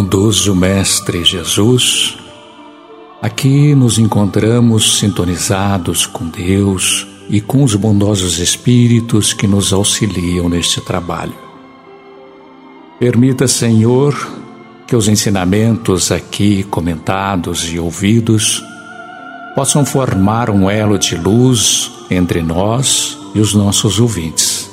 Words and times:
Bondoso 0.00 0.54
Mestre 0.54 1.24
Jesus, 1.24 2.16
aqui 3.20 3.74
nos 3.74 3.98
encontramos 3.98 5.00
sintonizados 5.00 6.06
com 6.06 6.28
Deus 6.28 7.04
e 7.28 7.40
com 7.40 7.64
os 7.64 7.74
bondosos 7.74 8.38
Espíritos 8.38 9.32
que 9.32 9.48
nos 9.48 9.72
auxiliam 9.72 10.48
neste 10.48 10.80
trabalho. 10.80 11.34
Permita, 13.00 13.48
Senhor, 13.48 14.14
que 14.86 14.94
os 14.94 15.08
ensinamentos 15.08 16.12
aqui 16.12 16.62
comentados 16.62 17.68
e 17.68 17.80
ouvidos 17.80 18.62
possam 19.56 19.84
formar 19.84 20.48
um 20.48 20.70
elo 20.70 20.96
de 20.96 21.16
luz 21.16 21.90
entre 22.08 22.40
nós 22.40 23.18
e 23.34 23.40
os 23.40 23.52
nossos 23.52 23.98
ouvintes. 23.98 24.70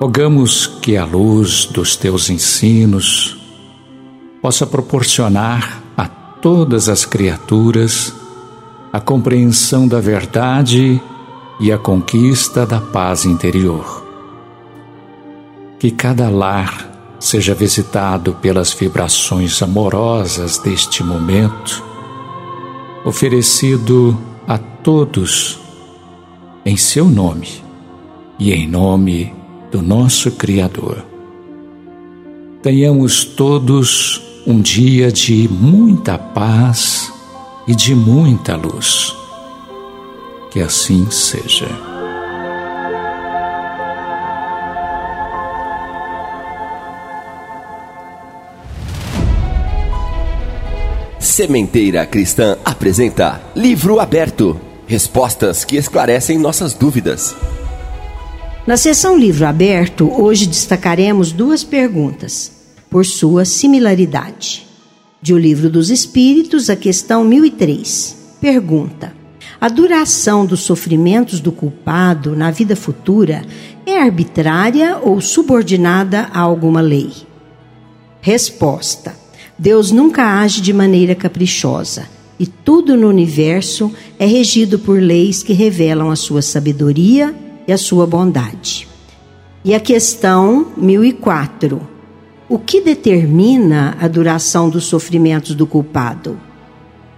Rogamos 0.00 0.66
que 0.66 0.96
a 0.96 1.04
luz 1.04 1.66
dos 1.66 1.94
teus 1.94 2.28
ensinos 2.28 3.45
possa 4.46 4.64
proporcionar 4.64 5.82
a 5.96 6.06
todas 6.06 6.88
as 6.88 7.04
criaturas 7.04 8.14
a 8.92 9.00
compreensão 9.00 9.88
da 9.88 9.98
verdade 9.98 11.02
e 11.58 11.72
a 11.72 11.76
conquista 11.76 12.64
da 12.64 12.80
paz 12.80 13.24
interior. 13.24 14.06
Que 15.80 15.90
cada 15.90 16.30
lar 16.30 17.16
seja 17.18 17.56
visitado 17.56 18.34
pelas 18.34 18.72
vibrações 18.72 19.60
amorosas 19.60 20.58
deste 20.58 21.02
momento, 21.02 21.82
oferecido 23.04 24.16
a 24.46 24.58
todos 24.58 25.58
em 26.64 26.76
seu 26.76 27.06
nome 27.06 27.64
e 28.38 28.52
em 28.52 28.68
nome 28.68 29.34
do 29.72 29.82
nosso 29.82 30.30
Criador. 30.30 31.04
Tenhamos 32.62 33.24
todos 33.24 34.25
um 34.46 34.60
dia 34.60 35.10
de 35.10 35.48
muita 35.48 36.16
paz 36.16 37.12
e 37.66 37.74
de 37.74 37.96
muita 37.96 38.54
luz. 38.54 39.12
Que 40.52 40.60
assim 40.60 41.10
seja. 41.10 41.68
Sementeira 51.18 52.06
Cristã 52.06 52.56
apresenta 52.64 53.42
Livro 53.54 53.98
Aberto 53.98 54.58
Respostas 54.86 55.64
que 55.64 55.76
esclarecem 55.76 56.38
nossas 56.38 56.72
dúvidas. 56.72 57.34
Na 58.64 58.76
sessão 58.76 59.18
Livro 59.18 59.44
Aberto, 59.44 60.08
hoje 60.08 60.46
destacaremos 60.46 61.32
duas 61.32 61.64
perguntas 61.64 62.55
por 62.96 63.04
sua 63.04 63.44
similaridade. 63.44 64.66
De 65.20 65.34
O 65.34 65.38
Livro 65.38 65.68
dos 65.68 65.90
Espíritos, 65.90 66.70
a 66.70 66.74
questão 66.74 67.24
1003. 67.24 68.38
Pergunta: 68.40 69.12
A 69.60 69.68
duração 69.68 70.46
dos 70.46 70.60
sofrimentos 70.60 71.38
do 71.38 71.52
culpado 71.52 72.34
na 72.34 72.50
vida 72.50 72.74
futura 72.74 73.44
é 73.84 74.00
arbitrária 74.00 74.96
ou 74.96 75.20
subordinada 75.20 76.30
a 76.32 76.40
alguma 76.40 76.80
lei? 76.80 77.10
Resposta: 78.22 79.14
Deus 79.58 79.90
nunca 79.90 80.40
age 80.40 80.62
de 80.62 80.72
maneira 80.72 81.14
caprichosa 81.14 82.08
e 82.40 82.46
tudo 82.46 82.96
no 82.96 83.10
universo 83.10 83.92
é 84.18 84.24
regido 84.24 84.78
por 84.78 85.02
leis 85.02 85.42
que 85.42 85.52
revelam 85.52 86.10
a 86.10 86.16
sua 86.16 86.40
sabedoria 86.40 87.34
e 87.68 87.72
a 87.74 87.76
sua 87.76 88.06
bondade. 88.06 88.88
E 89.62 89.74
a 89.74 89.80
questão 89.80 90.68
1004. 90.78 91.95
O 92.48 92.60
que 92.60 92.80
determina 92.80 93.96
a 94.00 94.06
duração 94.06 94.70
dos 94.70 94.84
sofrimentos 94.84 95.52
do 95.52 95.66
culpado? 95.66 96.38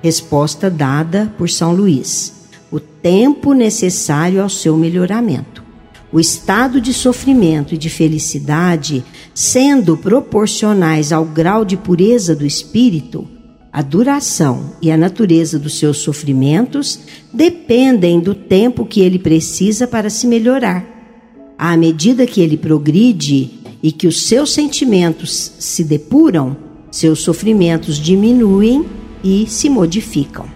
Resposta 0.02 0.70
dada 0.70 1.30
por 1.36 1.50
São 1.50 1.74
Luís: 1.74 2.48
o 2.72 2.80
tempo 2.80 3.52
necessário 3.52 4.42
ao 4.42 4.48
seu 4.48 4.74
melhoramento. 4.74 5.62
O 6.10 6.18
estado 6.18 6.80
de 6.80 6.94
sofrimento 6.94 7.74
e 7.74 7.78
de 7.78 7.90
felicidade, 7.90 9.04
sendo 9.34 9.98
proporcionais 9.98 11.12
ao 11.12 11.26
grau 11.26 11.62
de 11.62 11.76
pureza 11.76 12.34
do 12.34 12.46
espírito, 12.46 13.28
a 13.70 13.82
duração 13.82 14.72
e 14.80 14.90
a 14.90 14.96
natureza 14.96 15.58
dos 15.58 15.78
seus 15.78 15.98
sofrimentos 15.98 17.00
dependem 17.30 18.18
do 18.18 18.34
tempo 18.34 18.86
que 18.86 19.02
ele 19.02 19.18
precisa 19.18 19.86
para 19.86 20.08
se 20.08 20.26
melhorar. 20.26 20.86
À 21.58 21.76
medida 21.76 22.26
que 22.26 22.40
ele 22.40 22.56
progride 22.56 23.57
e 23.82 23.92
que 23.92 24.06
os 24.06 24.26
seus 24.26 24.52
sentimentos 24.52 25.52
se 25.58 25.84
depuram, 25.84 26.56
seus 26.90 27.20
sofrimentos 27.20 27.96
diminuem 27.96 28.86
e 29.22 29.46
se 29.46 29.68
modificam. 29.68 30.46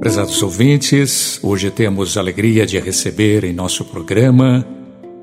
Prezados 0.00 0.42
ouvintes, 0.42 1.40
hoje 1.42 1.70
temos 1.70 2.16
a 2.16 2.20
alegria 2.20 2.66
de 2.66 2.78
receber 2.78 3.42
em 3.42 3.54
nosso 3.54 3.84
programa 3.86 4.66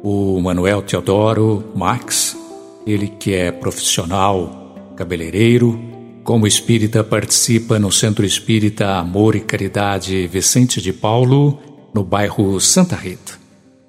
o 0.04 0.42
Manuel 0.42 0.82
Teodoro 0.82 1.64
Max, 1.76 2.36
ele 2.86 3.08
que 3.08 3.34
é 3.34 3.52
profissional 3.52 4.94
cabeleireiro, 4.96 5.91
como 6.24 6.46
espírita, 6.46 7.04
participa 7.04 7.80
no 7.80 7.92
Centro 7.92 8.26
Espírita 8.26 8.96
Amor 8.96 9.36
e 9.36 9.40
Caridade 9.40 10.28
Vicente 10.28 10.82
de 10.82 10.94
Paulo, 10.94 11.60
no 11.94 12.04
bairro 12.04 12.60
Santa 12.60 12.96
Rita. 12.96 13.40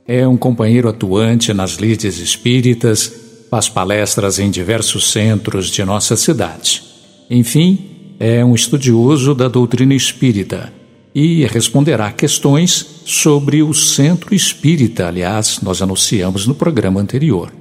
É 0.07 0.27
um 0.27 0.37
companheiro 0.37 0.89
atuante 0.89 1.53
nas 1.53 1.73
lides 1.73 2.19
espíritas, 2.19 3.13
faz 3.51 3.69
palestras 3.69 4.39
em 4.39 4.51
diversos 4.51 5.13
centros 5.13 5.69
de 5.69 5.85
nossa 5.85 6.17
cidade. 6.17 6.83
Enfim, 7.31 8.15
é 8.19 8.45
um 8.45 8.55
estudioso 8.55 9.35
da 9.35 9.49
doutrina 9.49 9.95
espírita 9.95 10.73
e 11.15 11.45
responderá 11.47 12.11
questões 12.11 13.03
sobre 13.05 13.63
o 13.63 13.75
Centro 13.75 14.35
Espírita. 14.35 15.09
Aliás, 15.09 15.61
nós 15.63 15.83
anunciamos 15.83 16.47
no 16.47 16.55
programa 16.55 17.01
anterior. 17.01 17.53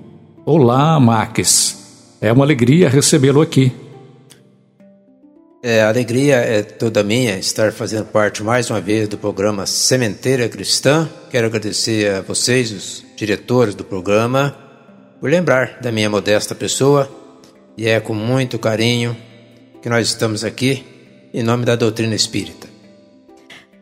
Olá, 0.45 0.99
Max. 0.99 2.17
É 2.21 2.31
uma 2.31 2.45
alegria 2.45 2.89
recebê-lo 2.89 3.41
aqui. 3.41 3.71
É, 5.63 5.83
a 5.83 5.89
alegria 5.89 6.37
é 6.37 6.63
toda 6.63 7.03
minha 7.03 7.37
estar 7.37 7.71
fazendo 7.71 8.05
parte 8.05 8.41
mais 8.41 8.67
uma 8.71 8.81
vez 8.81 9.07
do 9.07 9.15
programa 9.15 9.67
Sementeira 9.67 10.49
Cristã. 10.49 11.07
Quero 11.29 11.45
agradecer 11.45 12.11
a 12.11 12.21
vocês, 12.21 12.71
os 12.71 13.05
diretores 13.15 13.75
do 13.75 13.83
programa, 13.83 14.55
por 15.19 15.29
lembrar 15.29 15.77
da 15.79 15.91
minha 15.91 16.09
modesta 16.09 16.55
pessoa 16.55 17.07
e 17.77 17.87
é 17.87 17.99
com 17.99 18.15
muito 18.15 18.57
carinho 18.57 19.15
que 19.83 19.87
nós 19.87 20.07
estamos 20.07 20.43
aqui 20.43 20.83
em 21.31 21.43
nome 21.43 21.63
da 21.63 21.75
doutrina 21.75 22.15
espírita. 22.15 22.67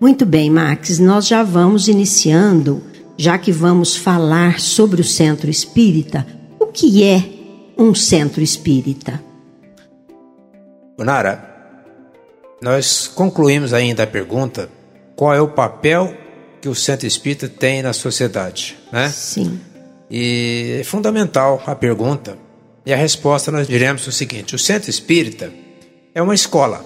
Muito 0.02 0.26
bem, 0.26 0.50
Max, 0.50 1.00
nós 1.00 1.28
já 1.28 1.44
vamos 1.44 1.88
iniciando, 1.88 2.84
já 3.18 3.38
que 3.38 3.54
vamos 3.54 3.96
falar 3.96 4.60
sobre 4.60 5.00
o 5.00 5.04
centro 5.04 5.50
espírita. 5.50 6.28
O 6.60 6.68
que 6.68 7.06
é 7.06 7.24
um 7.78 7.96
centro 7.96 8.44
espírita? 8.44 9.24
Bonara, 10.98 11.49
nós 12.62 13.08
concluímos 13.08 13.74
ainda 13.74 14.04
a 14.04 14.08
pergunta: 14.08 14.70
qual 15.16 15.34
é 15.34 15.42
o 15.42 15.48
papel 15.48 16.16
que 16.62 16.68
o 16.68 16.76
centro 16.76 17.08
espírita 17.08 17.48
tem 17.48 17.82
na 17.82 17.94
sociedade, 17.94 18.78
né? 18.92 19.10
Sim. 19.10 19.60
E 20.10 20.78
é 20.82 20.84
fundamental 20.84 21.62
a 21.66 21.76
pergunta. 21.76 22.38
E 22.86 22.94
a 22.94 22.98
resposta 22.98 23.52
nós 23.52 23.68
diremos 23.68 24.06
o 24.08 24.12
seguinte: 24.12 24.56
o 24.56 24.60
centro 24.60 24.90
espírita 24.90 25.52
é 26.14 26.22
uma 26.22 26.36
escola 26.36 26.84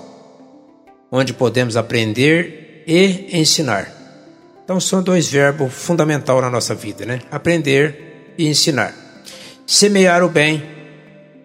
onde 1.11 1.33
podemos 1.33 1.77
aprender 1.77 2.83
e 2.87 3.37
ensinar. 3.39 3.91
Então 4.63 4.79
são 4.79 5.03
dois 5.03 5.27
verbos 5.27 5.73
fundamentais 5.73 6.41
na 6.41 6.49
nossa 6.49 6.73
vida, 6.73 7.05
né? 7.05 7.21
Aprender 7.31 8.33
e 8.37 8.47
ensinar. 8.47 8.93
Semear 9.65 10.23
o 10.23 10.29
bem 10.29 10.63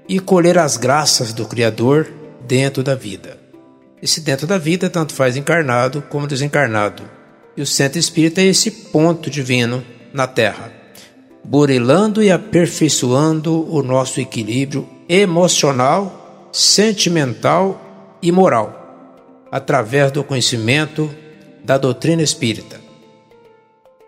e 0.09 0.19
colher 0.19 0.59
as 0.59 0.77
graças 0.77 1.33
do 1.33 1.47
Criador 1.47 2.11
dentro 2.47 2.83
da 2.83 2.95
vida. 2.95 3.38
Esse 4.03 4.21
dentro 4.21 4.47
da 4.47 4.59
vida 4.59 4.89
tanto 4.89 5.15
faz 5.15 5.37
encarnado 5.37 6.03
como 6.03 6.27
desencarnado. 6.27 7.03
E 7.57 7.63
o 7.63 7.67
centro 7.67 7.99
espírita 7.99 8.41
é 8.41 8.47
esse 8.47 8.71
ponto 8.71 9.29
divino 9.29 9.85
na 10.13 10.27
Terra 10.27 10.79
burilando 11.49 12.23
e 12.23 12.31
aperfeiçoando 12.31 13.67
o 13.75 13.83
nosso 13.83 14.21
equilíbrio 14.21 14.87
emocional, 15.09 16.51
sentimental 16.53 18.19
e 18.21 18.31
moral, 18.31 19.47
através 19.51 20.13
do 20.13 20.23
conhecimento 20.23 21.11
da 21.65 21.79
doutrina 21.79 22.23
espírita. 22.23 22.79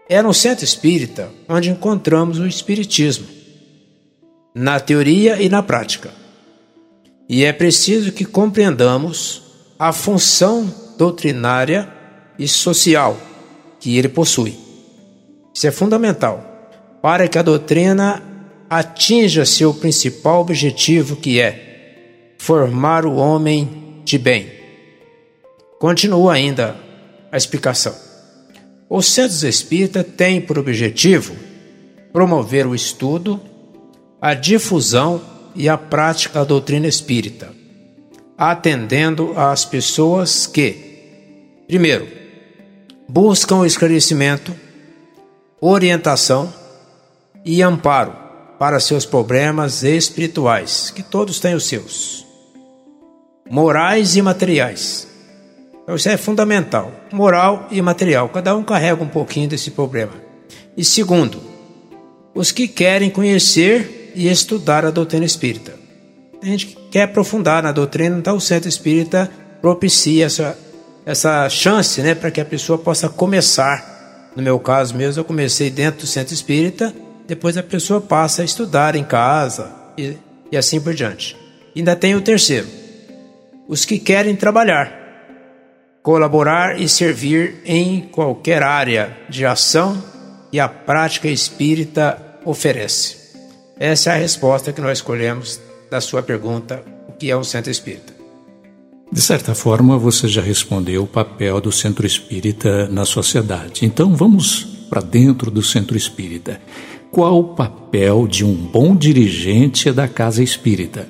É 0.07 0.21
no 0.21 0.35
centro 0.35 0.67
espírita 0.67 1.31
onde 1.49 1.71
encontramos 1.71 2.39
o 2.39 2.47
Espiritismo, 2.47 3.27
na 4.55 4.79
teoria 4.79 5.41
e 5.41 5.49
na 5.49 5.63
prática. 5.63 6.11
E 7.27 7.45
é 7.45 7.53
preciso 7.55 8.13
que 8.13 8.27
compreendamos 8.27 9.50
a 9.81 9.95
função 9.95 10.71
doutrinária 10.99 11.91
e 12.39 12.47
social 12.47 13.17
que 13.81 13.97
ele 13.97 14.11
possui. 14.11 14.55
Isso 15.55 15.67
é 15.67 15.71
fundamental 15.71 16.45
para 17.01 17.27
que 17.27 17.39
a 17.39 17.43
doutrina 17.43 18.23
atinja 18.69 19.47
seu 19.47 19.73
principal 19.73 20.43
objetivo, 20.43 21.17
que 21.17 21.41
é 21.41 22.35
formar 22.37 23.07
o 23.07 23.15
homem 23.17 24.03
de 24.05 24.19
bem. 24.19 24.53
Continua 25.79 26.35
ainda 26.35 26.77
a 27.33 27.39
explicação. 27.39 27.97
O 28.87 29.01
Centro 29.01 29.49
Espírita 29.49 30.05
tem 30.05 30.43
por 30.43 30.59
objetivo 30.59 31.35
promover 32.13 32.67
o 32.67 32.75
estudo, 32.75 33.41
a 34.21 34.35
difusão 34.35 35.23
e 35.55 35.71
a 35.71 35.79
prática 35.79 36.41
da 36.41 36.45
doutrina 36.45 36.87
espírita, 36.87 37.60
atendendo 38.41 39.39
às 39.39 39.67
pessoas 39.67 40.47
que, 40.47 41.63
primeiro, 41.69 42.09
buscam 43.07 43.67
esclarecimento, 43.67 44.57
orientação 45.61 46.51
e 47.45 47.63
amparo 47.63 48.17
para 48.59 48.81
seus 48.81 49.05
problemas 49.05 49.83
espirituais, 49.83 50.91
que 50.91 51.03
todos 51.03 51.39
têm 51.39 51.55
os 51.55 51.65
seus, 51.65 52.27
morais 53.51 54.17
e 54.17 54.23
materiais. 54.23 55.07
Então, 55.83 55.95
isso 55.95 56.09
é 56.09 56.17
fundamental, 56.17 56.91
moral 57.13 57.69
e 57.71 57.83
material. 57.83 58.31
Cada 58.31 58.57
um 58.57 58.63
carrega 58.63 59.03
um 59.03 59.09
pouquinho 59.09 59.51
desse 59.51 59.71
problema. 59.71 60.15
E 60.75 60.83
segundo, 60.83 61.43
os 62.35 62.53
que 62.53 62.67
querem 62.67 63.11
conhecer 63.11 64.13
e 64.15 64.29
estudar 64.29 64.87
a 64.87 64.91
doutrina 64.91 65.27
espírita. 65.27 65.80
A 66.43 66.47
gente 66.47 66.67
que 66.67 66.77
quer 66.91 67.03
aprofundar 67.03 67.63
na 67.63 67.73
doutrina, 67.73 68.17
então 68.19 68.37
o 68.37 68.41
centro 68.41 68.69
espírita 68.69 69.31
propicia 69.61 70.27
essa, 70.27 70.59
essa 71.05 71.49
chance 71.49 72.01
né, 72.01 72.15
para 72.15 72.31
que 72.31 72.41
a 72.41 72.45
pessoa 72.45 72.79
possa 72.79 73.09
começar. 73.09 74.31
No 74.35 74.43
meu 74.43 74.59
caso 74.59 74.95
mesmo, 74.97 75.21
eu 75.21 75.25
comecei 75.25 75.71
dentro 75.71 76.01
do 76.01 76.07
centro 76.07 76.33
espírita 76.33 76.95
depois 77.31 77.57
a 77.57 77.63
pessoa 77.63 78.01
passa 78.01 78.43
a 78.43 78.45
estudar 78.45 78.97
em 78.97 79.05
casa 79.05 79.73
e, 79.97 80.17
e 80.51 80.57
assim 80.57 80.81
por 80.81 80.93
diante. 80.93 81.37
Ainda 81.77 81.95
tem 81.95 82.17
o 82.17 82.21
terceiro: 82.21 82.67
os 83.69 83.85
que 83.85 84.01
querem 84.01 84.35
trabalhar, 84.35 84.93
colaborar 86.03 86.81
e 86.81 86.89
servir 86.89 87.63
em 87.65 88.01
qualquer 88.01 88.65
área 88.65 89.17
de 89.29 89.47
ação 89.47 90.03
e 90.53 90.59
a 90.59 90.69
prática 90.69 91.29
espírita 91.29 92.21
oferece. 92.45 93.17
Essa 93.79 94.11
é 94.11 94.15
a 94.15 94.19
resposta 94.19 94.73
que 94.73 94.81
nós 94.81 94.99
escolhemos 94.99 95.61
da 95.91 96.01
sua 96.01 96.23
pergunta: 96.23 96.83
o 97.09 97.13
que 97.13 97.31
é 97.31 97.37
um 97.37 97.45
centro 97.45 97.71
espírita? 97.71 98.15
De 99.13 99.21
certa 99.21 99.55
forma, 99.55 99.99
você 99.99 100.29
já 100.29 100.41
respondeu 100.41 101.03
o 101.03 101.07
papel 101.07 101.61
do 101.61 101.73
centro 101.73 102.07
espírita 102.07 102.87
na 102.89 103.05
sociedade. 103.05 103.85
Então, 103.85 104.15
vamos 104.15 104.65
para 104.89 105.01
dentro 105.01 105.51
do 105.51 105.63
centro 105.63 105.97
espírita. 105.97 106.61
Qual 107.11 107.41
o 107.41 107.55
papel 107.57 108.29
de 108.29 108.45
um 108.45 108.55
bom 108.55 108.95
dirigente 108.95 109.91
da 109.91 110.07
casa 110.07 110.45
espírita? 110.45 111.09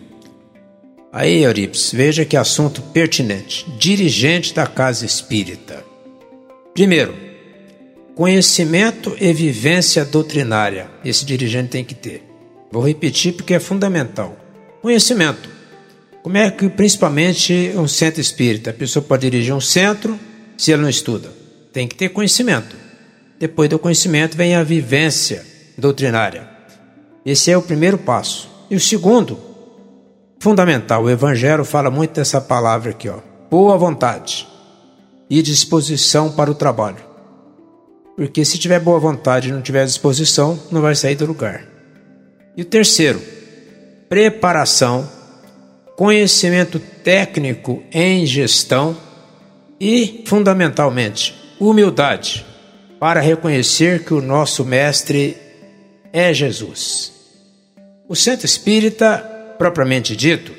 Aí, 1.13 1.43
Euripides, 1.43 1.93
veja 1.93 2.25
que 2.25 2.39
assunto 2.39 2.81
pertinente. 2.81 3.71
Dirigente 3.79 4.55
da 4.55 4.67
casa 4.67 5.05
espírita. 5.05 5.85
Primeiro, 6.73 7.15
conhecimento 8.15 9.15
e 9.21 9.31
vivência 9.35 10.07
doutrinária. 10.07 10.89
Esse 11.05 11.27
dirigente 11.27 11.69
tem 11.69 11.85
que 11.85 11.95
ter. 11.95 12.25
Vou 12.73 12.87
repetir 12.87 13.35
porque 13.35 13.53
é 13.53 13.61
fundamental. 13.61 14.40
Conhecimento. 14.83 15.49
Como 16.23 16.37
é 16.37 16.51
que, 16.51 16.69
principalmente, 16.69 17.73
um 17.77 17.89
centro 17.89 18.21
espírita, 18.21 18.71
a 18.71 18.75
pessoa 18.75 19.03
pode 19.03 19.29
dirigir 19.29 19.55
um 19.55 19.61
centro 19.61 20.19
se 20.57 20.73
ele 20.73 20.83
não 20.83 20.89
estuda? 20.89 21.31
Tem 21.73 21.87
que 21.87 21.95
ter 21.95 22.11
conhecimento. 22.11 22.77
Depois 23.39 23.69
do 23.71 23.79
conhecimento 23.79 24.37
vem 24.37 24.55
a 24.55 24.63
vivência 24.63 25.45
doutrinária. 25.77 26.49
Esse 27.25 27.51
é 27.51 27.57
o 27.57 27.63
primeiro 27.63 27.99
passo. 27.99 28.51
E 28.71 28.77
o 28.77 28.81
segundo, 28.81 29.39
fundamental, 30.39 31.05
o 31.05 31.11
Evangelho 31.11 31.65
fala 31.65 31.91
muito 31.91 32.15
dessa 32.15 32.41
palavra 32.41 32.91
aqui, 32.91 33.09
ó. 33.09 33.19
Boa 33.51 33.77
vontade 33.77 34.47
e 35.29 35.43
disposição 35.43 36.33
para 36.33 36.51
o 36.51 36.55
trabalho. 36.55 37.05
Porque 38.17 38.45
se 38.45 38.59
tiver 38.59 38.81
boa 38.81 38.99
vontade 38.99 39.49
e 39.49 39.53
não 39.53 39.63
tiver 39.63 39.85
disposição, 39.87 40.59
não 40.71 40.83
vai 40.83 40.95
sair 40.95 41.15
do 41.15 41.27
lugar. 41.27 41.65
E 42.57 42.63
o 42.63 42.65
terceiro, 42.65 43.21
preparação, 44.11 45.09
conhecimento 45.97 46.81
técnico 46.81 47.81
em 47.93 48.27
gestão 48.27 48.97
e, 49.79 50.25
fundamentalmente, 50.27 51.33
humildade 51.61 52.45
para 52.99 53.21
reconhecer 53.21 54.05
que 54.05 54.13
o 54.13 54.21
nosso 54.21 54.65
mestre 54.65 55.37
é 56.13 56.35
Jesus. 56.35 57.13
O 58.09 58.17
centro 58.17 58.47
espírita, 58.47 59.19
propriamente 59.57 60.17
dito, 60.17 60.53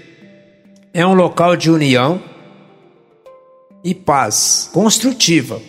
é 0.93 1.05
um 1.05 1.13
local 1.13 1.57
de 1.57 1.69
união 1.69 2.23
e 3.83 3.93
paz 3.93 4.69
construtiva, 4.71 5.61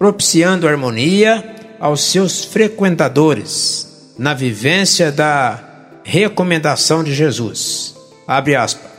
propiciando 0.00 0.66
harmonia 0.66 1.76
aos 1.78 2.02
seus 2.02 2.44
frequentadores 2.44 4.14
na 4.18 4.34
vivência 4.34 5.12
da 5.12 5.69
recomendação 6.10 7.04
de 7.04 7.14
Jesus. 7.14 7.94
Abre 8.26 8.56
aspas. 8.56 8.90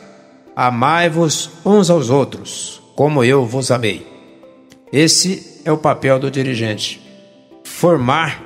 Amai-vos 0.56 1.50
uns 1.66 1.90
aos 1.90 2.10
outros, 2.10 2.82
como 2.96 3.22
eu 3.22 3.46
vos 3.46 3.70
amei. 3.70 4.08
Esse 4.94 5.62
é 5.66 5.72
o 5.72 5.78
papel 5.78 6.20
do 6.20 6.32
dirigente. 6.32 7.02
Formar 7.66 8.42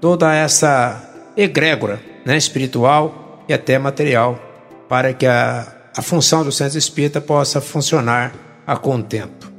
toda 0.00 0.34
essa 0.34 1.32
egrégora 1.36 2.00
né, 2.24 2.36
espiritual 2.36 3.44
e 3.46 3.52
até 3.52 3.78
material, 3.78 4.40
para 4.88 5.12
que 5.12 5.26
a, 5.26 5.70
a 5.94 6.00
função 6.00 6.42
do 6.42 6.50
centro 6.50 6.78
espírita 6.78 7.20
possa 7.20 7.60
funcionar 7.60 8.32
a 8.66 8.74
contento. 8.74 9.52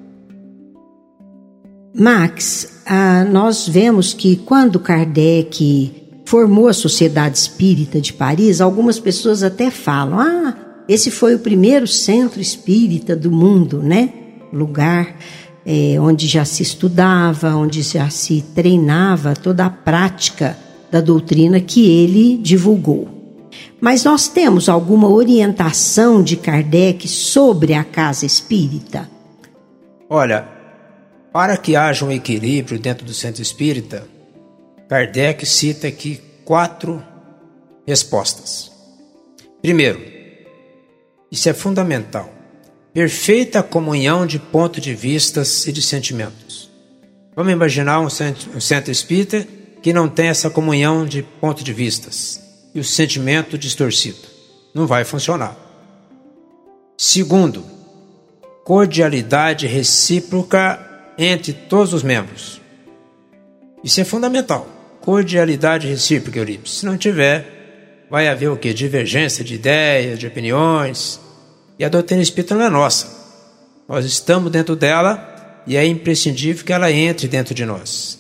Max, 1.94 2.82
ah, 2.86 3.24
nós 3.26 3.68
vemos 3.68 4.14
que 4.14 4.38
quando 4.38 4.80
Kardec 4.80 6.09
formou 6.30 6.68
a 6.68 6.74
Sociedade 6.74 7.40
Espírita 7.40 8.00
de 8.00 8.14
Paris, 8.14 8.62
algumas 8.62 9.00
pessoas 9.00 9.42
até 9.42 9.72
falam: 9.72 10.20
ah, 10.20 10.56
esse 10.88 11.10
foi 11.10 11.34
o 11.34 11.40
primeiro 11.40 11.88
centro 11.88 12.40
espírita 12.40 13.16
do 13.16 13.32
mundo, 13.32 13.82
né? 13.82 14.14
Lugar 14.54 15.16
é, 15.66 16.00
onde 16.00 16.28
já 16.28 16.46
se 16.46 16.62
estudava, 16.62 17.56
onde 17.56 17.82
já 17.82 18.12
se 18.12 18.44
treinava 18.54 19.34
toda 19.34 19.66
a 19.66 19.72
prática 19.72 20.56
da 20.92 21.02
doutrina 21.02 21.60
que 21.60 21.90
ele 21.90 22.38
divulgou. 22.38 23.50
Mas 23.82 24.04
nós 24.04 24.28
temos 24.28 24.70
alguma 24.70 25.10
orientação 25.10 26.22
de 26.22 26.38
Kardec 26.38 27.08
sobre 27.08 27.74
a 27.74 27.84
casa 27.84 28.28
espírita? 28.28 29.10
Olha, 30.08 30.48
para 31.34 31.58
que 31.58 31.76
haja 31.76 32.06
um 32.06 32.12
equilíbrio 32.12 32.78
dentro 32.78 33.04
do 33.04 33.16
centro 33.16 33.42
espírita, 33.42 34.08
Kardec 34.90 35.46
cita 35.46 35.88
aqui 35.88 36.20
quatro 36.44 37.06
respostas. 37.86 38.72
Primeiro, 39.62 40.02
isso 41.32 41.48
é 41.48 41.54
fundamental. 41.54 42.34
Perfeita 42.92 43.62
comunhão 43.62 44.26
de 44.26 44.40
pontos 44.40 44.82
de 44.82 44.96
vistas 44.96 45.68
e 45.68 45.72
de 45.72 45.80
sentimentos. 45.80 46.72
Vamos 47.36 47.54
imaginar 47.54 48.00
um 48.00 48.10
centro, 48.10 48.50
um 48.58 48.60
centro 48.60 48.92
espírita 48.92 49.48
que 49.80 49.94
não 49.94 50.10
tem 50.10 50.26
essa 50.26 50.50
comunhão 50.50 51.06
de 51.06 51.22
ponto 51.22 51.64
de 51.64 51.72
vistas 51.72 52.42
e 52.74 52.80
o 52.80 52.84
sentimento 52.84 53.60
distorcido. 53.60 54.28
Não 54.74 54.88
vai 54.88 55.04
funcionar. 55.04 55.56
Segundo, 56.98 57.64
cordialidade 58.64 59.68
recíproca 59.68 60.80
entre 61.16 61.54
todos 61.54 61.94
os 61.94 62.02
membros. 62.02 62.60
Isso 63.84 64.02
é 64.02 64.04
fundamental. 64.04 64.79
Cordialidade 65.02 65.88
recíproca, 65.88 66.40
Eurípides. 66.40 66.80
Se 66.80 66.86
não 66.86 66.98
tiver, 66.98 68.06
vai 68.10 68.28
haver 68.28 68.50
o 68.50 68.58
que? 68.58 68.74
Divergência 68.74 69.44
de 69.44 69.56
ideias, 69.56 70.20
de 70.20 70.28
opiniões. 70.28 71.20
E 71.78 71.86
a 71.86 71.90
doutrina 71.90 72.22
espírita 72.22 72.56
não 72.56 72.66
é 72.66 72.70
nossa. 72.70 73.08
Nós 73.88 74.06
estamos 74.06 74.52
dentro 74.52 74.76
dela 74.76 75.64
e 75.66 75.78
é 75.78 75.86
imprescindível 75.86 76.66
que 76.66 76.74
ela 76.74 76.92
entre 76.92 77.28
dentro 77.28 77.54
de 77.54 77.66
nós. 77.66 78.20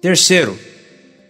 Terceiro, 0.00 0.58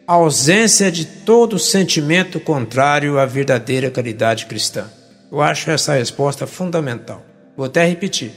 ausência 0.06 0.90
de 0.90 1.04
todo 1.04 1.58
sentimento 1.58 2.40
contrário 2.40 3.18
à 3.18 3.26
verdadeira 3.26 3.90
caridade 3.90 4.46
cristã. 4.46 4.90
Eu 5.30 5.40
acho 5.40 5.70
essa 5.70 5.94
resposta 5.94 6.46
fundamental. 6.46 7.24
Vou 7.56 7.66
até 7.66 7.84
repetir. 7.84 8.32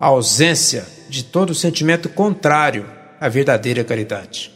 A 0.00 0.06
ausência 0.06 0.86
de 1.08 1.22
todo 1.22 1.54
sentimento 1.54 2.08
contrário 2.08 2.86
à 3.20 3.28
verdadeira 3.28 3.84
caridade. 3.84 4.50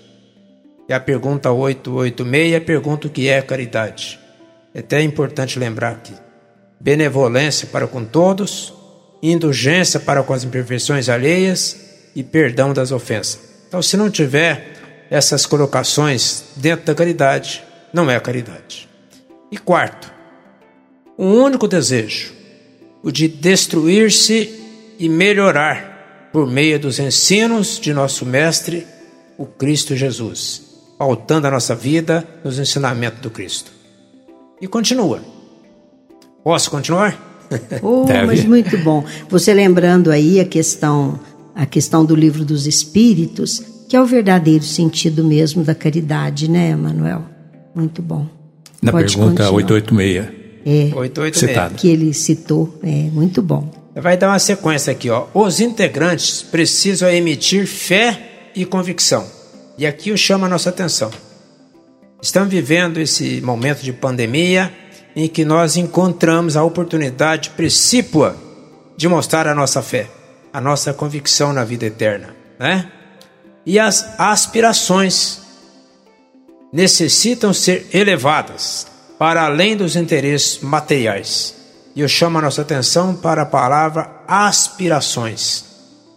E 0.88 0.93
a 0.93 1.00
pergunta 1.00 1.50
886 1.50 2.64
pergunta 2.64 3.07
o 3.09 3.11
que 3.11 3.28
é 3.28 3.43
caridade. 3.43 4.19
É 4.75 4.81
até 4.81 5.02
importante 5.02 5.59
lembrar 5.59 5.93
aqui. 5.93 6.14
Benevolência 6.78 7.66
para 7.66 7.87
com 7.87 8.05
todos, 8.05 8.73
indulgência 9.23 9.99
para 9.99 10.23
com 10.23 10.33
as 10.33 10.45
imperfeições 10.45 11.09
alheias 11.09 11.76
e 12.14 12.23
perdão 12.23 12.73
das 12.73 12.93
ofensas. 12.93 13.40
Então, 13.66 13.83
se 13.83 13.97
não 13.97 14.11
tiver 14.11 14.75
essas 15.11 15.47
colocações 15.47 16.45
dentro 16.57 16.87
da 16.87 16.95
caridade, 16.95 17.64
não 17.93 18.11
é 18.11 18.19
caridade. 18.21 18.88
E 19.50 19.57
quarto, 19.57 20.12
um 21.19 21.33
único 21.33 21.66
desejo, 21.66 22.33
o 23.02 23.11
de 23.11 23.28
destruir-se 23.28 24.62
e 24.99 25.09
melhorar 25.09 26.28
por 26.33 26.47
meio 26.47 26.78
dos 26.78 26.99
ensinos 26.99 27.81
de 27.81 27.95
nosso 27.95 28.26
Mestre, 28.26 28.87
o 29.38 29.47
Cristo 29.47 29.97
Jesus, 29.97 30.65
pautando 30.99 31.47
a 31.47 31.50
nossa 31.50 31.75
vida 31.75 32.26
nos 32.45 32.59
ensinamentos 32.59 33.21
do 33.21 33.31
Cristo. 33.31 33.71
E 34.61 34.67
continua. 34.67 35.21
Posso 36.43 36.71
continuar? 36.71 37.25
Oh, 37.81 38.05
mas 38.26 38.45
muito 38.45 38.76
bom. 38.79 39.05
Você 39.29 39.55
lembrando 39.55 40.11
aí 40.11 40.41
a 40.41 40.45
questão, 40.45 41.21
a 41.55 41.65
questão 41.65 42.05
do 42.05 42.17
livro 42.17 42.45
dos 42.45 42.67
Espíritos, 42.67 43.62
que 43.88 43.95
é 43.95 44.03
o 44.03 44.05
verdadeiro 44.05 44.65
sentido 44.65 45.23
mesmo 45.23 45.62
da 45.62 45.73
caridade, 45.73 46.50
né, 46.50 46.75
Manuel? 46.75 47.25
Muito 47.73 48.03
bom. 48.03 48.26
Na 48.83 48.91
Pode 48.91 49.15
pergunta 49.15 49.45
continuar. 49.45 49.53
886. 49.53 50.26
É, 50.67 50.97
886. 50.97 51.81
que 51.81 51.88
ele 51.88 52.12
citou, 52.12 52.81
é 52.83 53.09
muito 53.12 53.41
bom. 53.41 53.71
Vai 53.95 54.17
dar 54.17 54.29
uma 54.29 54.41
sequência 54.41 54.91
aqui, 54.91 55.09
ó. 55.09 55.26
Os 55.33 55.61
integrantes 55.61 56.43
precisam 56.43 57.09
emitir 57.09 57.67
fé 57.69 58.50
e 58.57 58.65
convicção. 58.65 59.25
E 59.78 59.87
aqui 59.87 60.09
eu 60.09 60.16
chamo 60.16 60.47
a 60.47 60.49
nossa 60.49 60.71
atenção. 60.71 61.11
Estamos 62.21 62.49
vivendo 62.49 62.99
esse 62.99 63.40
momento 63.42 63.83
de 63.83 63.92
pandemia 63.92 64.73
em 65.14 65.28
que 65.28 65.45
nós 65.45 65.76
encontramos 65.76 66.56
a 66.56 66.64
oportunidade 66.64 67.50
precípua 67.50 68.37
de 68.97 69.06
mostrar 69.06 69.47
a 69.47 69.54
nossa 69.54 69.83
fé, 69.83 70.09
a 70.52 70.61
nossa 70.61 70.95
convicção 70.95 71.52
na 71.52 71.62
vida 71.62 71.85
eterna, 71.85 72.35
né? 72.59 72.90
e 73.66 73.78
as 73.78 74.18
aspirações 74.18 75.42
necessitam 76.73 77.52
ser 77.52 77.87
elevadas 77.92 78.87
para 79.18 79.45
além 79.45 79.76
dos 79.76 79.95
interesses 79.95 80.61
materiais. 80.61 81.54
E 81.95 82.00
eu 82.00 82.09
chamo 82.09 82.38
a 82.38 82.42
nossa 82.42 82.62
atenção 82.62 83.14
para 83.14 83.42
a 83.42 83.47
palavra 83.47 84.23
aspirações. 84.26 85.64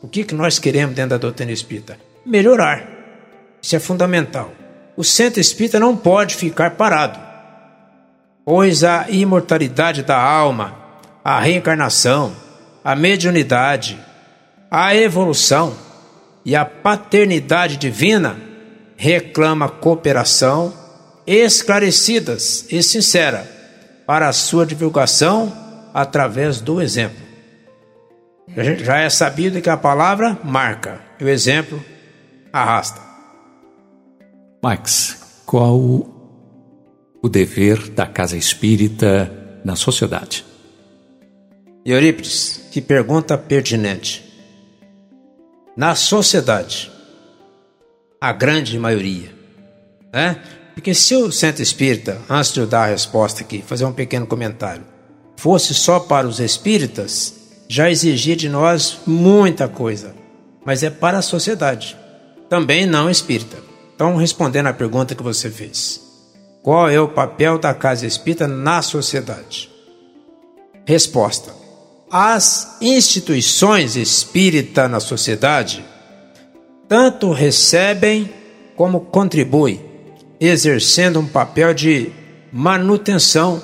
O 0.01 0.08
que, 0.08 0.24
que 0.24 0.36
nós 0.36 0.60
queremos 0.60 0.96
dentro 0.96 1.12
da 1.12 1.18
doutrina 1.18 1.51
espírita? 1.51 1.98
Melhorar. 2.25 2.99
Isso 3.62 3.75
é 3.75 3.80
fundamental. 3.80 4.51
O 4.96 5.04
centro 5.04 5.39
espírita 5.39 5.80
não 5.80 5.96
pode 5.96 6.36
ficar 6.36 6.72
parado, 6.72 7.20
pois 8.44 8.84
a 8.84 9.10
imortalidade 9.10 10.04
da 10.04 10.22
alma, 10.22 10.78
a 11.24 11.39
reencarnação, 11.39 12.36
a 12.84 12.96
mediunidade, 12.96 13.98
a 14.70 14.96
evolução, 14.96 15.75
e 16.46 16.56
a 16.56 16.66
paternidade 16.66 17.78
divina 17.78 18.36
reclama 18.98 19.70
cooperação 19.70 20.74
esclarecidas 21.28 22.66
e 22.72 22.82
sincera 22.82 23.48
para 24.06 24.28
a 24.28 24.34
sua 24.34 24.66
divulgação 24.66 25.54
através 25.94 26.60
do 26.60 26.82
exemplo. 26.82 27.20
Já 28.84 28.98
é 28.98 29.10
sabido 29.10 29.62
que 29.62 29.70
a 29.70 29.78
palavra 29.78 30.38
marca 30.44 31.00
e 31.20 31.24
o 31.24 31.30
exemplo 31.30 31.84
arrasta. 32.51 33.09
Max, 34.62 35.42
qual 35.46 35.80
o 35.80 37.30
dever 37.30 37.89
da 37.92 38.06
casa 38.06 38.36
espírita 38.36 39.32
na 39.63 39.78
sociedade? 39.78 40.46
Eurípides, 41.86 42.68
que 42.70 42.82
pergunta 42.82 43.38
pertinente 43.38 44.30
na 45.78 45.96
sociedade. 45.96 46.92
A 48.20 48.34
grande 48.34 48.78
maioria. 48.78 49.34
Né? 50.12 50.42
Porque 50.74 50.94
se 50.94 51.16
o 51.16 51.32
centro 51.32 51.63
espírita, 51.63 52.22
antes 52.30 52.51
de 52.51 52.60
eu 52.60 52.68
dar 52.68 52.84
a 52.84 52.88
resposta 52.88 53.42
aqui, 53.42 53.63
fazer 53.66 53.86
um 53.86 53.94
pequeno 53.94 54.28
comentário, 54.28 54.84
fosse 55.38 55.74
só 55.74 56.01
para 56.01 56.28
os 56.28 56.42
espíritas, 56.42 57.34
já 57.70 57.89
exigia 57.89 58.36
de 58.36 58.50
nós 58.50 59.00
muita 59.08 59.70
coisa. 59.70 60.13
Mas 60.66 60.84
é 60.84 60.89
para 60.89 61.20
a 61.20 61.22
sociedade, 61.22 61.96
também 62.50 62.86
não 62.86 63.10
espírita. 63.10 63.69
Então, 64.00 64.15
respondendo 64.15 64.68
à 64.68 64.74
pergunta 64.74 65.13
que 65.13 65.22
você 65.22 65.50
fez: 65.50 66.00
qual 66.63 66.89
é 66.89 67.01
o 67.01 67.10
papel 67.10 67.60
da 67.60 67.74
casa 67.74 68.08
espírita 68.08 68.48
na 68.48 68.82
sociedade? 68.82 69.70
Resposta: 70.86 71.53
as 72.10 72.77
instituições 72.79 73.98
espíritas 73.98 74.89
na 74.89 75.01
sociedade 75.01 75.84
tanto 76.88 77.34
recebem 77.34 78.34
como 78.74 79.01
contribuem, 79.01 79.84
exercendo 80.39 81.20
um 81.20 81.27
papel 81.27 81.74
de 81.74 82.10
manutenção, 82.53 83.62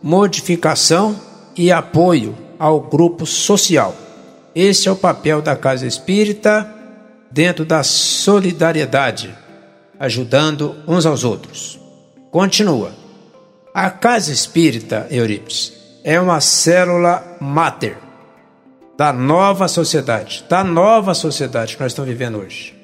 modificação 0.00 1.20
e 1.56 1.72
apoio 1.72 2.38
ao 2.60 2.80
grupo 2.80 3.26
social. 3.26 3.92
Esse 4.54 4.86
é 4.86 4.92
o 4.92 4.94
papel 4.94 5.42
da 5.42 5.56
casa 5.56 5.84
espírita 5.84 6.72
dentro 7.28 7.64
da 7.64 7.82
solidariedade, 7.82 9.42
ajudando 10.04 10.76
uns 10.86 11.06
aos 11.06 11.24
outros. 11.24 11.80
Continua. 12.30 12.92
A 13.72 13.90
casa 13.90 14.30
espírita, 14.30 15.06
Eurípides, 15.10 15.72
é 16.04 16.20
uma 16.20 16.40
célula 16.40 17.36
máter 17.40 17.96
da 18.96 19.12
nova 19.12 19.66
sociedade, 19.66 20.44
da 20.48 20.62
nova 20.62 21.14
sociedade 21.14 21.74
que 21.74 21.82
nós 21.82 21.92
estamos 21.92 22.10
vivendo 22.10 22.38
hoje. 22.38 22.74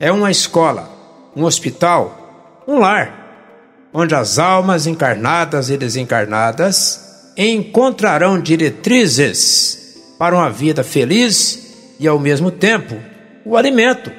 É 0.00 0.10
uma 0.10 0.30
escola, 0.30 0.90
um 1.36 1.44
hospital, 1.44 2.62
um 2.66 2.78
lar, 2.78 3.90
onde 3.92 4.14
as 4.14 4.38
almas 4.38 4.86
encarnadas 4.86 5.70
e 5.70 5.76
desencarnadas 5.76 7.32
encontrarão 7.36 8.40
diretrizes 8.40 9.96
para 10.18 10.34
uma 10.34 10.50
vida 10.50 10.82
feliz 10.82 11.94
e, 12.00 12.08
ao 12.08 12.18
mesmo 12.18 12.50
tempo, 12.50 12.96
o 13.44 13.56
alimento 13.56 14.10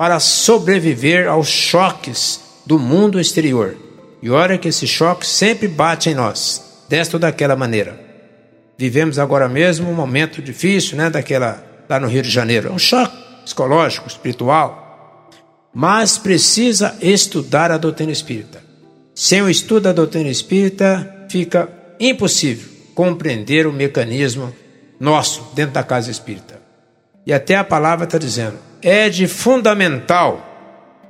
para 0.00 0.18
sobreviver 0.18 1.28
aos 1.28 1.46
choques 1.46 2.40
do 2.64 2.78
mundo 2.78 3.20
exterior. 3.20 3.76
E 4.22 4.30
olha 4.30 4.56
que 4.56 4.68
esse 4.68 4.86
choque 4.86 5.26
sempre 5.26 5.68
bate 5.68 6.08
em 6.08 6.14
nós 6.14 6.86
desta 6.88 7.18
ou 7.18 7.20
daquela 7.20 7.54
maneira. 7.54 8.00
Vivemos 8.78 9.18
agora 9.18 9.46
mesmo 9.46 9.90
um 9.90 9.94
momento 9.94 10.40
difícil, 10.40 10.96
né, 10.96 11.10
daquela 11.10 11.62
lá 11.86 12.00
no 12.00 12.08
Rio 12.08 12.22
de 12.22 12.30
Janeiro, 12.30 12.70
é 12.70 12.72
um 12.72 12.78
choque 12.78 13.14
psicológico, 13.44 14.08
espiritual, 14.08 15.28
mas 15.74 16.16
precisa 16.16 16.96
estudar 17.02 17.70
a 17.70 17.76
doutrina 17.76 18.10
espírita. 18.10 18.62
Sem 19.14 19.42
o 19.42 19.50
estudo 19.50 19.82
da 19.82 19.92
doutrina 19.92 20.30
espírita, 20.30 21.26
fica 21.28 21.68
impossível 22.00 22.70
compreender 22.94 23.66
o 23.66 23.72
mecanismo 23.72 24.50
nosso 24.98 25.52
dentro 25.54 25.74
da 25.74 25.82
casa 25.82 26.10
espírita. 26.10 26.58
E 27.26 27.34
até 27.34 27.54
a 27.54 27.64
palavra 27.64 28.06
está 28.06 28.16
dizendo: 28.16 28.69
é 28.82 29.08
de 29.08 29.26
fundamental 29.26 30.46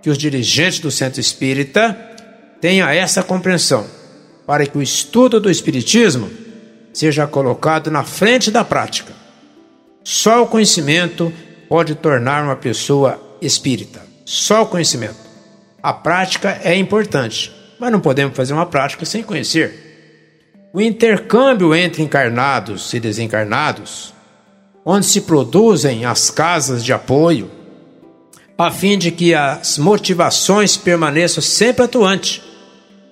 que 0.03 0.11
os 0.11 0.19
dirigentes 0.19 0.81
do 0.81 0.91
centro 0.91 1.21
espírita 1.21 1.97
tenham 2.61 2.89
essa 2.89 3.23
compreensão 3.23 3.87
para 4.47 4.67
que 4.67 4.77
o 4.77 4.83
estudo 4.83 5.39
do 5.39 5.51
Espiritismo 5.51 6.29
seja 6.93 7.27
colocado 7.27 7.91
na 7.91 8.03
frente 8.03 8.51
da 8.51 8.65
prática. 8.65 9.13
Só 10.03 10.43
o 10.43 10.47
conhecimento 10.47 11.33
pode 11.69 11.95
tornar 11.95 12.43
uma 12.43 12.57
pessoa 12.57 13.21
espírita. 13.41 14.03
Só 14.25 14.63
o 14.63 14.67
conhecimento. 14.67 15.15
A 15.83 15.93
prática 15.93 16.61
é 16.65 16.75
importante, 16.75 17.53
mas 17.79 17.93
não 17.93 18.01
podemos 18.01 18.37
fazer 18.37 18.53
uma 18.53 18.67
prática 18.67 19.05
sem 19.05 19.23
conhecer. 19.23 20.69
O 20.73 20.81
intercâmbio 20.81 21.75
entre 21.75 22.03
encarnados 22.03 22.93
e 22.93 23.01
desencarnados, 23.01 24.13
onde 24.85 25.07
se 25.07 25.21
produzem 25.21 26.05
as 26.05 26.31
casas 26.31 26.85
de 26.85 26.93
apoio, 26.93 27.51
a 28.63 28.71
fim 28.71 28.99
de 28.99 29.11
que 29.11 29.35
as 29.35 29.79
motivações 29.79 30.77
permaneçam 30.77 31.43
sempre 31.43 31.85
atuantes, 31.85 32.43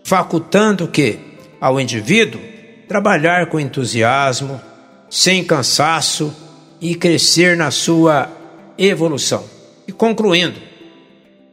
facultando 0.04 0.86
que, 0.86 1.18
ao 1.58 1.80
indivíduo, 1.80 2.38
trabalhar 2.86 3.46
com 3.46 3.58
entusiasmo, 3.58 4.60
sem 5.08 5.42
cansaço 5.42 6.36
e 6.82 6.94
crescer 6.94 7.56
na 7.56 7.70
sua 7.70 8.28
evolução. 8.76 9.42
E 9.86 9.92
concluindo, 9.92 10.60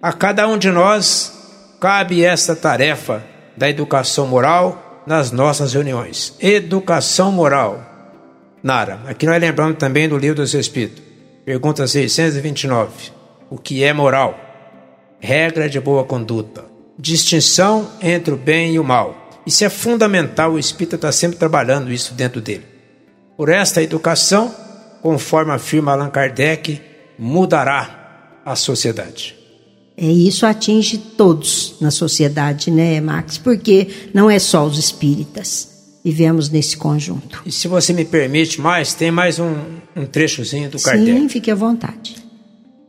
a 0.02 0.12
cada 0.12 0.46
um 0.46 0.58
de 0.58 0.70
nós 0.72 1.78
cabe 1.80 2.22
essa 2.22 2.54
tarefa 2.54 3.24
da 3.56 3.70
educação 3.70 4.28
moral 4.28 5.04
nas 5.08 5.32
nossas 5.32 5.74
reuniões. 5.74 6.36
Educação 6.42 7.32
moral. 7.32 7.80
Nara, 8.62 9.00
aqui 9.06 9.25
nós 9.25 9.40
lembramos 9.40 9.78
também 9.78 10.10
do 10.10 10.18
livro 10.18 10.36
dos 10.36 10.54
Espíritos. 10.54 11.02
Pergunta 11.46 11.88
629. 11.88 13.14
O 13.50 13.58
que 13.58 13.84
é 13.84 13.94
moral? 13.94 14.40
Regra 15.20 15.70
de 15.70 15.80
boa 15.80 16.04
conduta. 16.04 16.66
Distinção 16.98 17.90
entre 18.02 18.34
o 18.34 18.38
bem 18.38 18.75
e 18.75 18.80
o 18.80 18.84
mal. 18.84 19.25
Isso 19.46 19.64
é 19.64 19.70
fundamental, 19.70 20.54
o 20.54 20.60
espírita 20.60 20.96
está 20.96 21.12
sempre 21.12 21.38
trabalhando 21.38 21.92
isso 21.92 22.14
dentro 22.14 22.42
dele. 22.42 22.64
Por 23.38 23.50
esta 23.50 23.84
educação, 23.84 24.54
conforme 25.02 25.52
afirma 25.52 25.92
Allan 25.92 26.10
Kardec, 26.10 26.82
mudará 27.20 28.42
a 28.44 28.56
sociedade. 28.56 29.36
É, 29.98 30.06
isso 30.06 30.46
atinge 30.46 30.98
todos 30.98 31.75
na 31.80 31.92
sociedade, 31.92 32.72
né, 32.72 33.00
Max? 33.00 33.38
Porque 33.38 33.88
não 34.14 34.30
é 34.30 34.40
só 34.40 34.66
os 34.66 34.78
espíritas. 34.78 35.74
Vivemos 36.04 36.50
nesse 36.50 36.78
conjunto. 36.78 37.42
E 37.46 37.52
se 37.52 37.68
você 37.68 37.94
me 37.94 38.06
permite 38.06 38.62
mais, 38.62 38.94
tem 38.94 39.10
mais 39.10 39.40
um, 39.40 39.56
um 39.96 40.06
trechozinho 40.06 40.70
do 40.70 40.80
Kardec. 40.80 41.12
Sim, 41.12 41.30
fique 41.30 41.50
à 41.50 41.56
vontade. 41.56 42.25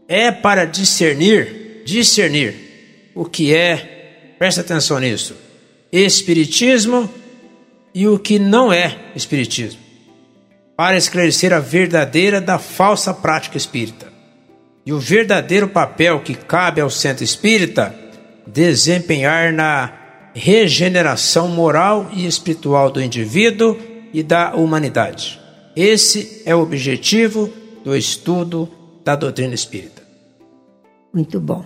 É 0.09 0.31
para 0.31 0.65
discernir, 0.65 1.83
discernir 1.85 3.13
o 3.15 3.25
que 3.25 3.55
é, 3.55 4.35
presta 4.39 4.61
atenção 4.61 4.99
nisso, 4.99 5.35
espiritismo 5.91 7.09
e 7.95 8.07
o 8.07 8.19
que 8.19 8.39
não 8.39 8.73
é 8.73 8.97
espiritismo, 9.15 9.81
para 10.77 10.97
esclarecer 10.97 11.53
a 11.53 11.59
verdadeira 11.59 12.41
da 12.41 12.59
falsa 12.59 13.15
prática 13.15 13.57
espírita 13.57 14.13
e 14.85 14.93
o 14.93 15.01
verdadeiro 15.01 15.67
papel 15.67 16.21
que 16.21 16.35
cabe 16.35 16.81
ao 16.81 16.89
centro 16.89 17.25
espírita 17.25 17.95
desempenhar 18.47 19.53
na 19.53 19.93
regeneração 20.33 21.49
moral 21.49 22.11
e 22.13 22.27
espiritual 22.27 22.91
do 22.91 23.03
indivíduo 23.03 23.77
e 24.13 24.23
da 24.23 24.55
humanidade. 24.55 25.41
Esse 25.75 26.43
é 26.47 26.55
o 26.55 26.61
objetivo 26.61 27.53
do 27.83 27.97
estudo 27.97 28.71
da 29.05 29.17
doutrina 29.17 29.55
espírita. 29.55 29.96
Muito 31.17 31.41
bom. 31.41 31.65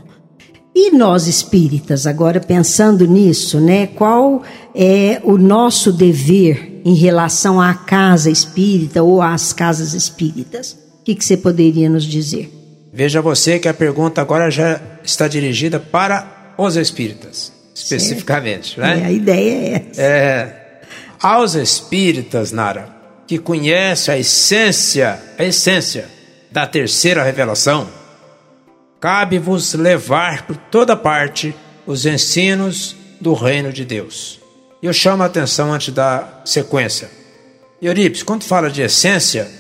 E 0.73 0.93
nós 0.93 1.27
espíritas, 1.27 2.07
agora 2.07 2.39
pensando 2.39 3.05
nisso, 3.05 3.61
né? 3.61 3.89
Qual 3.89 4.45
é 4.73 5.21
o 5.25 5.37
nosso 5.37 5.93
dever 5.93 6.81
em 6.85 6.95
relação 6.95 7.61
à 7.61 7.75
casa 7.75 8.31
espírita 8.31 9.03
ou 9.03 9.21
às 9.21 9.53
casas 9.53 9.93
espíritas? 9.93 10.79
O 11.01 11.03
que, 11.03 11.17
que 11.17 11.25
você 11.25 11.37
poderia 11.37 11.91
nos 11.91 12.05
dizer? 12.05 12.49
Veja 12.93 13.21
você 13.21 13.59
que 13.59 13.67
a 13.67 13.75
pergunta 13.75 14.21
agora 14.21 14.49
já 14.53 14.81
está 15.03 15.27
dirigida 15.27 15.81
para 15.81 16.55
os 16.57 16.77
espíritas, 16.77 17.53
especificamente, 17.75 18.77
certo. 18.77 18.81
né? 18.81 19.03
É, 19.03 19.07
a 19.07 19.11
ideia 19.11 19.53
é 19.53 19.87
essa. 19.91 20.01
É, 20.01 20.81
aos 21.21 21.57
espíritas, 21.57 22.53
Nara, 22.53 22.89
que 23.27 23.37
conhece 23.37 24.13
a 24.13 24.17
essência, 24.17 25.21
a 25.37 25.45
essência 25.45 26.07
da 26.53 26.69
terceira 26.69 27.25
revelação, 27.25 27.89
cabe-vos 29.01 29.73
levar 29.75 30.47
por 30.47 30.57
toda 30.57 30.95
parte 30.95 31.55
os 31.87 32.05
ensinos 32.05 32.95
do 33.21 33.33
reino 33.33 33.73
de 33.73 33.85
Deus. 33.85 34.39
E 34.83 34.87
eu 34.87 34.93
chamo 34.93 35.23
a 35.23 35.27
atenção 35.27 35.73
antes 35.73 35.93
da 35.93 36.43
sequência. 36.45 37.11
Eurípides, 37.81 38.23
quando 38.23 38.45
fala 38.45 38.71
de 38.71 38.83
essência, 38.83 39.51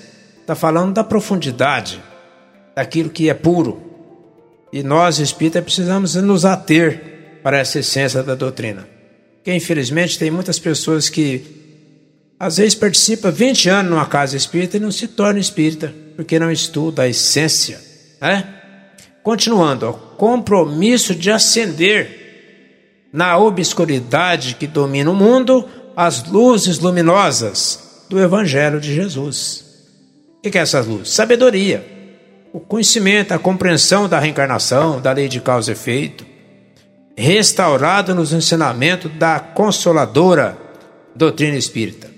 está 0.40 0.54
falando 0.54 0.92
da 0.92 1.02
profundidade, 1.02 2.02
daquilo 2.76 3.08
que 3.08 3.30
é 3.30 3.34
puro. 3.34 3.82
E 4.72 4.82
nós, 4.82 5.18
espíritas, 5.18 5.64
precisamos 5.64 6.14
nos 6.16 6.44
ater 6.44 7.40
para 7.42 7.58
essa 7.58 7.78
essência 7.78 8.22
da 8.22 8.34
doutrina. 8.34 8.86
Porque, 9.36 9.54
infelizmente, 9.54 10.18
tem 10.18 10.30
muitas 10.30 10.58
pessoas 10.58 11.08
que 11.08 11.58
às 12.38 12.58
vezes 12.58 12.74
participam 12.74 13.30
20 13.30 13.68
anos 13.68 13.90
numa 13.90 14.06
casa 14.06 14.36
espírita 14.36 14.76
e 14.76 14.80
não 14.80 14.92
se 14.92 15.08
torna 15.08 15.40
espírita, 15.40 15.94
porque 16.14 16.38
não 16.38 16.50
estuda 16.50 17.02
a 17.02 17.08
essência. 17.08 17.80
Né? 18.20 18.59
Continuando, 19.22 19.88
ó, 19.88 19.92
compromisso 19.92 21.14
de 21.14 21.30
acender 21.30 23.08
na 23.12 23.36
obscuridade 23.38 24.54
que 24.54 24.66
domina 24.66 25.10
o 25.10 25.14
mundo 25.14 25.68
as 25.96 26.24
luzes 26.24 26.78
luminosas 26.78 28.06
do 28.08 28.20
Evangelho 28.20 28.80
de 28.80 28.94
Jesus. 28.94 29.64
O 30.38 30.50
que 30.50 30.56
é 30.56 30.62
essas 30.62 30.86
luzes? 30.86 31.10
Sabedoria 31.10 32.00
o 32.52 32.58
conhecimento, 32.58 33.32
a 33.32 33.38
compreensão 33.38 34.08
da 34.08 34.18
reencarnação, 34.18 35.00
da 35.00 35.12
lei 35.12 35.28
de 35.28 35.40
causa 35.40 35.70
e 35.70 35.74
efeito, 35.74 36.26
restaurado 37.16 38.14
nos 38.14 38.32
ensinamentos 38.32 39.10
da 39.12 39.38
consoladora 39.38 40.58
doutrina 41.14 41.56
espírita. 41.56 42.10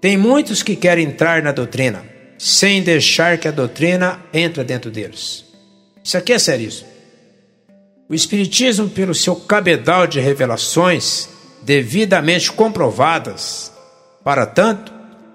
Tem 0.00 0.16
muitos 0.16 0.62
que 0.62 0.76
querem 0.76 1.06
entrar 1.06 1.42
na 1.42 1.52
doutrina, 1.52 2.04
sem 2.38 2.82
deixar 2.82 3.38
que 3.38 3.48
a 3.48 3.52
doutrina 3.52 4.20
entre 4.32 4.64
dentro 4.64 4.90
deles. 4.90 5.44
Isso 6.02 6.16
aqui 6.16 6.32
é 6.32 6.38
sério. 6.38 6.70
O 8.08 8.14
Espiritismo, 8.14 8.88
pelo 8.88 9.14
seu 9.14 9.36
cabedal 9.36 10.06
de 10.06 10.20
revelações 10.20 11.28
devidamente 11.62 12.50
comprovadas, 12.52 13.72
para 14.24 14.46
tanto, 14.46 14.92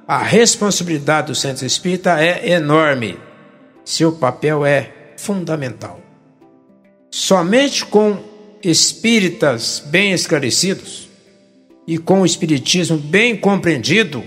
a 0.08 0.18
responsabilidade 0.18 1.28
do 1.28 1.36
centro 1.36 1.66
espírita 1.66 2.22
é 2.22 2.52
enorme 2.52 3.18
seu 3.88 4.12
papel 4.12 4.66
é 4.66 4.92
fundamental. 5.16 6.02
Somente 7.10 7.86
com 7.86 8.18
espíritas 8.62 9.82
bem 9.86 10.12
esclarecidos 10.12 11.08
e 11.88 11.98
com 11.98 12.20
o 12.20 12.26
espiritismo 12.26 12.98
bem 12.98 13.38
compreendido 13.38 14.22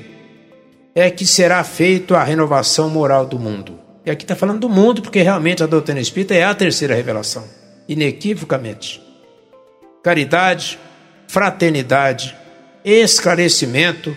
é 0.94 1.10
que 1.10 1.26
será 1.26 1.62
feita 1.62 2.16
a 2.16 2.24
renovação 2.24 2.88
moral 2.88 3.26
do 3.26 3.38
mundo. 3.38 3.79
E 4.04 4.10
aqui 4.10 4.24
está 4.24 4.34
falando 4.34 4.60
do 4.60 4.68
mundo, 4.68 5.02
porque 5.02 5.22
realmente 5.22 5.62
a 5.62 5.66
doutrina 5.66 6.00
espírita 6.00 6.34
é 6.34 6.44
a 6.44 6.54
terceira 6.54 6.94
revelação, 6.94 7.44
inequivocamente. 7.88 9.02
Caridade, 10.02 10.78
fraternidade, 11.28 12.34
esclarecimento 12.84 14.16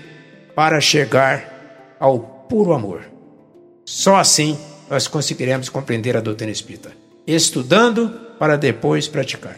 para 0.55 0.79
chegar 0.79 1.95
ao 1.99 2.19
puro 2.19 2.73
amor. 2.73 3.01
Só 3.85 4.15
assim 4.15 4.57
nós 4.89 5.07
conseguiremos 5.07 5.69
compreender 5.69 6.15
a 6.15 6.21
doutrina 6.21 6.51
espírita, 6.51 6.91
estudando 7.27 8.09
para 8.39 8.55
depois 8.57 9.07
praticar. 9.07 9.57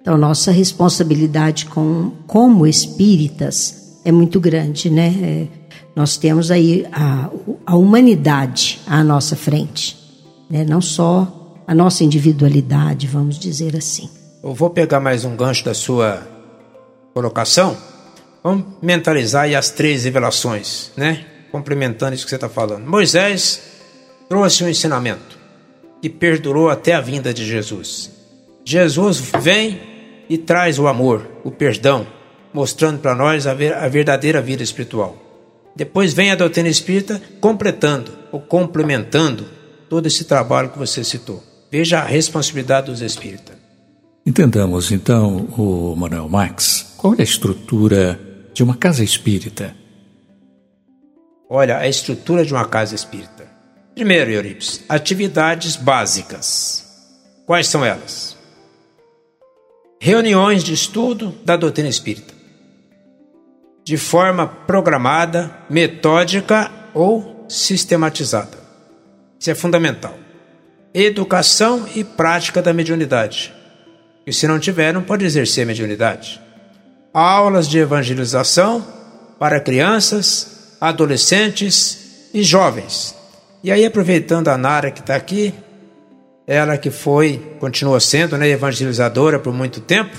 Então, 0.00 0.16
nossa 0.16 0.52
responsabilidade 0.52 1.66
com, 1.66 2.12
como 2.26 2.66
espíritas 2.66 4.00
é 4.04 4.12
muito 4.12 4.38
grande, 4.38 4.88
né? 4.88 5.14
É, 5.20 5.65
nós 5.96 6.18
temos 6.18 6.50
aí 6.50 6.86
a, 6.92 7.30
a 7.64 7.74
humanidade 7.74 8.78
à 8.86 9.02
nossa 9.02 9.34
frente, 9.34 9.96
né? 10.50 10.62
não 10.62 10.82
só 10.82 11.64
a 11.66 11.74
nossa 11.74 12.04
individualidade, 12.04 13.06
vamos 13.06 13.38
dizer 13.38 13.74
assim. 13.74 14.10
Eu 14.44 14.52
vou 14.52 14.68
pegar 14.68 15.00
mais 15.00 15.24
um 15.24 15.34
gancho 15.34 15.64
da 15.64 15.72
sua 15.72 16.22
colocação. 17.14 17.74
Vamos 18.44 18.66
mentalizar 18.82 19.44
aí 19.44 19.56
as 19.56 19.70
três 19.70 20.04
revelações, 20.04 20.92
né? 20.96 21.24
Complementando 21.50 22.14
isso 22.14 22.24
que 22.24 22.30
você 22.30 22.36
está 22.36 22.48
falando. 22.48 22.86
Moisés 22.86 23.62
trouxe 24.28 24.62
um 24.62 24.68
ensinamento 24.68 25.38
que 26.02 26.10
perdurou 26.10 26.68
até 26.68 26.92
a 26.92 27.00
vinda 27.00 27.32
de 27.32 27.44
Jesus. 27.44 28.10
Jesus 28.64 29.32
vem 29.40 29.80
e 30.28 30.36
traz 30.36 30.78
o 30.78 30.86
amor, 30.86 31.26
o 31.42 31.50
perdão, 31.50 32.06
mostrando 32.52 33.00
para 33.00 33.14
nós 33.14 33.46
a, 33.46 33.54
verdadeira 33.54 34.42
vida 34.42 34.62
espiritual. 34.62 35.25
Depois 35.76 36.14
vem 36.14 36.30
a 36.30 36.34
doutrina 36.34 36.68
espírita 36.68 37.20
completando 37.40 38.10
ou 38.32 38.40
complementando 38.40 39.46
todo 39.88 40.06
esse 40.06 40.24
trabalho 40.24 40.70
que 40.70 40.78
você 40.78 41.04
citou. 41.04 41.42
Veja 41.70 42.00
a 42.00 42.04
responsabilidade 42.04 42.86
dos 42.86 43.02
espíritas. 43.02 43.54
Entendamos 44.24 44.90
então, 44.90 45.46
o 45.56 45.94
Manuel 45.94 46.28
Max, 46.28 46.94
qual 46.96 47.14
é 47.14 47.20
a 47.20 47.22
estrutura 47.22 48.18
de 48.52 48.64
uma 48.64 48.74
casa 48.74 49.04
espírita? 49.04 49.76
Olha, 51.48 51.78
a 51.78 51.86
estrutura 51.86 52.44
de 52.44 52.52
uma 52.52 52.64
casa 52.64 52.94
espírita 52.94 53.36
Primeiro, 53.96 54.30
Euripides, 54.30 54.84
atividades 54.90 55.74
básicas. 55.74 56.84
Quais 57.46 57.66
são 57.66 57.82
elas? 57.82 58.36
Reuniões 59.98 60.62
de 60.62 60.74
estudo 60.74 61.34
da 61.46 61.56
doutrina 61.56 61.88
espírita, 61.88 62.34
de 63.86 63.96
forma 63.96 64.48
programada, 64.48 65.48
metódica 65.70 66.68
ou 66.92 67.46
sistematizada. 67.48 68.58
Isso 69.38 69.48
é 69.48 69.54
fundamental. 69.54 70.18
Educação 70.92 71.86
e 71.94 72.02
prática 72.02 72.60
da 72.60 72.72
mediunidade. 72.72 73.54
E 74.26 74.32
se 74.32 74.48
não 74.48 74.58
tiver, 74.58 74.92
não 74.92 75.04
pode 75.04 75.24
exercer 75.24 75.62
a 75.62 75.66
mediunidade. 75.68 76.40
Aulas 77.14 77.68
de 77.68 77.78
evangelização 77.78 78.84
para 79.38 79.60
crianças, 79.60 80.76
adolescentes 80.80 82.28
e 82.34 82.42
jovens. 82.42 83.14
E 83.62 83.70
aí, 83.70 83.86
aproveitando 83.86 84.48
a 84.48 84.58
Nara 84.58 84.90
que 84.90 84.98
está 84.98 85.14
aqui, 85.14 85.54
ela 86.44 86.76
que 86.76 86.90
foi, 86.90 87.56
continua 87.60 88.00
sendo, 88.00 88.36
né, 88.36 88.48
evangelizadora 88.48 89.38
por 89.38 89.52
muito 89.54 89.80
tempo. 89.80 90.16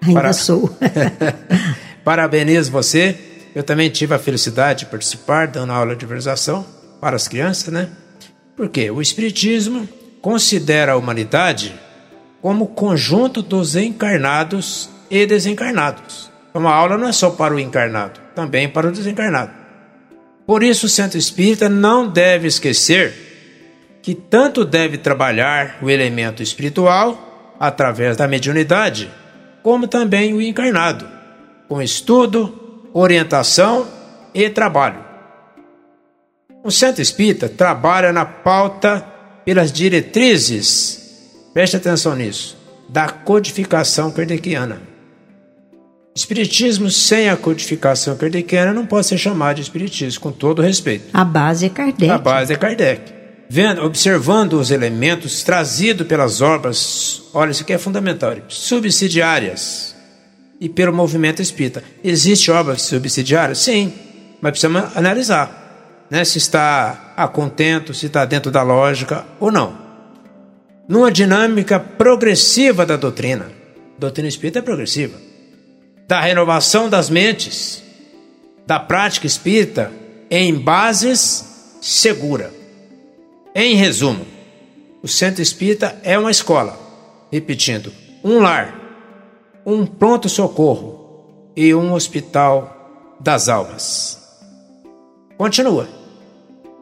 Ainda 0.00 0.20
para... 0.22 0.32
sou. 0.32 0.74
Parabenizo 2.04 2.70
você. 2.70 3.16
Eu 3.54 3.62
também 3.62 3.88
tive 3.88 4.14
a 4.14 4.18
felicidade 4.18 4.80
de 4.80 4.86
participar 4.86 5.46
dando 5.46 5.72
aula 5.72 5.94
de 5.94 6.04
evangelização 6.04 6.66
para 7.00 7.16
as 7.16 7.28
crianças, 7.28 7.72
né? 7.72 7.88
Porque 8.56 8.90
o 8.90 9.00
Espiritismo 9.00 9.88
considera 10.20 10.92
a 10.92 10.96
humanidade 10.96 11.74
como 12.42 12.68
conjunto 12.68 13.40
dos 13.42 13.76
encarnados 13.76 14.90
e 15.10 15.24
desencarnados. 15.24 16.30
Uma 16.52 16.72
aula 16.72 16.98
não 16.98 17.08
é 17.08 17.12
só 17.12 17.30
para 17.30 17.54
o 17.54 17.58
encarnado, 17.58 18.20
também 18.34 18.68
para 18.68 18.88
o 18.88 18.92
desencarnado. 18.92 19.52
Por 20.46 20.62
isso, 20.62 20.86
o 20.86 20.88
centro 20.88 21.18
espírita 21.18 21.68
não 21.68 22.06
deve 22.06 22.46
esquecer 22.46 23.14
que 24.02 24.14
tanto 24.14 24.64
deve 24.64 24.98
trabalhar 24.98 25.78
o 25.80 25.88
elemento 25.88 26.42
espiritual 26.42 27.56
através 27.58 28.16
da 28.16 28.28
mediunidade, 28.28 29.10
como 29.62 29.88
também 29.88 30.34
o 30.34 30.42
encarnado, 30.42 31.08
com 31.68 31.80
estudo, 31.80 32.88
orientação 32.92 33.86
e 34.32 34.48
trabalho. 34.50 35.02
O 36.62 36.70
centro 36.70 37.02
espírita 37.02 37.48
trabalha 37.48 38.12
na 38.12 38.24
pauta 38.24 39.04
pelas 39.44 39.70
diretrizes, 39.70 41.50
preste 41.52 41.76
atenção 41.76 42.16
nisso, 42.16 42.56
da 42.88 43.08
codificação 43.08 44.10
kardeciana. 44.10 44.80
Espiritismo 46.14 46.90
sem 46.90 47.28
a 47.28 47.36
codificação 47.36 48.16
kardeciana 48.16 48.72
não 48.72 48.86
pode 48.86 49.06
ser 49.06 49.18
chamado 49.18 49.56
de 49.56 49.62
espiritismo, 49.62 50.20
com 50.20 50.30
todo 50.30 50.62
respeito. 50.62 51.06
A 51.12 51.24
base 51.24 51.66
é 51.66 51.68
Kardec. 51.68 52.08
A 52.08 52.18
base 52.18 52.52
é 52.52 52.56
Kardec 52.56 53.24
vendo, 53.48 53.82
observando 53.84 54.54
os 54.54 54.70
elementos 54.70 55.42
trazidos 55.42 56.06
pelas 56.06 56.40
obras, 56.40 57.22
olha, 57.32 57.50
isso 57.50 57.62
aqui 57.62 57.72
é 57.72 57.78
fundamental, 57.78 58.34
subsidiárias 58.48 59.93
e 60.64 60.68
pelo 60.70 60.94
movimento 60.94 61.42
espírita. 61.42 61.84
Existe 62.02 62.50
obras 62.50 62.80
subsidiárias? 62.80 63.58
Sim, 63.58 63.92
mas 64.40 64.52
precisamos 64.52 64.96
analisar 64.96 66.06
né, 66.10 66.24
se 66.24 66.38
está 66.38 67.12
a 67.14 67.28
contento, 67.28 67.92
se 67.92 68.06
está 68.06 68.24
dentro 68.24 68.50
da 68.50 68.62
lógica 68.62 69.26
ou 69.38 69.52
não. 69.52 69.76
Numa 70.88 71.12
dinâmica 71.12 71.78
progressiva 71.78 72.86
da 72.86 72.96
doutrina, 72.96 73.52
doutrina 73.98 74.26
espírita 74.26 74.60
é 74.60 74.62
progressiva, 74.62 75.18
da 76.08 76.18
renovação 76.18 76.88
das 76.88 77.10
mentes, 77.10 77.82
da 78.66 78.80
prática 78.80 79.26
espírita 79.26 79.92
em 80.30 80.54
bases 80.54 81.76
segura. 81.82 82.50
Em 83.54 83.74
resumo, 83.74 84.26
o 85.02 85.08
centro 85.08 85.42
espírita 85.42 85.94
é 86.02 86.18
uma 86.18 86.30
escola, 86.30 86.78
repetindo, 87.30 87.92
um 88.22 88.38
lar, 88.38 88.83
um 89.66 89.86
pronto-socorro 89.86 91.52
e 91.56 91.74
um 91.74 91.92
hospital 91.92 93.16
das 93.20 93.48
almas. 93.48 94.20
Continua. 95.36 95.88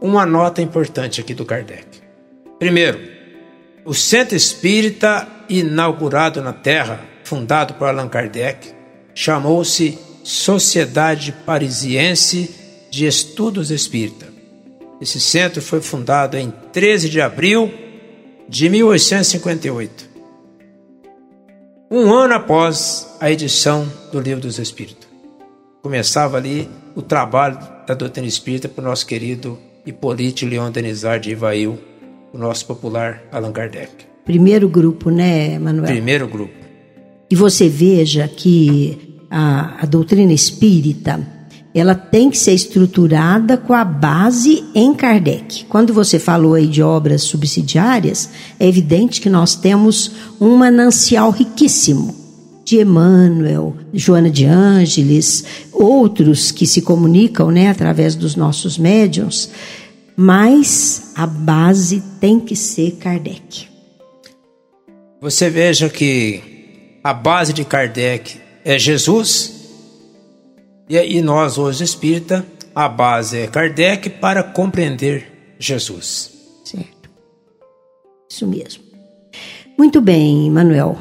Uma 0.00 0.26
nota 0.26 0.60
importante 0.60 1.20
aqui 1.20 1.32
do 1.34 1.44
Kardec. 1.44 1.86
Primeiro, 2.58 2.98
o 3.84 3.94
centro 3.94 4.36
espírita 4.36 5.26
inaugurado 5.48 6.42
na 6.42 6.52
Terra, 6.52 7.00
fundado 7.24 7.74
por 7.74 7.88
Allan 7.88 8.08
Kardec, 8.08 8.72
chamou-se 9.14 9.98
Sociedade 10.24 11.32
Parisiense 11.44 12.54
de 12.90 13.06
Estudos 13.06 13.70
Espírita. 13.70 14.26
Esse 15.00 15.20
centro 15.20 15.60
foi 15.60 15.80
fundado 15.80 16.36
em 16.36 16.52
13 16.72 17.08
de 17.08 17.20
abril 17.20 17.72
de 18.48 18.68
1858, 18.68 20.11
um 21.92 22.10
ano 22.10 22.32
após 22.32 23.06
a 23.20 23.30
edição 23.30 23.86
do 24.10 24.18
Livro 24.18 24.40
dos 24.40 24.58
Espíritos. 24.58 25.06
Começava 25.82 26.38
ali 26.38 26.66
o 26.94 27.02
trabalho 27.02 27.58
da 27.86 27.92
doutrina 27.92 28.26
espírita 28.26 28.66
para 28.66 28.80
o 28.80 28.88
nosso 28.88 29.06
querido 29.06 29.58
Hipólito 29.84 30.46
Leon 30.46 30.70
Denizar 30.70 31.20
de 31.20 31.32
Ivail, 31.32 31.78
o 32.32 32.38
nosso 32.38 32.64
popular 32.66 33.22
Allan 33.30 33.52
Kardec. 33.52 33.90
Primeiro 34.24 34.70
grupo, 34.70 35.10
né, 35.10 35.58
Manuel? 35.58 35.84
Primeiro 35.84 36.26
grupo. 36.26 36.54
E 37.30 37.36
você 37.36 37.68
veja 37.68 38.26
que 38.26 39.20
a, 39.30 39.82
a 39.82 39.84
doutrina 39.84 40.32
espírita 40.32 41.20
ela 41.74 41.94
tem 41.94 42.30
que 42.30 42.36
ser 42.36 42.52
estruturada 42.52 43.56
com 43.56 43.72
a 43.72 43.84
base 43.84 44.64
em 44.74 44.92
Kardec. 44.92 45.64
Quando 45.64 45.94
você 45.94 46.18
falou 46.18 46.54
aí 46.54 46.66
de 46.66 46.82
obras 46.82 47.22
subsidiárias, 47.22 48.28
é 48.60 48.68
evidente 48.68 49.20
que 49.20 49.30
nós 49.30 49.54
temos 49.54 50.12
um 50.40 50.56
manancial 50.56 51.30
riquíssimo 51.30 52.22
de 52.64 52.80
Emmanuel, 52.80 53.74
Joana 53.92 54.30
de 54.30 54.44
Ângeles, 54.44 55.44
outros 55.72 56.50
que 56.50 56.66
se 56.66 56.82
comunicam 56.82 57.50
né, 57.50 57.68
através 57.68 58.14
dos 58.14 58.36
nossos 58.36 58.78
médiums, 58.78 59.50
mas 60.14 61.12
a 61.14 61.26
base 61.26 62.02
tem 62.20 62.38
que 62.38 62.54
ser 62.54 62.92
Kardec. 62.92 63.66
Você 65.20 65.48
veja 65.48 65.88
que 65.88 66.98
a 67.02 67.14
base 67.14 67.52
de 67.52 67.64
Kardec 67.64 68.36
é 68.64 68.78
Jesus 68.78 69.61
e, 70.92 71.16
e 71.16 71.22
nós, 71.22 71.56
hoje 71.56 71.82
espírita, 71.82 72.44
a 72.74 72.86
base 72.86 73.38
é 73.38 73.46
Kardec 73.46 74.10
para 74.10 74.42
compreender 74.42 75.54
Jesus. 75.58 76.30
Certo. 76.64 77.08
Isso 78.28 78.46
mesmo. 78.46 78.82
Muito 79.78 80.02
bem, 80.02 80.50
Manuel. 80.50 80.98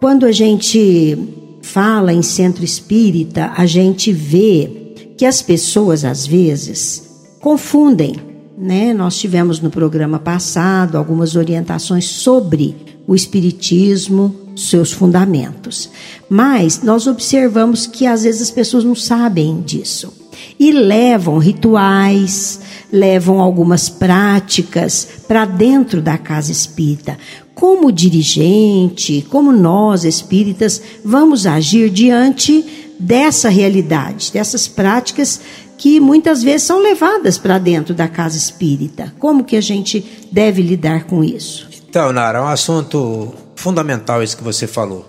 Quando 0.00 0.24
a 0.24 0.32
gente 0.32 1.18
fala 1.60 2.10
em 2.10 2.22
centro 2.22 2.64
espírita, 2.64 3.52
a 3.54 3.66
gente 3.66 4.12
vê 4.12 4.94
que 5.18 5.26
as 5.26 5.42
pessoas 5.42 6.02
às 6.02 6.26
vezes 6.26 7.36
confundem, 7.38 8.16
né? 8.56 8.94
Nós 8.94 9.18
tivemos 9.18 9.60
no 9.60 9.68
programa 9.68 10.18
passado 10.18 10.96
algumas 10.96 11.36
orientações 11.36 12.06
sobre 12.06 12.74
o 13.06 13.14
espiritismo, 13.14 14.34
seus 14.68 14.92
fundamentos. 14.92 15.90
Mas 16.28 16.82
nós 16.82 17.06
observamos 17.06 17.86
que 17.86 18.06
às 18.06 18.22
vezes 18.24 18.42
as 18.42 18.50
pessoas 18.50 18.84
não 18.84 18.94
sabem 18.94 19.60
disso 19.60 20.12
e 20.58 20.72
levam 20.72 21.38
rituais, 21.38 22.60
levam 22.92 23.40
algumas 23.40 23.88
práticas 23.88 25.06
para 25.26 25.44
dentro 25.44 26.00
da 26.00 26.16
casa 26.18 26.52
espírita. 26.52 27.18
Como 27.54 27.92
dirigente, 27.92 29.26
como 29.28 29.52
nós 29.52 30.04
espíritas, 30.04 30.80
vamos 31.04 31.46
agir 31.46 31.90
diante 31.90 32.94
dessa 32.98 33.48
realidade, 33.48 34.32
dessas 34.32 34.66
práticas 34.68 35.40
que 35.76 35.98
muitas 35.98 36.42
vezes 36.42 36.64
são 36.64 36.78
levadas 36.78 37.38
para 37.38 37.58
dentro 37.58 37.94
da 37.94 38.06
casa 38.06 38.36
espírita. 38.36 39.14
Como 39.18 39.44
que 39.44 39.56
a 39.56 39.62
gente 39.62 40.04
deve 40.30 40.60
lidar 40.60 41.04
com 41.04 41.24
isso? 41.24 41.68
Então, 41.88 42.12
Nara, 42.12 42.38
é 42.38 42.42
um 42.42 42.46
assunto 42.46 43.34
fundamental 43.60 44.22
isso 44.22 44.36
que 44.36 44.42
você 44.42 44.66
falou. 44.66 45.04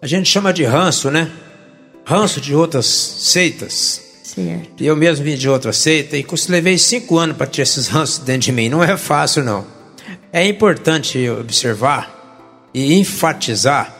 A 0.00 0.06
gente 0.06 0.28
chama 0.28 0.52
de 0.52 0.62
ranço, 0.62 1.10
né? 1.10 1.30
Ranço 2.04 2.40
de 2.40 2.54
outras 2.54 2.86
seitas. 2.86 4.00
Certo. 4.22 4.84
Eu 4.84 4.94
mesmo 4.94 5.24
vim 5.24 5.36
de 5.36 5.48
outra 5.48 5.72
seita 5.72 6.16
e 6.16 6.24
levei 6.48 6.78
cinco 6.78 7.18
anos 7.18 7.36
para 7.36 7.46
ter 7.46 7.62
esses 7.62 7.88
ranços 7.88 8.18
dentro 8.18 8.42
de 8.42 8.52
mim. 8.52 8.68
Não 8.68 8.84
é 8.84 8.96
fácil, 8.96 9.42
não. 9.42 9.66
É 10.32 10.46
importante 10.46 11.28
observar 11.30 12.70
e 12.72 12.94
enfatizar 12.94 13.94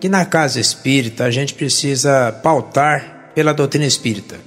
que 0.00 0.08
na 0.08 0.24
casa 0.24 0.60
espírita 0.60 1.24
a 1.24 1.30
gente 1.30 1.54
precisa 1.54 2.32
pautar 2.42 3.32
pela 3.34 3.52
doutrina 3.52 3.84
espírita. 3.84 4.38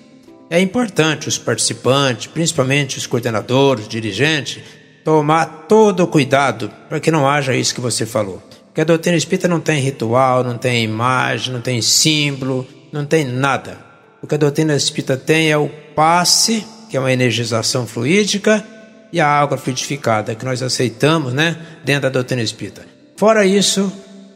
É 0.50 0.62
importante 0.62 1.28
os 1.28 1.38
participantes, 1.38 2.28
principalmente 2.28 2.98
os 2.98 3.06
coordenadores, 3.06 3.88
dirigentes, 3.88 4.64
tomar 5.04 5.66
todo 5.68 6.04
o 6.04 6.08
cuidado 6.08 6.72
para 6.88 7.02
que 7.02 7.12
não 7.12 7.28
haja 7.28 7.54
isso 7.54 7.76
que 7.76 7.82
você 7.82 8.06
falou. 8.06 8.42
Porque 8.78 8.84
a 8.84 8.94
doutrina 8.94 9.18
espírita 9.18 9.48
não 9.48 9.60
tem 9.60 9.82
ritual, 9.82 10.44
não 10.44 10.56
tem 10.56 10.84
imagem, 10.84 11.52
não 11.52 11.62
tem 11.62 11.82
símbolo, 11.82 12.68
não 12.92 13.08
tem 13.08 13.26
nada. 13.26 13.80
O 14.22 14.28
que 14.28 14.36
a 14.36 14.38
doutrina 14.38 14.76
espírita 14.76 15.18
tem 15.18 15.52
é 15.52 15.58
o 15.58 15.68
passe, 15.96 16.64
que 16.88 16.96
é 16.96 17.00
uma 17.00 17.12
energização 17.12 17.88
fluídica, 17.88 18.64
e 19.12 19.20
a 19.20 19.28
água 19.28 19.58
frutificada 19.58 20.36
que 20.36 20.46
nós 20.46 20.62
aceitamos, 20.62 21.34
né, 21.34 21.58
dentro 21.84 22.04
da 22.04 22.10
doutrina 22.10 22.44
espírita. 22.44 22.86
Fora 23.16 23.48
isso, 23.48 23.92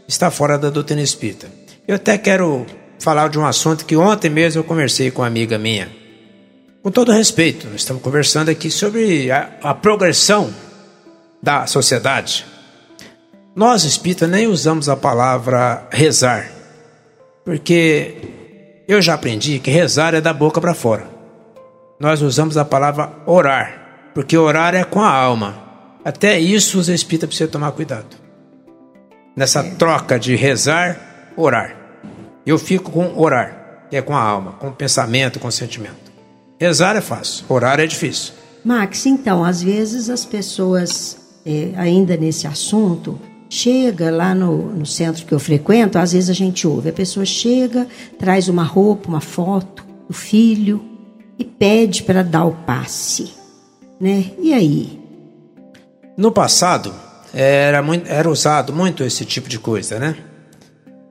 está 0.08 0.32
fora 0.32 0.58
da 0.58 0.72
doutrina 0.72 1.04
espírita. 1.04 1.48
Eu 1.88 1.98
até 1.98 2.18
quero 2.18 2.66
falar 2.98 3.30
de 3.30 3.38
um 3.38 3.46
assunto 3.46 3.86
que 3.86 3.96
ontem 3.96 4.32
mesmo 4.32 4.62
eu 4.62 4.64
conversei 4.64 5.12
com 5.12 5.22
uma 5.22 5.28
amiga 5.28 5.60
minha. 5.60 5.88
Com 6.82 6.90
todo 6.90 7.12
respeito, 7.12 7.68
nós 7.68 7.82
estamos 7.82 8.02
conversando 8.02 8.50
aqui 8.50 8.72
sobre 8.72 9.30
a, 9.30 9.52
a 9.62 9.76
progressão 9.76 10.52
da 11.44 11.68
sociedade. 11.68 12.50
Nós 13.54 13.84
espíritas 13.84 14.30
nem 14.30 14.48
usamos 14.48 14.88
a 14.88 14.96
palavra 14.96 15.86
rezar, 15.92 16.50
porque 17.44 18.16
eu 18.88 19.02
já 19.02 19.16
aprendi 19.16 19.60
que 19.60 19.70
rezar 19.70 20.14
é 20.14 20.22
da 20.22 20.34
boca 20.34 20.62
para 20.62 20.74
fora. 20.74 21.06
Nós 22.00 22.22
usamos 22.22 22.56
a 22.56 22.64
palavra 22.64 23.12
orar, 23.26 24.12
porque 24.14 24.38
orar 24.38 24.74
é 24.74 24.86
com 24.86 25.02
a 25.02 25.12
alma. 25.12 25.62
Até 26.06 26.40
isso 26.40 26.80
os 26.80 26.88
espíritas 26.88 27.28
precisam 27.28 27.52
tomar 27.52 27.74
cuidado. 27.74 28.16
Nessa 29.36 29.62
troca 29.62 30.18
de 30.18 30.34
rezar, 30.34 31.34
orar. 31.36 31.76
Eu 32.46 32.58
fico 32.58 32.90
com 32.90 33.20
orar, 33.20 33.86
que 33.90 33.98
é 33.98 34.02
com 34.02 34.16
a 34.16 34.22
alma, 34.22 34.54
com 34.54 34.70
o 34.70 34.74
pensamento, 34.74 35.42
com 35.42 35.50
o 35.50 35.52
sentimento. 35.52 36.10
Rezar 36.58 36.96
é 36.96 37.02
fácil, 37.02 37.46
orar 37.50 37.82
é 37.82 37.86
difícil. 37.86 38.34
Max, 38.64 39.06
então, 39.06 39.44
às 39.44 39.62
vezes 39.62 40.10
as 40.10 40.24
pessoas, 40.24 41.18
é, 41.46 41.74
ainda 41.76 42.16
nesse 42.16 42.48
assunto, 42.48 43.20
chega 43.52 44.10
lá 44.10 44.34
no, 44.34 44.72
no 44.72 44.86
centro 44.86 45.26
que 45.26 45.34
eu 45.34 45.40
frequento, 45.40 46.00
às 46.00 46.14
vezes 46.14 46.30
a 46.30 46.34
gente 46.34 46.66
ouve, 46.66 46.88
a 46.88 46.94
pessoa 46.94 47.26
chega, 47.26 47.86
traz 48.18 48.48
uma 48.48 48.64
roupa, 48.64 49.10
uma 49.10 49.20
foto 49.20 49.86
do 50.08 50.14
filho 50.14 50.82
e 51.38 51.44
pede 51.44 52.04
para 52.04 52.24
dar 52.24 52.46
o 52.46 52.54
passe, 52.54 53.34
né? 54.00 54.32
E 54.40 54.54
aí? 54.54 54.98
No 56.16 56.32
passado 56.32 56.96
era, 57.34 57.82
muito, 57.82 58.10
era 58.10 58.30
usado 58.30 58.72
muito 58.72 59.04
esse 59.04 59.26
tipo 59.26 59.50
de 59.50 59.60
coisa, 59.60 60.00
né? 60.00 60.16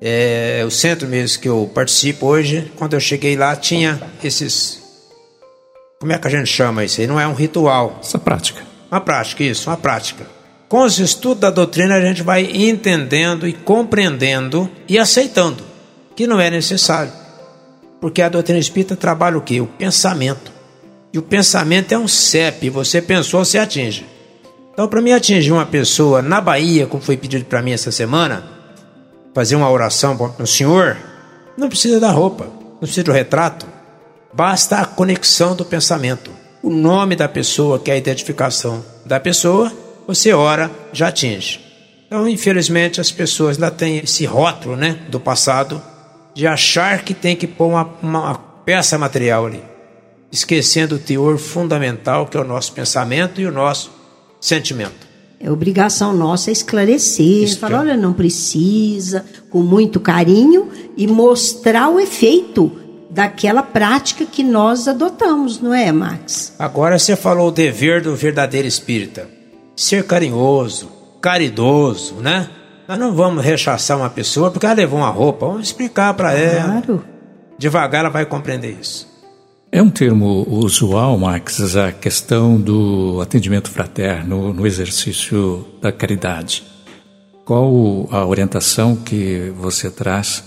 É, 0.01 0.63
o 0.67 0.71
centro 0.71 1.07
mesmo 1.07 1.43
que 1.43 1.49
eu 1.49 1.71
participo 1.75 2.25
hoje, 2.25 2.73
quando 2.77 2.95
eu 2.95 3.01
cheguei 3.01 3.37
lá, 3.37 3.55
tinha 3.55 4.01
esses. 4.25 4.81
Como 6.01 6.11
é 6.11 6.19
que 6.19 6.27
a 6.27 6.31
gente 6.31 6.47
chama 6.47 6.87
isso 6.87 7.03
aí? 7.03 7.07
Não 7.07 7.21
é 7.21 7.29
um 7.29 7.35
ritual. 7.35 7.99
Essa 8.03 8.19
prática. 8.19 8.63
Uma 8.91 9.03
prática, 9.03 9.45
isso, 9.45 9.69
uma 9.69 9.77
prática. 9.77 10.40
Com 10.71 10.85
os 10.85 11.01
estudos 11.01 11.41
da 11.41 11.51
doutrina, 11.51 11.97
a 11.97 12.01
gente 12.01 12.23
vai 12.23 12.45
entendendo 12.45 13.49
e 13.49 13.53
compreendendo 13.53 14.71
e 14.89 15.01
aceitando 15.01 15.65
que 16.15 16.29
não 16.29 16.39
é 16.39 16.49
necessário. 16.49 17.11
Porque 18.01 18.23
a 18.23 18.29
doutrina 18.29 18.61
espírita 18.61 18.95
trabalha 18.95 19.37
o 19.37 19.41
quê? 19.41 19.61
O 19.61 19.67
pensamento. 19.67 20.53
E 21.13 21.19
o 21.19 21.23
pensamento 21.23 21.91
é 21.91 21.99
um 21.99 22.07
CEP, 22.07 22.71
você 22.71 23.03
pensou, 23.03 23.45
você 23.45 23.59
atinge. 23.59 24.07
Então, 24.73 24.87
para 24.87 25.03
mim 25.03 25.11
atingir 25.11 25.51
uma 25.51 25.67
pessoa 25.67 26.23
na 26.23 26.41
Bahia, 26.41 26.87
como 26.87 27.03
foi 27.03 27.17
pedido 27.17 27.45
para 27.47 27.63
mim 27.63 27.73
essa 27.73 27.91
semana, 27.91 28.45
fazer 29.35 29.57
uma 29.57 29.69
oração 29.69 30.17
para 30.17 30.45
o 30.45 30.47
Senhor, 30.47 30.97
não 31.57 31.69
precisa 31.69 31.99
da 31.99 32.13
roupa, 32.13 32.45
não 32.45 32.79
precisa 32.79 33.03
do 33.03 33.11
retrato, 33.11 33.67
basta 34.33 34.77
a 34.77 34.85
conexão 34.85 35.57
do 35.57 35.65
pensamento. 35.65 36.31
O 36.63 36.71
nome 36.71 37.17
da 37.17 37.29
pessoa, 37.29 37.81
que 37.81 37.91
é 37.91 37.95
a 37.95 37.99
identificação 37.99 38.85
da 39.05 39.19
pessoa, 39.19 39.73
você 40.15 40.33
ora, 40.33 40.71
já 40.93 41.09
atinge. 41.09 41.61
Então, 42.07 42.29
infelizmente, 42.29 43.01
as 43.01 43.13
pessoas 43.13 43.57
ainda 43.57 43.71
têm 43.71 43.99
esse 43.99 44.25
rótulo 44.25 44.77
né, 44.77 44.99
do 45.09 45.21
passado 45.21 45.81
de 46.35 46.47
achar 46.47 47.05
que 47.05 47.15
tem 47.15 47.37
que 47.37 47.47
pôr 47.47 47.69
uma, 47.69 47.89
uma 48.03 48.35
peça 48.35 48.99
material 48.99 49.47
ali, 49.47 49.63
esquecendo 50.33 50.97
o 50.97 50.99
teor 50.99 51.39
fundamental 51.39 52.27
que 52.27 52.37
é 52.37 52.41
o 52.41 52.45
nosso 52.45 52.73
pensamento 52.73 53.41
e 53.41 53.47
o 53.47 53.53
nosso 53.53 53.93
sentimento. 54.41 55.09
É 55.39 55.51
obrigação 55.51 56.13
nossa 56.13 56.51
esclarecer, 56.51 57.45
Isso 57.45 57.59
falar, 57.59 57.77
é. 57.77 57.81
olha, 57.81 57.97
não 57.97 58.13
precisa, 58.13 59.25
com 59.49 59.63
muito 59.63 60.01
carinho 60.01 60.69
e 60.97 61.07
mostrar 61.07 61.89
o 61.89 62.01
efeito 62.01 62.73
daquela 63.09 63.63
prática 63.63 64.27
que 64.27 64.43
nós 64.43 64.87
adotamos, 64.89 65.61
não 65.61 65.73
é, 65.73 65.91
Max? 65.93 66.53
Agora 66.59 66.99
você 66.99 67.15
falou 67.15 67.49
o 67.49 67.53
dever 67.53 68.03
do 68.03 68.15
verdadeiro 68.15 68.67
espírita 68.67 69.40
ser 69.81 70.05
carinhoso, 70.05 70.91
caridoso, 71.23 72.17
né? 72.17 72.51
Nós 72.87 72.99
não 72.99 73.15
vamos 73.15 73.43
rechaçar 73.43 73.97
uma 73.97 74.11
pessoa 74.11 74.51
porque 74.51 74.67
ela 74.67 74.75
levou 74.75 74.99
uma 74.99 75.09
roupa, 75.09 75.47
vamos 75.47 75.69
explicar 75.69 76.13
para 76.13 76.35
ela. 76.35 76.83
Claro. 76.83 77.05
Devagar 77.59 78.01
ela 78.01 78.11
vai 78.11 78.27
compreender 78.27 78.77
isso. 78.79 79.09
É 79.73 79.81
um 79.81 79.89
termo 79.89 80.47
usual, 80.51 81.17
Max, 81.17 81.77
a 81.77 81.93
questão 81.93 82.61
do 82.61 83.21
atendimento 83.23 83.71
fraterno 83.71 84.53
no 84.53 84.67
exercício 84.67 85.65
da 85.81 85.91
caridade. 85.91 86.63
Qual 87.45 88.07
a 88.11 88.27
orientação 88.27 88.95
que 88.95 89.51
você 89.57 89.89
traz 89.91 90.45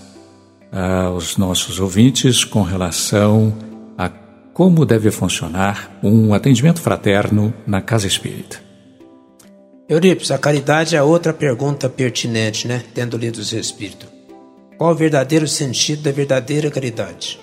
aos 0.70 1.36
nossos 1.36 1.80
ouvintes 1.80 2.44
com 2.44 2.62
relação 2.62 3.52
a 3.98 4.08
como 4.52 4.86
deve 4.86 5.10
funcionar 5.10 5.90
um 6.02 6.32
atendimento 6.32 6.80
fraterno 6.80 7.52
na 7.66 7.80
casa 7.80 8.06
espírita? 8.06 8.63
Eurípides, 9.86 10.30
a 10.30 10.38
caridade 10.38 10.96
é 10.96 11.02
outra 11.02 11.30
pergunta 11.30 11.90
pertinente, 11.90 12.66
né? 12.66 12.82
Tendo 12.94 13.18
lido 13.18 13.36
os 13.36 13.52
Espíritos. 13.52 14.08
Qual 14.78 14.92
o 14.92 14.94
verdadeiro 14.94 15.46
sentido 15.46 16.02
da 16.02 16.10
verdadeira 16.10 16.70
caridade? 16.70 17.38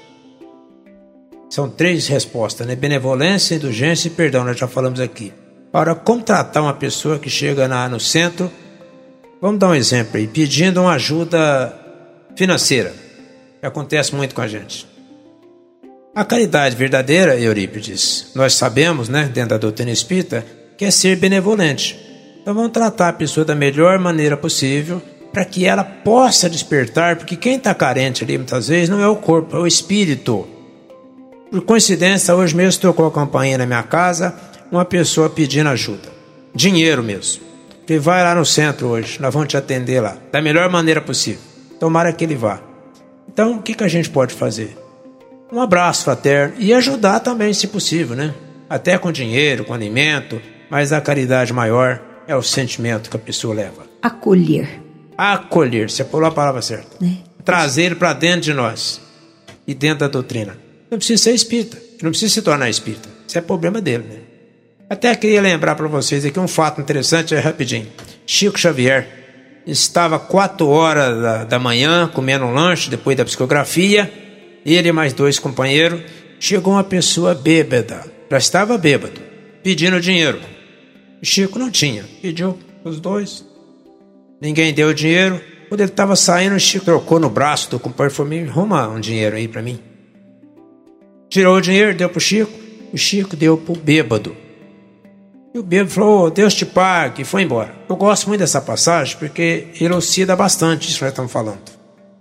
São 1.51 1.69
três 1.69 2.07
respostas, 2.07 2.65
né? 2.65 2.75
Benevolência, 2.75 3.53
indulgência 3.53 4.07
e 4.07 4.11
perdão, 4.11 4.43
nós 4.43 4.57
já 4.57 4.67
falamos 4.67 4.99
aqui. 4.99 5.31
Para 5.71 5.93
como 5.93 6.23
tratar 6.23 6.63
uma 6.63 6.73
pessoa 6.73 7.19
que 7.19 7.29
chega 7.29 7.67
na, 7.67 7.87
no 7.87 7.99
centro, 7.99 8.51
vamos 9.39 9.59
dar 9.59 9.69
um 9.69 9.75
exemplo 9.75 10.17
aí, 10.17 10.25
pedindo 10.25 10.81
uma 10.81 10.93
ajuda 10.93 11.71
financeira, 12.35 12.91
que 13.59 13.67
acontece 13.67 14.15
muito 14.15 14.33
com 14.33 14.41
a 14.41 14.47
gente. 14.47 14.87
A 16.15 16.25
caridade 16.25 16.75
verdadeira, 16.75 17.39
Eurípides, 17.39 18.31
nós 18.33 18.55
sabemos, 18.55 19.07
né, 19.07 19.29
dentro 19.31 19.51
da 19.51 19.57
doutrina 19.57 19.91
espírita, 19.91 20.43
que 20.75 20.85
é 20.85 20.91
ser 20.91 21.15
benevolente. 21.17 22.10
Então 22.41 22.55
vamos 22.55 22.71
tratar 22.71 23.09
a 23.09 23.13
pessoa 23.13 23.45
da 23.45 23.53
melhor 23.53 23.99
maneira 23.99 24.35
possível 24.35 25.01
para 25.31 25.45
que 25.45 25.65
ela 25.65 25.83
possa 25.83 26.49
despertar, 26.49 27.15
porque 27.15 27.35
quem 27.35 27.55
está 27.55 27.73
carente 27.73 28.23
ali 28.23 28.37
muitas 28.37 28.67
vezes 28.67 28.89
não 28.89 28.99
é 28.99 29.07
o 29.07 29.15
corpo, 29.15 29.55
é 29.55 29.59
o 29.59 29.67
espírito. 29.67 30.47
Por 31.49 31.61
coincidência, 31.61 32.35
hoje 32.35 32.55
mesmo 32.55 32.81
tocou 32.81 33.05
a 33.05 33.11
campainha 33.11 33.57
na 33.57 33.65
minha 33.65 33.83
casa, 33.83 34.35
uma 34.71 34.83
pessoa 34.83 35.29
pedindo 35.29 35.69
ajuda, 35.69 36.09
dinheiro 36.53 37.03
mesmo. 37.03 37.43
Ele 37.87 37.99
vai 37.99 38.23
lá 38.23 38.33
no 38.33 38.45
centro 38.45 38.87
hoje, 38.87 39.21
nós 39.21 39.33
vamos 39.33 39.49
te 39.49 39.57
atender 39.57 39.99
lá, 40.01 40.17
da 40.31 40.41
melhor 40.41 40.69
maneira 40.69 41.01
possível. 41.01 41.41
Tomara 41.79 42.13
que 42.13 42.23
ele 42.23 42.35
vá. 42.35 42.61
Então, 43.27 43.57
o 43.57 43.61
que, 43.61 43.73
que 43.73 43.83
a 43.83 43.87
gente 43.87 44.09
pode 44.09 44.33
fazer? 44.33 44.77
Um 45.51 45.59
abraço 45.59 46.05
fraterno 46.05 46.55
e 46.57 46.73
ajudar 46.73 47.19
também, 47.19 47.53
se 47.53 47.67
possível, 47.67 48.15
né? 48.15 48.33
Até 48.69 48.97
com 48.97 49.11
dinheiro, 49.11 49.65
com 49.65 49.73
alimento, 49.73 50.41
mas 50.69 50.93
a 50.93 51.01
caridade 51.01 51.51
maior 51.51 52.01
é 52.31 52.35
o 52.35 52.41
sentimento 52.41 53.09
que 53.09 53.17
a 53.17 53.19
pessoa 53.19 53.53
leva. 53.53 53.85
Acolher. 54.01 54.81
Acolher, 55.17 55.89
você 55.89 56.05
falou 56.05 56.27
a 56.27 56.31
palavra 56.31 56.61
certa. 56.61 57.03
É. 57.05 57.09
Trazer 57.43 57.97
para 57.97 58.13
dentro 58.13 58.41
de 58.41 58.53
nós 58.53 59.01
e 59.67 59.73
dentro 59.73 59.99
da 59.99 60.07
doutrina. 60.07 60.57
Não 60.89 60.97
precisa 60.97 61.23
ser 61.23 61.33
espírita, 61.33 61.77
não 62.01 62.11
precisa 62.11 62.33
se 62.33 62.41
tornar 62.41 62.69
espírita. 62.69 63.09
Isso 63.27 63.37
é 63.37 63.41
problema 63.41 63.81
dele, 63.81 64.05
né? 64.09 64.19
Até 64.89 65.13
queria 65.15 65.41
lembrar 65.41 65.75
para 65.75 65.87
vocês 65.87 66.25
aqui 66.25 66.39
um 66.39 66.47
fato 66.47 66.79
interessante, 66.79 67.35
é 67.35 67.39
rapidinho. 67.39 67.87
Chico 68.25 68.57
Xavier 68.57 69.07
estava 69.67 70.17
quatro 70.17 70.67
horas 70.67 71.21
da, 71.21 71.43
da 71.43 71.59
manhã 71.59 72.09
comendo 72.13 72.45
um 72.45 72.53
lanche 72.53 72.89
depois 72.89 73.17
da 73.17 73.25
psicografia. 73.25 74.11
Ele 74.65 74.89
e 74.89 74.91
mais 74.91 75.11
dois 75.11 75.37
companheiros. 75.37 76.01
Chegou 76.39 76.73
uma 76.73 76.83
pessoa 76.83 77.35
bêbada, 77.35 78.05
já 78.29 78.37
estava 78.37 78.77
bêbado, 78.77 79.21
pedindo 79.61 79.99
dinheiro. 79.99 80.39
O 81.21 81.25
Chico 81.25 81.59
não 81.59 81.69
tinha. 81.69 82.03
Pediu 82.21 82.57
os 82.83 82.99
dois. 82.99 83.45
Ninguém 84.41 84.73
deu 84.73 84.93
dinheiro. 84.93 85.39
Quando 85.69 85.81
ele 85.81 85.91
estava 85.91 86.15
saindo, 86.15 86.55
o 86.55 86.59
Chico 86.59 86.85
trocou 86.85 87.19
no 87.19 87.29
braço 87.29 87.69
do 87.69 87.79
companheiro 87.79 88.13
e 88.13 88.17
falou: 88.17 88.29
Me 88.29 88.49
arruma 88.49 88.87
um 88.89 88.99
dinheiro 88.99 89.35
aí 89.35 89.47
para 89.47 89.61
mim. 89.61 89.79
Tirou 91.29 91.55
o 91.55 91.61
dinheiro, 91.61 91.95
deu 91.95 92.09
pro 92.09 92.19
Chico. 92.19 92.51
O 92.91 92.97
Chico 92.97 93.35
deu 93.35 93.57
pro 93.57 93.75
bêbado. 93.75 94.35
E 95.53 95.59
o 95.59 95.63
bêbado 95.63 95.91
falou: 95.91 96.25
oh, 96.25 96.29
Deus 96.29 96.53
te 96.53 96.65
pague, 96.65 97.21
e 97.21 97.25
foi 97.25 97.43
embora. 97.43 97.73
Eu 97.87 97.95
gosto 97.95 98.27
muito 98.27 98.39
dessa 98.39 98.59
passagem 98.59 99.17
porque 99.17 99.67
elucida 99.79 100.35
bastante 100.35 100.89
isso 100.89 100.97
que 100.97 101.03
nós 101.03 101.11
estamos 101.11 101.31
falando. 101.31 101.61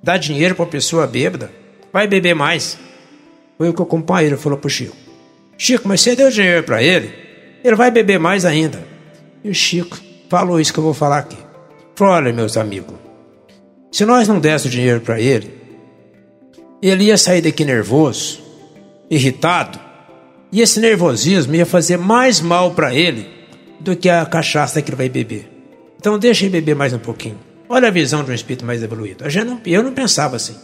Dá 0.02 0.16
dinheiro 0.16 0.54
para 0.54 0.66
pessoa 0.66 1.06
bêbada, 1.06 1.50
vai 1.92 2.06
beber 2.06 2.34
mais. 2.34 2.78
Foi 3.56 3.68
o 3.68 3.74
que 3.74 3.82
o 3.82 3.86
companheiro 3.86 4.38
falou 4.38 4.58
pro 4.58 4.70
Chico. 4.70 4.96
Chico, 5.56 5.88
mas 5.88 6.00
você 6.00 6.14
deu 6.14 6.30
dinheiro 6.30 6.62
para 6.64 6.82
ele? 6.82 7.12
Ele 7.62 7.76
vai 7.76 7.90
beber 7.90 8.18
mais 8.18 8.44
ainda. 8.44 8.89
E 9.42 9.50
o 9.50 9.54
Chico 9.54 9.98
falou 10.28 10.60
isso 10.60 10.72
que 10.72 10.78
eu 10.78 10.84
vou 10.84 10.94
falar 10.94 11.18
aqui. 11.18 11.38
Falou: 11.94 12.14
olha, 12.14 12.32
meus 12.32 12.56
amigos, 12.56 12.94
se 13.90 14.04
nós 14.04 14.28
não 14.28 14.38
dessemos 14.38 14.72
dinheiro 14.72 15.00
para 15.00 15.20
ele, 15.20 15.52
ele 16.82 17.04
ia 17.04 17.18
sair 17.18 17.42
daqui 17.42 17.64
nervoso, 17.64 18.40
irritado, 19.10 19.78
e 20.52 20.60
esse 20.60 20.80
nervosismo 20.80 21.54
ia 21.54 21.66
fazer 21.66 21.96
mais 21.96 22.40
mal 22.40 22.72
para 22.72 22.94
ele 22.94 23.28
do 23.78 23.96
que 23.96 24.08
a 24.08 24.24
cachaça 24.26 24.82
que 24.82 24.90
ele 24.90 24.96
vai 24.96 25.08
beber. 25.08 25.48
Então 25.98 26.18
deixa 26.18 26.44
ele 26.44 26.52
beber 26.52 26.74
mais 26.74 26.92
um 26.92 26.98
pouquinho. 26.98 27.38
Olha 27.68 27.88
a 27.88 27.90
visão 27.90 28.24
de 28.24 28.30
um 28.30 28.34
espírito 28.34 28.64
mais 28.64 28.82
evoluído. 28.82 29.28
Gente 29.30 29.46
não, 29.46 29.60
eu 29.64 29.82
não 29.82 29.92
pensava 29.92 30.36
assim. 30.36 30.56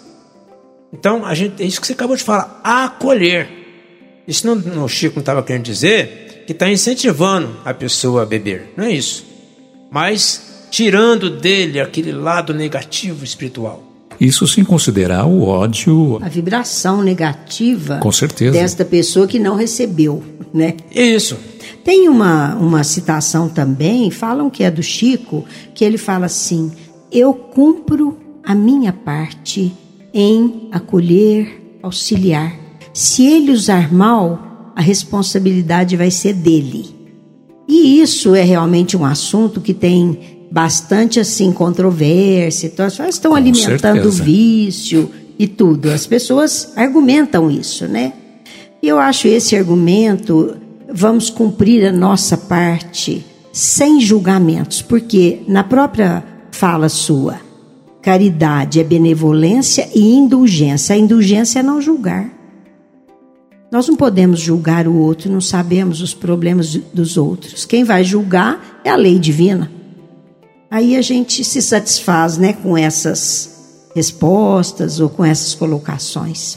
Então, 0.92 1.24
a 1.24 1.34
gente, 1.34 1.62
é 1.62 1.66
isso 1.66 1.80
que 1.80 1.86
você 1.86 1.92
acabou 1.92 2.16
de 2.16 2.24
falar, 2.24 2.60
acolher. 2.64 3.48
Isso 4.26 4.46
não, 4.46 4.84
o 4.84 4.88
Chico 4.88 5.16
não 5.16 5.20
estava 5.20 5.42
querendo 5.42 5.62
dizer 5.62 6.25
que 6.46 6.52
está 6.52 6.70
incentivando 6.70 7.56
a 7.64 7.74
pessoa 7.74 8.22
a 8.22 8.26
beber. 8.26 8.72
Não 8.76 8.84
é 8.84 8.92
isso. 8.92 9.26
Mas 9.90 10.68
tirando 10.70 11.28
dele 11.28 11.80
aquele 11.80 12.12
lado 12.12 12.54
negativo 12.54 13.24
espiritual. 13.24 13.82
Isso 14.20 14.46
sem 14.46 14.64
considerar 14.64 15.26
o 15.26 15.42
ódio. 15.42 16.18
A 16.22 16.28
vibração 16.28 17.02
negativa. 17.02 17.98
Com 17.98 18.12
certeza. 18.12 18.52
Desta 18.52 18.84
pessoa 18.84 19.26
que 19.26 19.38
não 19.38 19.56
recebeu, 19.56 20.22
né? 20.54 20.74
Isso. 20.94 21.36
Tem 21.84 22.08
uma, 22.08 22.54
uma 22.54 22.82
citação 22.82 23.48
também, 23.48 24.10
falam 24.10 24.48
que 24.48 24.64
é 24.64 24.70
do 24.70 24.82
Chico, 24.82 25.44
que 25.74 25.84
ele 25.84 25.98
fala 25.98 26.26
assim: 26.26 26.72
Eu 27.12 27.34
cumpro 27.34 28.18
a 28.42 28.54
minha 28.54 28.92
parte 28.92 29.74
em 30.14 30.68
acolher, 30.72 31.78
auxiliar. 31.82 32.54
Se 32.94 33.26
ele 33.26 33.52
usar 33.52 33.92
mal, 33.92 34.45
a 34.76 34.82
responsabilidade 34.82 35.96
vai 35.96 36.10
ser 36.10 36.34
dele. 36.34 36.94
E 37.66 38.00
isso 38.02 38.34
é 38.34 38.42
realmente 38.42 38.94
um 38.94 39.06
assunto 39.06 39.60
que 39.60 39.72
tem 39.72 40.36
bastante 40.50 41.18
assim 41.18 41.50
controvérsia, 41.50 42.66
então 42.66 42.84
as 42.84 42.94
estão 43.14 43.30
Com 43.32 43.36
alimentando 43.38 44.06
o 44.06 44.12
vício 44.12 45.10
e 45.38 45.48
tudo. 45.48 45.90
As 45.90 46.06
pessoas 46.06 46.72
argumentam 46.76 47.50
isso, 47.50 47.86
né? 47.86 48.12
E 48.82 48.86
eu 48.86 48.98
acho 48.98 49.26
esse 49.26 49.56
argumento 49.56 50.54
vamos 50.92 51.30
cumprir 51.30 51.86
a 51.86 51.92
nossa 51.92 52.36
parte 52.36 53.24
sem 53.52 53.98
julgamentos, 54.00 54.82
porque 54.82 55.40
na 55.48 55.64
própria 55.64 56.22
fala 56.50 56.88
sua, 56.88 57.40
caridade 58.02 58.78
é 58.78 58.84
benevolência 58.84 59.88
e 59.94 60.14
indulgência. 60.14 60.94
A 60.94 60.98
indulgência 60.98 61.60
é 61.60 61.62
não 61.62 61.80
julgar. 61.80 62.35
Nós 63.76 63.88
não 63.88 63.94
podemos 63.94 64.40
julgar 64.40 64.88
o 64.88 64.96
outro, 64.96 65.30
não 65.30 65.38
sabemos 65.38 66.00
os 66.00 66.14
problemas 66.14 66.76
dos 66.94 67.18
outros. 67.18 67.66
Quem 67.66 67.84
vai 67.84 68.02
julgar 68.02 68.80
é 68.82 68.88
a 68.88 68.96
lei 68.96 69.18
divina. 69.18 69.70
Aí 70.70 70.96
a 70.96 71.02
gente 71.02 71.44
se 71.44 71.60
satisfaz 71.60 72.38
né, 72.38 72.54
com 72.54 72.74
essas 72.74 73.90
respostas 73.94 74.98
ou 74.98 75.10
com 75.10 75.22
essas 75.22 75.54
colocações. 75.54 76.56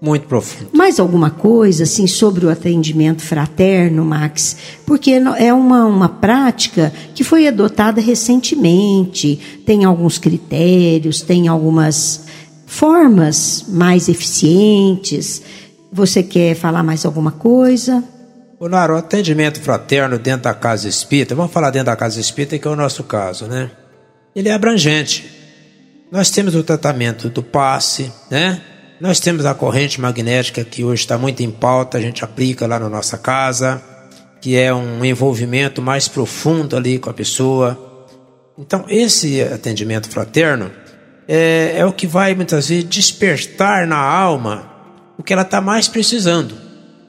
Muito 0.00 0.26
profundo. 0.26 0.70
Mais 0.72 0.98
alguma 0.98 1.30
coisa 1.30 1.84
assim 1.84 2.08
sobre 2.08 2.44
o 2.44 2.50
atendimento 2.50 3.22
fraterno, 3.22 4.04
Max? 4.04 4.56
Porque 4.84 5.12
é 5.38 5.54
uma, 5.54 5.84
uma 5.84 6.08
prática 6.08 6.92
que 7.14 7.22
foi 7.22 7.46
adotada 7.46 8.00
recentemente, 8.00 9.38
tem 9.64 9.84
alguns 9.84 10.18
critérios, 10.18 11.20
tem 11.22 11.46
algumas 11.46 12.24
formas 12.66 13.64
mais 13.68 14.08
eficientes. 14.08 15.40
Você 15.92 16.22
quer 16.22 16.54
falar 16.54 16.82
mais 16.82 17.04
alguma 17.04 17.32
coisa? 17.32 18.02
O 18.58 18.66
Naro, 18.66 18.96
atendimento 18.96 19.60
fraterno 19.60 20.18
dentro 20.18 20.44
da 20.44 20.54
casa 20.54 20.88
espírita, 20.88 21.34
vamos 21.34 21.52
falar 21.52 21.68
dentro 21.68 21.86
da 21.86 21.96
casa 21.96 22.18
espírita, 22.18 22.58
que 22.58 22.66
é 22.66 22.70
o 22.70 22.76
nosso 22.76 23.04
caso, 23.04 23.46
né? 23.46 23.70
Ele 24.34 24.48
é 24.48 24.54
abrangente. 24.54 25.30
Nós 26.10 26.30
temos 26.30 26.54
o 26.54 26.64
tratamento 26.64 27.28
do 27.28 27.42
passe, 27.42 28.10
né? 28.30 28.62
Nós 29.02 29.20
temos 29.20 29.44
a 29.44 29.52
corrente 29.52 30.00
magnética 30.00 30.64
que 30.64 30.82
hoje 30.82 31.02
está 31.02 31.18
muito 31.18 31.42
em 31.42 31.50
pauta, 31.50 31.98
a 31.98 32.00
gente 32.00 32.24
aplica 32.24 32.66
lá 32.66 32.78
na 32.78 32.88
nossa 32.88 33.18
casa, 33.18 33.82
que 34.40 34.56
é 34.56 34.72
um 34.72 35.04
envolvimento 35.04 35.82
mais 35.82 36.08
profundo 36.08 36.74
ali 36.74 36.98
com 36.98 37.10
a 37.10 37.14
pessoa. 37.14 38.06
Então, 38.56 38.86
esse 38.88 39.42
atendimento 39.42 40.08
fraterno 40.08 40.70
é, 41.28 41.74
é 41.76 41.84
o 41.84 41.92
que 41.92 42.06
vai 42.06 42.34
muitas 42.34 42.68
vezes 42.68 42.84
despertar 42.84 43.86
na 43.86 43.98
alma 43.98 44.71
o 45.22 45.24
que 45.24 45.32
ela 45.32 45.42
está 45.42 45.60
mais 45.60 45.86
precisando. 45.86 46.52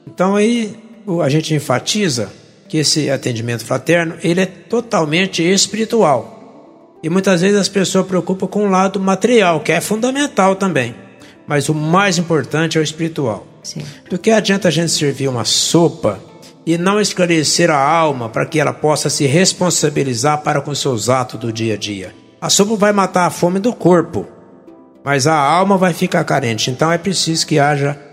Então, 0.06 0.36
aí 0.36 0.76
a 1.20 1.28
gente 1.28 1.52
enfatiza 1.52 2.32
que 2.68 2.78
esse 2.78 3.10
atendimento 3.10 3.64
fraterno 3.64 4.14
ele 4.22 4.40
é 4.40 4.46
totalmente 4.46 5.42
espiritual. 5.42 6.94
E 7.02 7.10
muitas 7.10 7.40
vezes 7.40 7.58
as 7.58 7.68
pessoas 7.68 8.06
preocupam 8.06 8.46
com 8.46 8.68
o 8.68 8.70
lado 8.70 9.00
material, 9.00 9.58
que 9.58 9.72
é 9.72 9.80
fundamental 9.80 10.54
também. 10.54 10.94
Mas 11.44 11.68
o 11.68 11.74
mais 11.74 12.16
importante 12.16 12.78
é 12.78 12.80
o 12.80 12.84
espiritual. 12.84 13.44
Sim. 13.64 13.82
Do 14.08 14.16
que 14.16 14.30
adianta 14.30 14.68
a 14.68 14.70
gente 14.70 14.92
servir 14.92 15.26
uma 15.26 15.44
sopa 15.44 16.20
e 16.64 16.78
não 16.78 17.00
esclarecer 17.00 17.68
a 17.68 17.76
alma 17.76 18.28
para 18.28 18.46
que 18.46 18.60
ela 18.60 18.72
possa 18.72 19.10
se 19.10 19.26
responsabilizar 19.26 20.40
para 20.42 20.60
com 20.60 20.72
seus 20.72 21.08
atos 21.08 21.40
do 21.40 21.52
dia 21.52 21.74
a 21.74 21.76
dia? 21.76 22.14
A 22.40 22.48
sopa 22.48 22.76
vai 22.76 22.92
matar 22.92 23.26
a 23.26 23.30
fome 23.30 23.58
do 23.58 23.72
corpo, 23.72 24.24
mas 25.04 25.26
a 25.26 25.34
alma 25.34 25.76
vai 25.76 25.92
ficar 25.92 26.22
carente. 26.22 26.70
Então 26.70 26.92
é 26.92 26.96
preciso 26.96 27.44
que 27.44 27.58
haja 27.58 28.03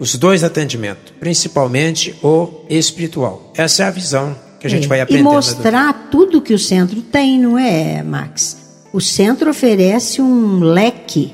os 0.00 0.16
dois 0.16 0.42
atendimentos, 0.42 1.12
principalmente 1.20 2.16
o 2.22 2.64
espiritual. 2.70 3.52
Essa 3.54 3.84
é 3.84 3.86
a 3.86 3.90
visão 3.90 4.34
que 4.58 4.66
a 4.66 4.70
gente 4.70 4.86
é. 4.86 4.88
vai 4.88 5.00
aprender. 5.02 5.20
E 5.20 5.22
mostrar 5.22 6.08
tudo 6.10 6.40
que 6.40 6.54
o 6.54 6.58
centro 6.58 7.02
tem, 7.02 7.38
não 7.38 7.58
é, 7.58 8.02
Max? 8.02 8.56
O 8.92 9.00
centro 9.00 9.50
oferece 9.50 10.20
um 10.22 10.60
leque 10.60 11.32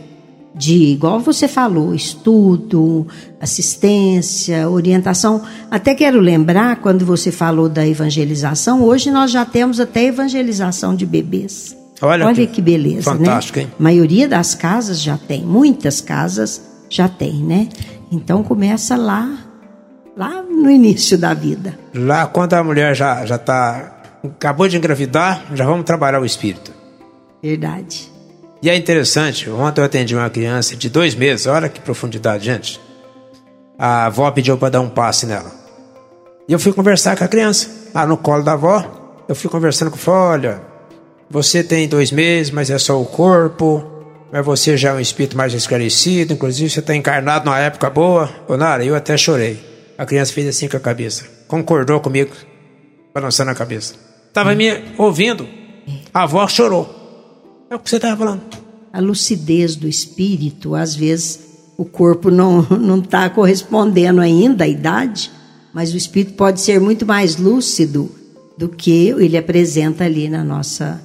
de, 0.55 0.75
igual 0.75 1.21
você 1.21 1.47
falou, 1.47 1.95
estudo, 1.95 3.07
assistência, 3.41 4.69
orientação. 4.69 5.43
Até 5.71 5.95
quero 5.95 6.19
lembrar, 6.19 6.77
quando 6.77 7.05
você 7.05 7.31
falou 7.31 7.69
da 7.69 7.87
evangelização, 7.87 8.83
hoje 8.83 9.11
nós 9.11 9.31
já 9.31 9.45
temos 9.45 9.79
até 9.79 10.07
evangelização 10.07 10.95
de 10.95 11.07
bebês. 11.07 11.77
Olha, 12.03 12.27
Olha 12.27 12.35
que, 12.35 12.47
que 12.47 12.63
beleza, 12.63 13.13
né? 13.15 13.19
fantástico, 13.19 13.59
né? 13.59 13.65
Hein? 13.65 13.73
A 13.79 13.83
maioria 13.83 14.29
das 14.29 14.55
casas 14.55 15.01
já 15.01 15.17
tem, 15.17 15.45
muitas 15.45 16.01
casas 16.01 16.61
já 16.89 17.09
tem, 17.09 17.35
né? 17.43 17.69
Então 18.11 18.43
começa 18.43 18.97
lá, 18.97 19.39
lá 20.17 20.43
no 20.43 20.71
início 20.71 21.19
da 21.19 21.35
vida. 21.35 21.79
Lá 21.95 22.27
quando 22.27 22.55
a 22.55 22.63
mulher 22.63 22.95
já 22.95 23.27
já 23.27 23.39
tá 23.39 23.93
acabou 24.25 24.69
de 24.69 24.77
engravidar, 24.77 25.45
já 25.55 25.65
vamos 25.65 25.85
trabalhar 25.85 26.21
o 26.21 26.25
espírito. 26.25 26.73
Verdade. 27.43 28.11
E 28.63 28.71
é 28.71 28.75
interessante, 28.75 29.49
ontem 29.51 29.81
eu 29.81 29.85
atendi 29.85 30.15
uma 30.15 30.31
criança 30.31 30.75
de 30.75 30.89
dois 30.89 31.15
meses, 31.15 31.47
olha 31.47 31.69
que 31.69 31.81
profundidade, 31.81 32.45
gente. 32.45 32.81
A 33.79 34.07
avó 34.07 34.31
pediu 34.31 34.57
para 34.57 34.71
dar 34.71 34.81
um 34.81 34.89
passe 34.89 35.27
nela. 35.27 35.53
E 36.49 36.53
eu 36.53 36.59
fui 36.59 36.73
conversar 36.73 37.17
com 37.17 37.25
a 37.25 37.29
criança, 37.29 37.69
lá 37.95 38.07
no 38.07 38.17
colo 38.17 38.43
da 38.43 38.53
avó. 38.53 39.23
Eu 39.29 39.35
fui 39.35 39.51
conversando 39.51 39.91
com 39.91 39.99
ela, 40.11 40.31
olha, 40.31 40.63
você 41.29 41.63
tem 41.63 41.87
dois 41.87 42.11
meses, 42.11 42.51
mas 42.51 42.71
é 42.71 42.79
só 42.79 43.01
o 43.01 43.05
corpo 43.05 43.85
mas 44.33 44.45
você 44.45 44.77
já 44.77 44.91
é 44.91 44.95
um 44.95 45.01
espírito 45.01 45.37
mais 45.37 45.55
esclarecido, 45.55 46.33
inclusive 46.33 46.71
você 46.71 46.81
está 46.81 46.95
encarnado 46.95 47.45
numa 47.45 47.59
época 47.59 47.89
boa. 47.89 48.29
Ô 48.49 48.57
Nara, 48.57 48.85
eu 48.85 48.95
até 48.95 49.17
chorei. 49.17 49.59
A 49.97 50.05
criança 50.05 50.33
fez 50.33 50.47
assim 50.49 50.69
com 50.69 50.77
a 50.77 50.81
cabeça, 50.81 51.25
concordou 51.49 52.01
comigo, 52.01 52.33
balançando 53.15 53.51
a 53.51 53.55
cabeça. 53.55 53.95
Estava 54.29 54.53
hum. 54.53 54.57
me 54.57 54.85
ouvindo, 54.99 55.49
a 56.13 56.25
avó 56.25 56.47
chorou. 56.47 56.95
É 57.71 57.75
o 57.75 57.79
que 57.79 57.89
você 57.89 57.97
estava 57.97 58.17
falando. 58.17 58.43
A 58.93 59.01
lucidez 59.01 59.75
do 59.75 59.89
espírito, 59.89 60.75
às 60.75 60.95
vezes 60.95 61.41
o 61.77 61.85
corpo 61.85 62.31
não 62.31 62.63
não 62.79 62.99
está 62.99 63.29
correspondendo 63.31 64.21
ainda 64.21 64.65
à 64.65 64.69
idade, 64.69 65.31
mas 65.73 65.93
o 65.93 65.97
espírito 65.97 66.35
pode 66.35 66.61
ser 66.61 66.81
muito 66.81 67.07
mais 67.07 67.37
lúcido 67.37 68.11
do 68.57 68.69
que 68.69 69.09
ele 69.09 69.37
apresenta 69.37 70.05
ali 70.05 70.29
na 70.29 70.43
nossa 70.43 71.01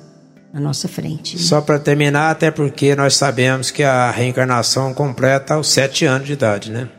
na 0.53 0.59
nossa 0.59 0.87
frente. 0.87 1.37
Né? 1.37 1.41
Só 1.41 1.61
para 1.61 1.79
terminar, 1.79 2.31
até 2.31 2.51
porque 2.51 2.95
nós 2.95 3.15
sabemos 3.15 3.71
que 3.71 3.83
a 3.83 4.11
reencarnação 4.11 4.93
completa 4.93 5.53
aos 5.55 5.69
sete 5.69 6.05
anos 6.05 6.27
de 6.27 6.33
idade, 6.33 6.71
né? 6.71 6.89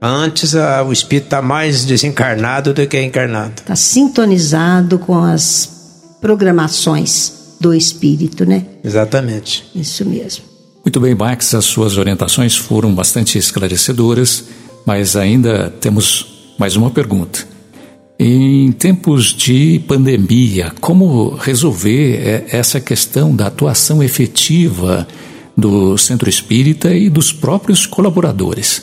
Antes 0.00 0.54
a, 0.54 0.82
o 0.82 0.92
espírito 0.92 1.24
está 1.24 1.40
mais 1.40 1.84
desencarnado 1.84 2.74
do 2.74 2.86
que 2.86 3.00
encarnado. 3.00 3.54
Está 3.56 3.74
sintonizado 3.74 4.98
com 4.98 5.16
as 5.18 6.18
programações 6.20 7.56
do 7.60 7.72
espírito, 7.74 8.44
né? 8.44 8.66
Exatamente. 8.84 9.70
Isso 9.74 10.04
mesmo. 10.04 10.44
Muito 10.84 11.00
bem, 11.00 11.14
Max, 11.14 11.54
as 11.54 11.64
suas 11.64 11.96
orientações 11.96 12.54
foram 12.54 12.94
bastante 12.94 13.38
esclarecedoras, 13.38 14.44
mas 14.84 15.16
ainda 15.16 15.70
temos 15.80 16.54
mais 16.58 16.76
uma 16.76 16.90
pergunta. 16.90 17.53
Em 18.26 18.72
tempos 18.72 19.34
de 19.34 19.84
pandemia, 19.86 20.72
como 20.80 21.34
resolver 21.34 22.46
essa 22.48 22.80
questão 22.80 23.36
da 23.36 23.48
atuação 23.48 24.02
efetiva 24.02 25.06
do 25.54 25.98
centro 25.98 26.30
espírita 26.30 26.94
e 26.94 27.10
dos 27.10 27.34
próprios 27.34 27.84
colaboradores? 27.84 28.82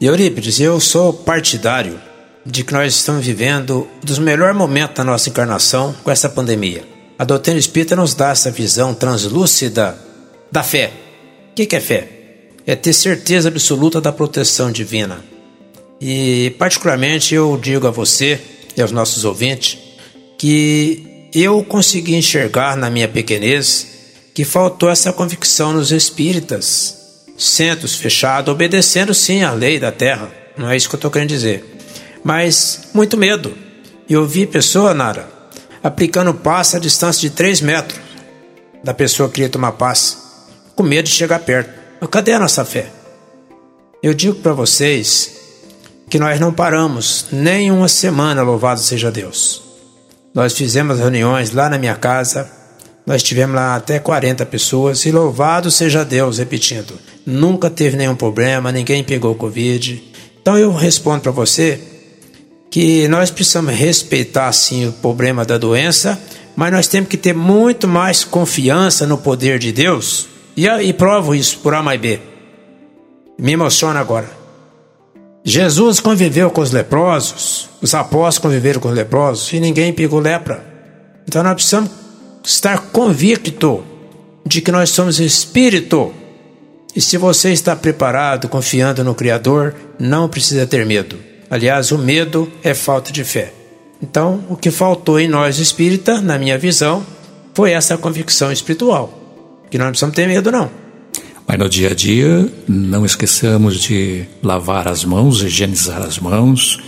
Eurípides, 0.00 0.60
eu 0.60 0.80
sou 0.80 1.12
partidário 1.12 2.00
de 2.46 2.64
que 2.64 2.72
nós 2.72 2.94
estamos 2.94 3.22
vivendo 3.22 3.86
um 4.02 4.06
dos 4.06 4.18
melhores 4.18 4.56
momentos 4.56 4.96
da 4.96 5.04
nossa 5.04 5.28
encarnação 5.28 5.94
com 6.02 6.10
essa 6.10 6.30
pandemia. 6.30 6.82
A 7.18 7.24
doutrina 7.26 7.58
espírita 7.58 7.94
nos 7.94 8.14
dá 8.14 8.30
essa 8.30 8.50
visão 8.50 8.94
translúcida 8.94 9.94
da 10.50 10.62
fé. 10.62 10.90
O 11.50 11.54
que 11.54 11.76
é 11.76 11.80
fé? 11.80 12.08
É 12.66 12.74
ter 12.74 12.94
certeza 12.94 13.50
absoluta 13.50 14.00
da 14.00 14.10
proteção 14.10 14.72
divina. 14.72 15.22
E, 16.00 16.54
particularmente, 16.58 17.34
eu 17.34 17.60
digo 17.62 17.86
a 17.86 17.90
você 17.90 18.40
e 18.76 18.82
aos 18.82 18.92
nossos 18.92 19.24
ouvintes 19.24 19.78
que 20.38 21.28
eu 21.34 21.62
consegui 21.62 22.14
enxergar 22.14 22.76
na 22.76 22.90
minha 22.90 23.08
pequenez 23.08 23.86
que 24.34 24.44
faltou 24.44 24.88
essa 24.88 25.12
convicção 25.12 25.72
nos 25.72 25.92
espíritas. 25.92 26.98
Centros 27.36 27.94
fechados, 27.94 28.52
obedecendo 28.52 29.14
sim 29.14 29.42
à 29.42 29.52
lei 29.52 29.78
da 29.78 29.90
terra, 29.90 30.30
não 30.56 30.70
é 30.70 30.76
isso 30.76 30.88
que 30.88 30.94
eu 30.94 30.98
estou 30.98 31.10
querendo 31.10 31.30
dizer. 31.30 31.64
Mas 32.22 32.90
muito 32.92 33.16
medo. 33.16 33.54
E 34.08 34.12
eu 34.12 34.26
vi 34.26 34.46
pessoa, 34.46 34.92
Nara, 34.92 35.28
aplicando 35.82 36.34
passe 36.34 36.76
a 36.76 36.80
distância 36.80 37.20
de 37.20 37.30
3 37.34 37.60
metros 37.62 38.00
da 38.84 38.92
pessoa 38.92 39.28
que 39.28 39.36
queria 39.36 39.48
tomar 39.48 39.72
passe, 39.72 40.16
com 40.74 40.82
medo 40.82 41.06
de 41.06 41.14
chegar 41.14 41.38
perto. 41.40 41.70
Mas 42.00 42.10
cadê 42.10 42.32
a 42.32 42.38
nossa 42.38 42.64
fé? 42.64 42.90
Eu 44.02 44.12
digo 44.14 44.36
para 44.36 44.52
vocês 44.52 45.39
que 46.10 46.18
nós 46.18 46.40
não 46.40 46.52
paramos 46.52 47.26
nem 47.30 47.70
uma 47.70 47.86
semana, 47.86 48.42
louvado 48.42 48.80
seja 48.80 49.12
Deus. 49.12 49.62
Nós 50.34 50.52
fizemos 50.52 50.98
reuniões 50.98 51.52
lá 51.52 51.70
na 51.70 51.78
minha 51.78 51.94
casa, 51.94 52.50
nós 53.06 53.22
tivemos 53.22 53.54
lá 53.54 53.76
até 53.76 54.00
40 54.00 54.44
pessoas 54.46 55.06
e 55.06 55.12
louvado 55.12 55.70
seja 55.70 56.04
Deus, 56.04 56.38
repetindo, 56.38 56.98
nunca 57.24 57.70
teve 57.70 57.96
nenhum 57.96 58.16
problema, 58.16 58.72
ninguém 58.72 59.04
pegou 59.04 59.36
Covid. 59.36 60.02
Então 60.42 60.58
eu 60.58 60.72
respondo 60.72 61.22
para 61.22 61.32
você 61.32 61.80
que 62.70 63.06
nós 63.06 63.30
precisamos 63.30 63.72
respeitar 63.72 64.52
sim 64.52 64.88
o 64.88 64.92
problema 64.92 65.44
da 65.44 65.58
doença, 65.58 66.20
mas 66.56 66.72
nós 66.72 66.88
temos 66.88 67.08
que 67.08 67.16
ter 67.16 67.34
muito 67.34 67.86
mais 67.86 68.24
confiança 68.24 69.06
no 69.06 69.16
poder 69.16 69.60
de 69.60 69.70
Deus. 69.70 70.28
E, 70.56 70.66
e 70.66 70.92
provo 70.92 71.34
isso 71.34 71.58
por 71.58 71.72
A 71.72 71.82
mais 71.82 72.00
B. 72.00 72.20
Me 73.38 73.52
emociona 73.52 74.00
agora. 74.00 74.39
Jesus 75.44 76.00
conviveu 76.00 76.50
com 76.50 76.60
os 76.60 76.70
leprosos, 76.70 77.68
os 77.80 77.94
apóstolos 77.94 78.38
conviveram 78.38 78.80
com 78.80 78.88
os 78.88 78.94
leprosos 78.94 79.52
e 79.52 79.60
ninguém 79.60 79.92
pegou 79.92 80.20
lepra. 80.20 80.64
Então 81.26 81.42
nós 81.42 81.54
precisamos 81.54 81.90
estar 82.44 82.78
convicto 82.92 83.82
de 84.44 84.60
que 84.60 84.70
nós 84.70 84.90
somos 84.90 85.18
espírito. 85.18 86.12
E 86.94 87.00
se 87.00 87.16
você 87.16 87.52
está 87.52 87.74
preparado, 87.74 88.48
confiando 88.48 89.04
no 89.04 89.14
Criador, 89.14 89.74
não 89.98 90.28
precisa 90.28 90.66
ter 90.66 90.84
medo. 90.84 91.16
Aliás, 91.48 91.92
o 91.92 91.98
medo 91.98 92.50
é 92.62 92.74
falta 92.74 93.12
de 93.12 93.24
fé. 93.24 93.52
Então, 94.02 94.44
o 94.48 94.56
que 94.56 94.70
faltou 94.70 95.20
em 95.20 95.28
nós 95.28 95.58
espírita, 95.58 96.20
na 96.20 96.38
minha 96.38 96.58
visão, 96.58 97.04
foi 97.54 97.72
essa 97.72 97.98
convicção 97.98 98.50
espiritual. 98.50 99.12
Que 99.70 99.78
nós 99.78 99.86
não 99.86 99.90
precisamos 99.92 100.16
ter 100.16 100.26
medo, 100.26 100.50
não. 100.50 100.70
Mas 101.50 101.58
no 101.58 101.68
dia 101.68 101.90
a 101.90 101.94
dia, 101.94 102.48
não 102.68 103.04
esqueçamos 103.04 103.80
de 103.80 104.24
lavar 104.40 104.86
as 104.86 105.04
mãos, 105.04 105.42
higienizar 105.42 106.00
as 106.00 106.16
mãos, 106.16 106.78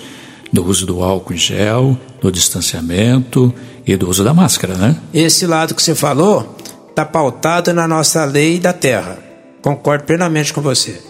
do 0.52 0.64
uso 0.64 0.86
do 0.86 1.02
álcool 1.02 1.34
em 1.34 1.36
gel, 1.36 1.98
do 2.20 2.30
distanciamento 2.30 3.52
e 3.84 3.96
do 3.96 4.08
uso 4.08 4.22
da 4.22 4.32
máscara, 4.32 4.76
né? 4.76 4.96
Esse 5.12 5.48
lado 5.48 5.74
que 5.74 5.82
você 5.82 5.96
falou 5.96 6.56
está 6.88 7.04
pautado 7.04 7.74
na 7.74 7.88
nossa 7.88 8.24
lei 8.24 8.60
da 8.60 8.72
terra. 8.72 9.18
Concordo 9.60 10.04
plenamente 10.04 10.52
com 10.52 10.60
você. 10.60 11.00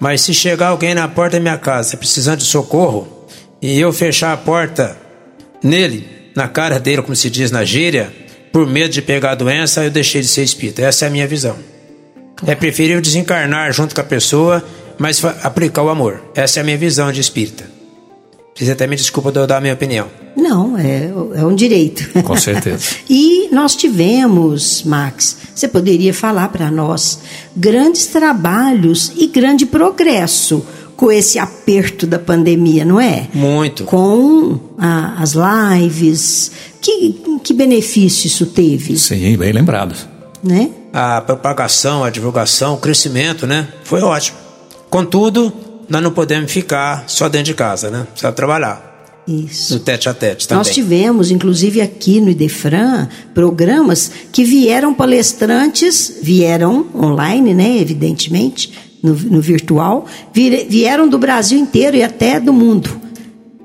Mas 0.00 0.22
se 0.22 0.34
chegar 0.34 0.70
alguém 0.70 0.92
na 0.92 1.06
porta 1.06 1.36
da 1.36 1.40
minha 1.40 1.56
casa 1.56 1.96
precisando 1.96 2.40
de 2.40 2.46
socorro 2.46 3.06
e 3.62 3.78
eu 3.78 3.92
fechar 3.92 4.32
a 4.32 4.36
porta 4.36 4.98
nele, 5.62 6.04
na 6.34 6.48
cara 6.48 6.80
dele, 6.80 7.02
como 7.02 7.14
se 7.14 7.30
diz 7.30 7.52
na 7.52 7.64
gíria, 7.64 8.12
por 8.52 8.66
medo 8.66 8.90
de 8.90 9.00
pegar 9.00 9.30
a 9.30 9.36
doença, 9.36 9.84
eu 9.84 9.90
deixei 9.92 10.20
de 10.20 10.26
ser 10.26 10.42
espírita. 10.42 10.82
Essa 10.82 11.04
é 11.04 11.08
a 11.08 11.12
minha 11.12 11.28
visão. 11.28 11.77
É 12.46 12.54
preferível 12.54 13.00
desencarnar 13.00 13.72
junto 13.72 13.94
com 13.94 14.00
a 14.00 14.04
pessoa, 14.04 14.64
mas 14.98 15.24
aplicar 15.24 15.82
o 15.82 15.88
amor. 15.88 16.22
Essa 16.34 16.60
é 16.60 16.62
a 16.62 16.64
minha 16.64 16.78
visão 16.78 17.10
de 17.10 17.20
espírita. 17.20 17.78
Vocês 18.54 18.70
até 18.70 18.86
me 18.86 18.96
desculpa 18.96 19.30
de 19.30 19.38
eu 19.38 19.46
dar 19.46 19.58
a 19.58 19.60
minha 19.60 19.74
opinião. 19.74 20.08
Não, 20.36 20.76
é, 20.76 21.10
é 21.34 21.44
um 21.44 21.54
direito. 21.54 22.22
Com 22.22 22.36
certeza. 22.36 22.96
e 23.08 23.48
nós 23.52 23.76
tivemos, 23.76 24.82
Max, 24.84 25.36
você 25.54 25.68
poderia 25.68 26.12
falar 26.12 26.48
para 26.48 26.70
nós, 26.70 27.20
grandes 27.56 28.06
trabalhos 28.06 29.12
e 29.16 29.28
grande 29.28 29.64
progresso 29.66 30.64
com 30.96 31.12
esse 31.12 31.38
aperto 31.38 32.04
da 32.08 32.18
pandemia, 32.18 32.84
não 32.84 33.00
é? 33.00 33.28
Muito. 33.32 33.84
Com 33.84 34.58
a, 34.76 35.22
as 35.22 35.34
lives. 35.34 36.50
Que, 36.80 37.14
que 37.44 37.54
benefício 37.54 38.26
isso 38.26 38.46
teve? 38.46 38.98
Sim, 38.98 39.36
bem 39.36 39.52
lembrado. 39.52 39.94
Né? 40.42 40.70
A 40.92 41.20
propagação, 41.20 42.04
a 42.04 42.10
divulgação, 42.10 42.74
o 42.74 42.78
crescimento, 42.78 43.46
né? 43.46 43.68
Foi 43.84 44.00
ótimo. 44.00 44.38
Contudo, 44.90 45.52
nós 45.88 46.02
não 46.02 46.10
podemos 46.10 46.50
ficar 46.50 47.04
só 47.06 47.28
dentro 47.28 47.46
de 47.46 47.54
casa, 47.54 47.90
né? 47.90 48.06
Precisa 48.10 48.32
trabalhar. 48.32 48.86
Isso. 49.26 49.74
No 49.74 49.80
tete 49.80 50.08
a 50.08 50.14
tete 50.14 50.48
também. 50.48 50.64
Nós 50.64 50.74
tivemos, 50.74 51.30
inclusive 51.30 51.82
aqui 51.82 52.18
no 52.20 52.30
Idefran, 52.30 53.08
programas 53.34 54.10
que 54.32 54.42
vieram 54.42 54.94
palestrantes, 54.94 56.18
vieram 56.22 56.86
online, 56.94 57.52
né? 57.52 57.78
Evidentemente, 57.78 58.72
no, 59.02 59.12
no 59.12 59.40
virtual, 59.40 60.06
vieram 60.32 61.06
do 61.06 61.18
Brasil 61.18 61.58
inteiro 61.58 61.96
e 61.96 62.02
até 62.02 62.40
do 62.40 62.52
mundo 62.52 63.07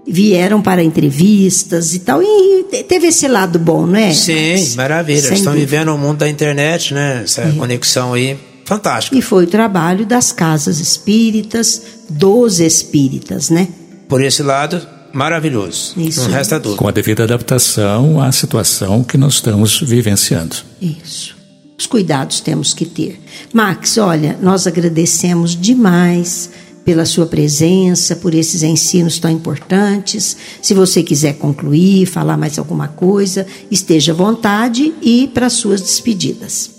vieram 0.08 0.62
para 0.62 0.84
entrevistas 0.84 1.94
e 1.94 2.00
tal. 2.00 2.22
E 2.22 2.64
teve 2.88 3.08
esse 3.08 3.28
lado 3.28 3.58
bom, 3.58 3.86
não 3.86 3.98
é? 3.98 4.14
Sim, 4.14 4.76
maravilha. 4.76 5.22
Sem 5.22 5.34
Estão 5.34 5.54
dúvida. 5.54 5.72
vivendo 5.72 5.90
o 5.90 5.98
mundo 5.98 6.20
da 6.20 6.30
internet, 6.30 6.94
né? 6.94 7.22
Essa 7.24 7.42
é. 7.42 7.52
conexão 7.52 8.14
aí. 8.14 8.38
Fantástica. 8.66 9.18
E 9.18 9.22
foi 9.22 9.44
o 9.44 9.48
trabalho 9.48 10.06
das 10.06 10.32
casas 10.32 10.80
espíritas, 10.80 11.82
dos 12.10 12.60
espíritas, 12.62 13.50
né? 13.50 13.68
Por 14.08 14.24
esse 14.24 14.42
lado, 14.42 14.82
maravilhoso. 15.12 15.94
Isso. 15.98 16.22
Não 16.22 16.32
resta 16.32 16.60
dúvida. 16.60 16.80
Com 16.80 16.88
a 16.88 16.92
devida 16.92 17.24
adaptação 17.24 18.22
à 18.22 18.32
situação 18.32 19.04
que 19.04 19.18
nós 19.18 19.36
estamos 19.36 19.82
vivenciando. 19.82 20.56
Isso. 20.82 21.36
Os 21.78 21.86
cuidados 21.86 22.40
temos 22.40 22.74
que 22.74 22.86
ter. 22.86 23.20
Max, 23.52 23.98
olha, 23.98 24.38
nós 24.42 24.66
agradecemos 24.66 25.60
demais 25.60 26.50
pela 26.86 27.06
sua 27.06 27.26
presença, 27.26 28.16
por 28.16 28.34
esses 28.34 28.64
ensinos 28.64 29.20
tão 29.20 29.32
importantes. 29.32 30.36
Se 30.62 30.74
você 30.74 31.02
quiser 31.04 31.34
concluir, 31.34 32.06
falar 32.06 32.38
mais 32.38 32.60
alguma 32.60 32.88
coisa, 32.88 33.46
esteja 33.72 34.12
à 34.12 34.16
vontade 34.16 34.94
e 35.02 35.28
para 35.34 35.50
suas 35.50 35.82
despedidas. 35.82 36.72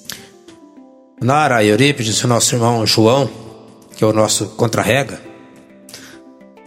Nara 1.21 1.65
Eurípides, 1.65 2.23
o 2.23 2.29
nosso 2.29 2.55
irmão 2.55 2.87
João, 2.87 3.31
que 3.97 4.05
é 4.05 4.07
o 4.07 4.13
nosso 4.13 4.47
contra-rega, 4.49 5.21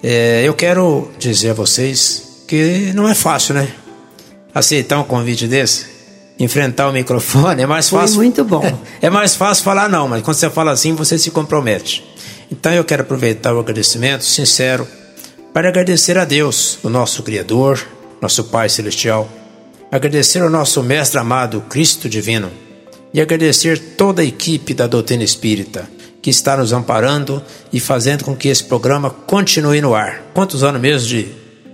é, 0.02 0.44
eu 0.44 0.54
quero 0.54 1.10
dizer 1.20 1.52
a 1.52 1.54
vocês 1.54 2.44
que 2.48 2.92
não 2.96 3.08
é 3.08 3.14
fácil, 3.14 3.56
né? 3.56 3.68
Aceitar 4.54 5.00
um 5.00 5.04
convite 5.04 5.48
desse, 5.48 5.86
enfrentar 6.40 6.88
o 6.88 6.94
microfone 6.94 7.62
é 7.62 7.66
mais 7.68 7.90
fácil. 7.90 8.16
Foi 8.16 8.24
muito 8.24 8.44
bom. 8.44 8.64
É 9.02 9.10
mais 9.10 9.36
fácil 9.36 9.64
falar 9.64 9.90
não, 9.90 10.08
mas 10.08 10.24
quando 10.24 10.38
você 10.38 10.50
fala 10.50 10.72
assim, 10.72 10.94
você 10.94 11.18
se 11.18 11.30
compromete. 11.30 12.04
Então 12.52 12.74
eu 12.74 12.84
quero 12.84 13.04
aproveitar 13.04 13.54
o 13.54 13.60
agradecimento 13.60 14.24
sincero 14.24 14.88
para 15.54 15.70
agradecer 15.70 16.18
a 16.18 16.26
Deus, 16.26 16.78
o 16.84 16.90
nosso 16.90 17.24
Criador, 17.24 17.86
nosso 18.22 18.46
Pai 18.46 18.70
Celestial, 18.70 19.28
agradecer 19.92 20.42
ao 20.42 20.50
nosso 20.50 20.84
Mestre 20.84 21.20
amado 21.20 21.62
Cristo 21.62 22.08
Divino 22.08 22.52
e 23.14 23.20
agradecer 23.20 23.80
toda 23.98 24.22
a 24.22 24.26
equipe 24.26 24.74
da 24.74 24.88
doutrina 24.88 25.24
espírita 25.24 25.90
que 26.22 26.30
está 26.30 26.58
nos 26.58 26.74
amparando 26.74 27.42
e 27.72 27.80
fazendo 27.80 28.24
com 28.24 28.36
que 28.36 28.50
esse 28.50 28.64
programa 28.64 29.10
continue 29.10 29.82
no 29.82 29.96
ar. 29.96 30.22
Quantos 30.34 30.64
anos 30.64 30.82
mesmo 30.82 31.08
de 31.08 31.28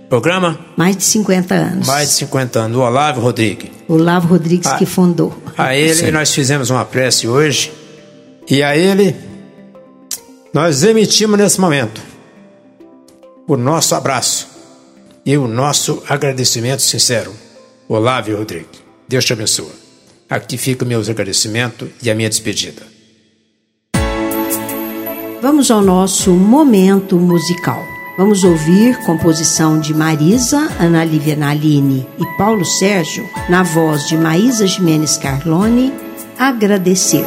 programa? 0.08 0.58
Mais 0.76 0.96
de 0.96 1.04
50 1.04 1.54
anos. 1.54 1.86
Mais 1.86 2.08
de 2.10 2.14
50 2.14 2.60
anos. 2.60 2.76
O 2.76 2.80
Olavo 2.80 3.20
Rodrigues. 3.20 3.70
O 3.88 3.94
Olavo 3.94 4.28
Rodrigues 4.28 4.68
a, 4.68 4.76
que 4.76 4.86
fundou. 4.86 5.36
A 5.58 5.74
ele 5.74 5.94
Sim. 5.94 6.10
nós 6.10 6.32
fizemos 6.32 6.70
uma 6.70 6.84
prece 6.84 7.26
hoje 7.26 7.72
e 8.48 8.62
a 8.62 8.76
ele 8.76 9.16
nós 10.54 10.84
emitimos 10.84 11.36
nesse 11.36 11.60
momento 11.60 12.00
o 13.46 13.56
nosso 13.56 13.94
abraço 13.96 14.48
e 15.26 15.36
o 15.36 15.48
nosso 15.48 16.02
agradecimento 16.08 16.80
sincero. 16.80 17.34
Olávio 17.88 18.38
Rodrigues, 18.38 18.80
Deus 19.08 19.24
te 19.24 19.32
abençoe. 19.32 19.72
Aqui 20.30 20.56
fica 20.56 20.84
o 20.84 20.88
meu 20.88 21.00
agradecimento 21.00 21.90
e 22.00 22.08
a 22.08 22.14
minha 22.14 22.30
despedida. 22.30 22.82
Vamos 25.42 25.70
ao 25.70 25.82
nosso 25.82 26.30
momento 26.30 27.16
musical. 27.16 27.82
Vamos 28.16 28.44
ouvir 28.44 28.96
composição 29.04 29.80
de 29.80 29.92
Marisa, 29.92 30.70
Ana 30.78 31.04
Lívia 31.04 31.34
Naline 31.34 32.06
e 32.16 32.38
Paulo 32.38 32.64
Sérgio, 32.64 33.28
na 33.50 33.64
voz 33.64 34.06
de 34.08 34.16
Maísa 34.16 34.66
Jimenez 34.68 35.18
Carlone, 35.18 35.92
Agradecer. 36.38 37.24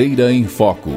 Em 0.00 0.44
Foco. 0.44 0.92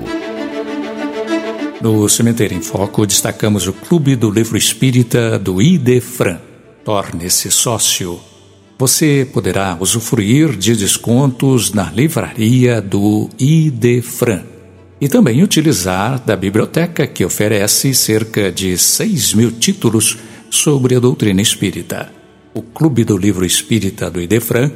No 1.81 2.07
Cemitério 2.07 2.55
em 2.55 2.61
Foco, 2.61 3.03
destacamos 3.07 3.67
o 3.67 3.73
Clube 3.73 4.15
do 4.15 4.29
Livro 4.29 4.55
Espírita 4.55 5.39
do 5.39 5.59
Idefran. 5.59 6.37
Torne-se 6.85 7.49
sócio. 7.49 8.19
Você 8.77 9.27
poderá 9.33 9.75
usufruir 9.79 10.55
de 10.55 10.75
descontos 10.75 11.73
na 11.73 11.89
livraria 11.89 12.79
do 12.79 13.27
Idefran 13.39 14.43
e 15.01 15.09
também 15.09 15.41
utilizar 15.41 16.23
da 16.23 16.35
biblioteca 16.35 17.07
que 17.07 17.25
oferece 17.25 17.95
cerca 17.95 18.51
de 18.51 18.77
6 18.77 19.33
mil 19.33 19.51
títulos 19.51 20.19
sobre 20.47 20.95
a 20.95 20.99
doutrina 20.99 21.41
espírita. 21.41 22.11
O 22.53 22.61
Clube 22.61 23.03
do 23.03 23.17
Livro 23.17 23.43
Espírita 23.43 24.11
do 24.11 24.21
Idefran 24.21 24.71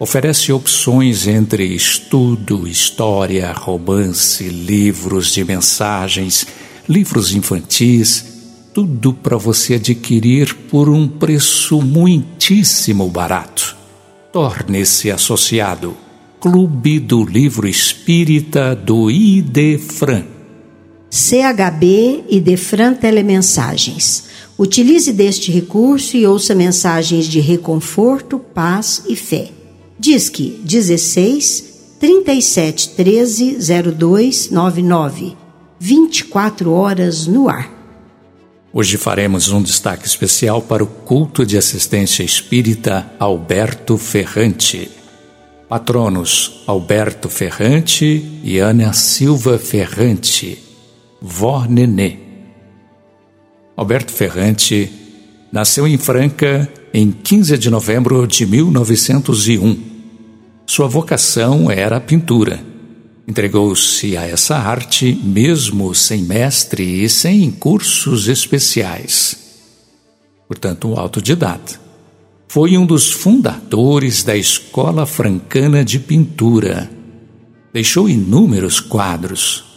oferece 0.00 0.50
opções 0.50 1.26
entre 1.26 1.62
estudo, 1.62 2.66
história, 2.66 3.52
romance, 3.52 4.48
livros 4.48 5.30
de 5.30 5.44
mensagens, 5.44 6.46
livros 6.88 7.34
infantis, 7.34 8.24
tudo 8.72 9.12
para 9.12 9.36
você 9.36 9.74
adquirir 9.74 10.54
por 10.70 10.88
um 10.88 11.06
preço 11.06 11.82
muitíssimo 11.82 13.10
barato. 13.10 13.76
Torne-se 14.32 15.10
associado. 15.10 15.94
Clube 16.40 16.98
do 16.98 17.22
Livro 17.22 17.68
Espírita 17.68 18.74
do 18.74 19.10
Idefran. 19.10 20.24
CHB 21.10 22.24
e 22.26 22.40
Defran 22.40 22.94
Telemensagens. 22.94 24.24
Utilize 24.56 25.12
deste 25.12 25.52
recurso 25.52 26.16
e 26.16 26.26
ouça 26.26 26.54
mensagens 26.54 27.26
de 27.26 27.40
reconforto, 27.40 28.38
paz 28.38 29.02
e 29.06 29.14
fé. 29.14 29.59
Disque 30.00 30.58
16 30.64 31.98
37 32.00 32.88
13 32.96 33.58
0299. 33.92 35.36
24 35.78 36.72
horas 36.72 37.26
no 37.26 37.50
ar. 37.50 37.70
Hoje 38.72 38.96
faremos 38.96 39.50
um 39.50 39.60
destaque 39.60 40.06
especial 40.06 40.62
para 40.62 40.82
o 40.82 40.86
culto 40.86 41.44
de 41.44 41.58
assistência 41.58 42.22
espírita 42.22 43.12
Alberto 43.18 43.98
Ferrante. 43.98 44.90
Patronos 45.68 46.62
Alberto 46.66 47.28
Ferrante 47.28 48.40
e 48.42 48.58
Ana 48.58 48.94
Silva 48.94 49.58
Ferrante, 49.58 50.58
vó 51.20 51.66
Nenê. 51.68 52.16
Alberto 53.76 54.12
Ferrante 54.12 54.90
nasceu 55.52 55.86
em 55.86 55.98
Franca 55.98 56.66
em 56.90 57.12
15 57.12 57.58
de 57.58 57.68
novembro 57.68 58.26
de 58.26 58.46
1901. 58.46 59.89
Sua 60.70 60.86
vocação 60.86 61.68
era 61.68 61.96
a 61.96 62.00
pintura. 62.00 62.64
Entregou-se 63.26 64.16
a 64.16 64.24
essa 64.24 64.54
arte 64.54 65.12
mesmo 65.12 65.92
sem 65.96 66.22
mestre 66.22 67.02
e 67.02 67.08
sem 67.08 67.50
cursos 67.50 68.28
especiais. 68.28 69.36
Portanto, 70.46 70.90
um 70.90 70.96
autodidata. 70.96 71.80
Foi 72.46 72.78
um 72.78 72.86
dos 72.86 73.10
fundadores 73.10 74.22
da 74.22 74.36
Escola 74.36 75.06
Francana 75.06 75.84
de 75.84 75.98
Pintura. 75.98 76.88
Deixou 77.72 78.08
inúmeros 78.08 78.78
quadros 78.78 79.70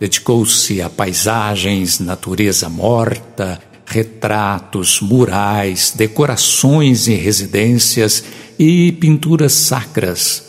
Dedicou-se 0.00 0.80
a 0.80 0.88
paisagens, 0.88 2.00
natureza 2.00 2.70
morta, 2.70 3.60
retratos, 3.90 5.00
murais, 5.00 5.92
decorações 5.96 7.08
em 7.08 7.16
residências 7.16 8.24
e 8.56 8.92
pinturas 8.92 9.52
sacras. 9.52 10.44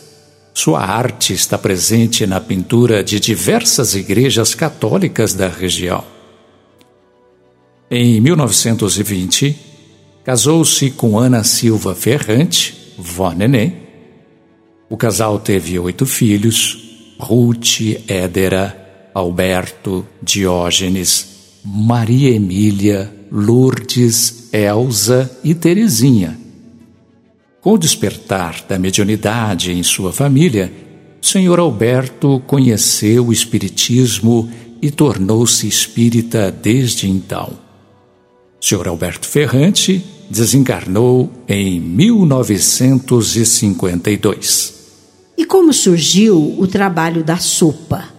Sua 0.54 0.80
arte 0.80 1.32
está 1.32 1.58
presente 1.58 2.24
na 2.24 2.40
pintura 2.40 3.02
de 3.02 3.18
diversas 3.18 3.96
igrejas 3.96 4.54
católicas 4.54 5.34
da 5.34 5.48
região. 5.48 6.04
Em 7.90 8.20
1920, 8.20 9.56
casou-se 10.24 10.90
com 10.92 11.18
Ana 11.18 11.42
Silva 11.42 11.96
Ferrante, 11.96 12.94
vó 12.96 13.32
Nenê. 13.32 13.72
O 14.88 14.96
casal 14.96 15.40
teve 15.40 15.78
oito 15.80 16.06
filhos: 16.06 16.78
Ruth, 17.18 17.80
Édera, 18.06 19.10
Alberto, 19.12 20.06
Diógenes, 20.22 21.58
Maria 21.64 22.30
Emília, 22.30 23.21
Lourdes, 23.34 24.50
Elsa 24.52 25.34
e 25.42 25.54
Terezinha. 25.54 26.38
Com 27.62 27.72
o 27.72 27.78
despertar 27.78 28.62
da 28.68 28.78
mediunidade 28.78 29.72
em 29.72 29.82
sua 29.82 30.12
família, 30.12 30.70
senhor 31.22 31.58
Alberto 31.58 32.42
conheceu 32.46 33.28
o 33.28 33.32
Espiritismo 33.32 34.52
e 34.82 34.90
tornou-se 34.90 35.66
espírita 35.66 36.50
desde 36.50 37.08
então. 37.08 37.54
Senhor 38.60 38.86
Alberto 38.86 39.26
Ferrante 39.26 40.04
desencarnou 40.28 41.32
em 41.48 41.80
1952. 41.80 44.74
E 45.38 45.46
como 45.46 45.72
surgiu 45.72 46.54
o 46.58 46.66
trabalho 46.66 47.24
da 47.24 47.38
sopa? 47.38 48.10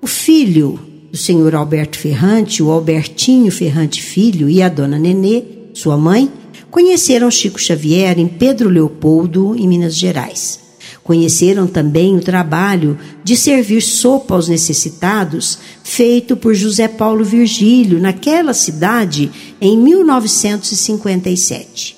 O 0.00 0.06
filho 0.06 0.78
do 1.10 1.16
senhor 1.16 1.54
Alberto 1.54 1.98
Ferrante, 1.98 2.62
o 2.62 2.70
Albertinho 2.70 3.50
Ferrante 3.50 4.02
Filho 4.02 4.46
e 4.48 4.62
a 4.62 4.68
dona 4.68 4.98
Nenê, 4.98 5.42
sua 5.72 5.96
mãe, 5.96 6.30
conheceram 6.70 7.30
Chico 7.30 7.58
Xavier 7.58 8.18
em 8.18 8.28
Pedro 8.28 8.68
Leopoldo, 8.68 9.56
em 9.56 9.66
Minas 9.66 9.96
Gerais. 9.96 10.60
Conheceram 11.02 11.66
também 11.66 12.14
o 12.16 12.20
trabalho 12.20 12.98
de 13.24 13.34
servir 13.36 13.80
sopa 13.80 14.34
aos 14.34 14.48
necessitados, 14.48 15.58
feito 15.82 16.36
por 16.36 16.54
José 16.54 16.86
Paulo 16.86 17.24
Virgílio, 17.24 17.98
naquela 17.98 18.52
cidade, 18.52 19.30
em 19.60 19.76
1957. 19.78 21.96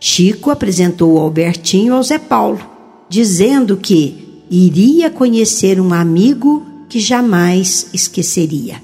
Chico 0.00 0.50
apresentou 0.50 1.12
o 1.14 1.18
Albertinho 1.18 1.94
ao 1.94 2.02
Zé 2.02 2.18
Paulo, 2.18 2.60
dizendo 3.08 3.76
que 3.76 4.42
iria 4.50 5.08
conhecer 5.10 5.80
um 5.80 5.92
amigo 5.92 6.75
que 6.88 7.00
jamais 7.00 7.88
esqueceria. 7.92 8.80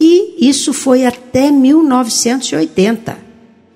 E 0.00 0.48
isso 0.48 0.72
foi 0.72 1.04
até 1.04 1.50
1980, 1.50 3.18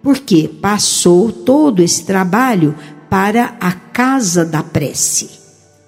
porque 0.03 0.49
passou 0.49 1.31
todo 1.31 1.83
esse 1.83 2.05
trabalho 2.05 2.75
para 3.11 3.57
a 3.61 3.73
Casa 3.73 4.45
da 4.45 4.63
Prece. 4.63 5.29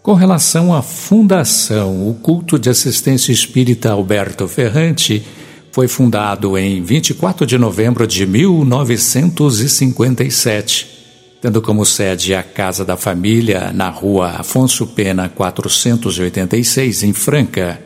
Com 0.02 0.14
relação 0.14 0.72
à 0.72 0.80
fundação, 0.80 2.08
o 2.08 2.14
culto 2.14 2.58
de 2.58 2.70
assistência 2.70 3.32
espírita 3.32 3.90
Alberto 3.90 4.46
Ferrante 4.46 5.24
foi 5.72 5.88
fundado 5.88 6.56
em 6.56 6.80
24 6.82 7.44
de 7.46 7.58
novembro 7.58 8.06
de 8.06 8.24
1957, 8.26 10.98
tendo 11.40 11.62
como 11.62 11.84
sede 11.84 12.32
a 12.34 12.42
Casa 12.42 12.84
da 12.84 12.96
Família 12.96 13.72
na 13.72 13.88
rua 13.90 14.30
Afonso 14.38 14.86
Pena 14.86 15.28
486, 15.28 17.02
em 17.02 17.12
Franca. 17.12 17.78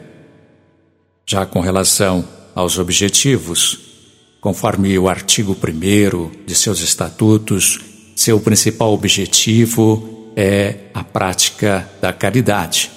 Já 1.27 1.45
com 1.45 1.59
relação 1.61 2.25
aos 2.55 2.79
objetivos, 2.79 3.81
conforme 4.41 4.97
o 4.99 5.09
artigo 5.09 5.57
1 5.57 6.31
de 6.47 6.55
seus 6.55 6.81
estatutos, 6.81 7.81
seu 8.17 8.41
principal 8.41 8.93
objetivo 8.93 10.33
é 10.37 10.77
a 10.95 11.05
prática 11.05 11.89
da 12.01 12.13
caridade 12.13 12.91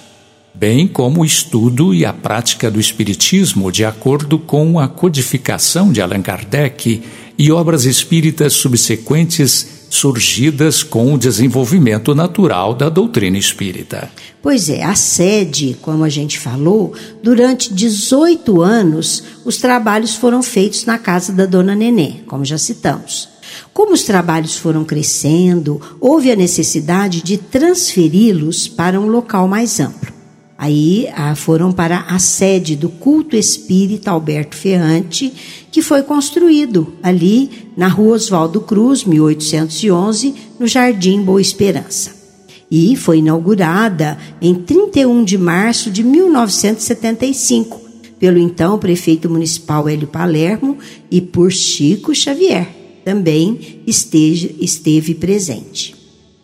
bem 0.58 0.88
como 0.88 1.20
o 1.20 1.24
estudo 1.24 1.94
e 1.94 2.04
a 2.04 2.12
prática 2.12 2.70
do 2.70 2.80
Espiritismo, 2.80 3.70
de 3.70 3.84
acordo 3.84 4.38
com 4.38 4.80
a 4.80 4.88
codificação 4.88 5.92
de 5.92 6.00
Allan 6.00 6.22
Kardec 6.22 7.02
e 7.38 7.52
obras 7.52 7.84
espíritas 7.84 8.54
subsequentes 8.54 9.76
surgidas 9.90 10.82
com 10.82 11.14
o 11.14 11.18
desenvolvimento 11.18 12.14
natural 12.14 12.74
da 12.74 12.88
doutrina 12.88 13.38
espírita. 13.38 14.10
Pois 14.42 14.68
é, 14.68 14.82
a 14.82 14.94
sede, 14.94 15.76
como 15.80 16.04
a 16.04 16.08
gente 16.08 16.38
falou, 16.38 16.94
durante 17.22 17.72
18 17.72 18.62
anos 18.62 19.22
os 19.44 19.58
trabalhos 19.58 20.16
foram 20.16 20.42
feitos 20.42 20.84
na 20.86 20.98
casa 20.98 21.32
da 21.32 21.46
dona 21.46 21.74
Nenê, 21.74 22.22
como 22.26 22.44
já 22.44 22.58
citamos. 22.58 23.28
Como 23.72 23.92
os 23.92 24.02
trabalhos 24.02 24.56
foram 24.56 24.84
crescendo, 24.84 25.80
houve 26.00 26.30
a 26.32 26.36
necessidade 26.36 27.22
de 27.22 27.36
transferi-los 27.36 28.66
para 28.66 29.00
um 29.00 29.06
local 29.06 29.46
mais 29.46 29.78
amplo. 29.78 30.15
Aí 30.58 31.08
ah, 31.14 31.34
foram 31.34 31.70
para 31.70 32.00
a 32.08 32.18
sede 32.18 32.76
do 32.76 32.88
culto 32.88 33.36
espírita 33.36 34.10
Alberto 34.10 34.56
Ferrante, 34.56 35.32
que 35.70 35.82
foi 35.82 36.02
construído 36.02 36.94
ali 37.02 37.50
na 37.76 37.88
rua 37.88 38.16
Oswaldo 38.16 38.60
Cruz, 38.62 39.04
1811, 39.04 40.34
no 40.58 40.66
Jardim 40.66 41.20
Boa 41.20 41.40
Esperança. 41.40 42.16
E 42.70 42.96
foi 42.96 43.18
inaugurada 43.18 44.18
em 44.40 44.54
31 44.54 45.24
de 45.24 45.36
março 45.36 45.90
de 45.90 46.02
1975 46.02 47.86
pelo 48.18 48.38
então 48.38 48.78
prefeito 48.78 49.28
municipal 49.28 49.88
Hélio 49.88 50.08
Palermo 50.08 50.78
e 51.10 51.20
por 51.20 51.52
Chico 51.52 52.14
Xavier, 52.14 52.68
também 53.04 53.82
esteja, 53.86 54.50
esteve 54.60 55.14
presente. 55.14 55.95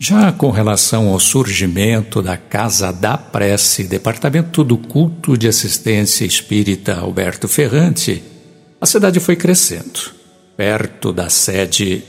Já 0.05 0.33
com 0.33 0.51
relação 0.51 1.11
ao 1.11 1.21
surgimento 1.21 2.21
da 2.21 2.37
Casa 2.37 2.93
da 2.93 3.17
Prece, 3.17 3.85
Departamento 3.85 4.65
do 4.65 4.77
Culto 4.77 5.39
de 5.39 5.47
Assistência 5.47 6.25
Espírita 6.25 6.97
Alberto 6.97 7.47
Ferrante, 7.47 8.21
a 8.81 8.85
cidade 8.85 9.21
foi 9.21 9.37
crescendo. 9.37 10.11
Perto 10.57 11.13
da 11.13 11.31
sede 11.31 12.03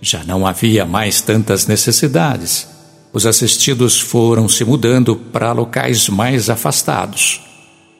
já 0.00 0.22
não 0.22 0.46
havia 0.46 0.86
mais 0.86 1.22
tantas 1.22 1.66
necessidades. 1.66 2.68
Os 3.12 3.26
assistidos 3.26 3.98
foram 3.98 4.48
se 4.48 4.64
mudando 4.64 5.16
para 5.16 5.50
locais 5.50 6.08
mais 6.08 6.48
afastados. 6.48 7.40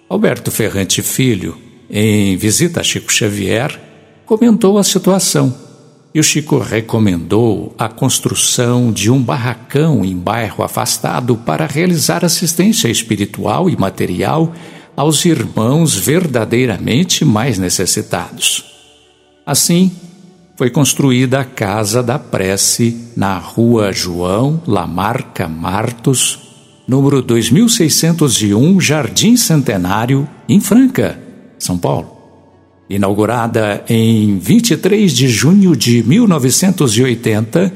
Alberto 0.08 0.52
Ferrante 0.52 1.02
Filho, 1.02 1.60
em 1.90 2.36
visita 2.36 2.82
a 2.82 2.84
Chico 2.84 3.12
Xavier, 3.12 3.80
comentou 4.24 4.78
a 4.78 4.84
situação 4.84 5.69
e 6.12 6.18
o 6.18 6.24
Chico 6.24 6.58
recomendou 6.58 7.74
a 7.78 7.88
construção 7.88 8.92
de 8.92 9.10
um 9.10 9.22
barracão 9.22 10.04
em 10.04 10.16
bairro 10.16 10.64
afastado 10.64 11.36
para 11.36 11.66
realizar 11.66 12.24
assistência 12.24 12.88
espiritual 12.88 13.70
e 13.70 13.76
material 13.76 14.52
aos 14.96 15.24
irmãos 15.24 15.94
verdadeiramente 15.94 17.24
mais 17.24 17.58
necessitados. 17.58 18.64
Assim, 19.46 19.92
foi 20.56 20.68
construída 20.68 21.40
a 21.40 21.44
Casa 21.44 22.02
da 22.02 22.18
Prece 22.18 23.12
na 23.16 23.38
Rua 23.38 23.92
João 23.92 24.60
Lamarca 24.66 25.48
Martos, 25.48 26.40
número 26.88 27.22
2601, 27.22 28.80
Jardim 28.80 29.36
Centenário, 29.36 30.28
em 30.48 30.60
Franca, 30.60 31.18
São 31.56 31.78
Paulo 31.78 32.19
inaugurada 32.90 33.84
em 33.88 34.36
23 34.36 35.12
de 35.12 35.28
junho 35.28 35.76
de 35.76 36.02
1980 36.02 37.72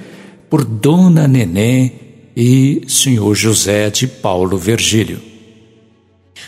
por 0.51 0.65
Dona 0.65 1.29
Nenê 1.29 1.93
e 2.37 2.83
Senhor 2.89 3.33
José 3.37 3.89
de 3.91 4.09
Paulo 4.09 4.59
Virgílio. 4.59 5.21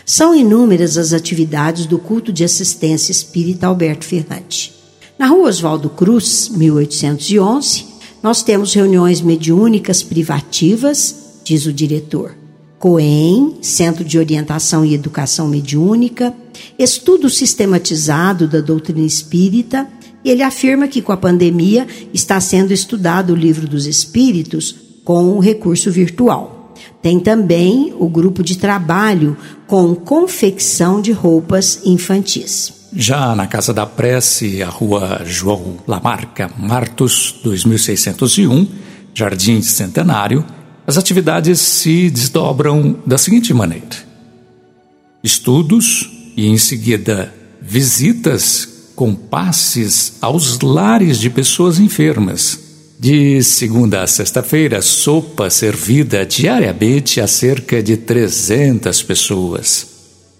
São 0.04 0.34
inúmeras 0.34 0.98
as 0.98 1.12
atividades 1.12 1.86
do 1.86 1.96
culto 1.96 2.32
de 2.32 2.42
assistência 2.42 3.12
espírita 3.12 3.68
Alberto 3.68 4.04
Ferrante. 4.04 4.74
Na 5.16 5.28
rua 5.28 5.48
Oswaldo 5.48 5.88
Cruz, 5.88 6.50
1811, 6.52 7.86
nós 8.20 8.42
temos 8.42 8.74
reuniões 8.74 9.20
mediúnicas 9.20 10.02
privativas, 10.02 11.40
diz 11.44 11.66
o 11.66 11.72
diretor. 11.72 12.34
COEM, 12.78 13.58
Centro 13.62 14.04
de 14.04 14.18
Orientação 14.18 14.84
e 14.84 14.94
Educação 14.94 15.48
Mediúnica, 15.48 16.34
estudo 16.78 17.30
sistematizado 17.30 18.46
da 18.46 18.60
doutrina 18.60 19.04
espírita. 19.04 19.88
Ele 20.24 20.42
afirma 20.42 20.88
que 20.88 21.00
com 21.00 21.12
a 21.12 21.16
pandemia 21.16 21.86
está 22.12 22.40
sendo 22.40 22.72
estudado 22.72 23.32
o 23.32 23.36
livro 23.36 23.66
dos 23.66 23.86
espíritos 23.86 24.74
com 25.04 25.30
o 25.30 25.38
recurso 25.38 25.90
virtual. 25.90 26.74
Tem 27.00 27.20
também 27.20 27.94
o 27.98 28.08
grupo 28.08 28.42
de 28.42 28.58
trabalho 28.58 29.36
com 29.66 29.94
confecção 29.94 31.00
de 31.00 31.12
roupas 31.12 31.80
infantis. 31.84 32.74
Já 32.92 33.34
na 33.34 33.46
Casa 33.46 33.72
da 33.72 33.86
Prece, 33.86 34.62
a 34.62 34.68
rua 34.68 35.22
João 35.24 35.76
Lamarca 35.86 36.50
Martos, 36.58 37.34
2601, 37.42 38.66
Jardim 39.14 39.60
Centenário, 39.62 40.44
as 40.86 40.96
atividades 40.96 41.58
se 41.58 42.08
desdobram 42.10 42.96
da 43.04 43.18
seguinte 43.18 43.52
maneira: 43.52 43.96
estudos 45.22 46.32
e, 46.36 46.46
em 46.46 46.56
seguida, 46.56 47.34
visitas 47.60 48.92
com 48.94 49.14
passes 49.14 50.14
aos 50.20 50.60
lares 50.60 51.18
de 51.18 51.28
pessoas 51.28 51.78
enfermas. 51.78 52.64
De 52.98 53.42
segunda 53.42 54.02
a 54.02 54.06
sexta-feira, 54.06 54.80
sopa 54.80 55.50
servida 55.50 56.24
diariamente 56.24 57.20
a 57.20 57.26
cerca 57.26 57.82
de 57.82 57.98
300 57.98 59.02
pessoas. 59.02 59.86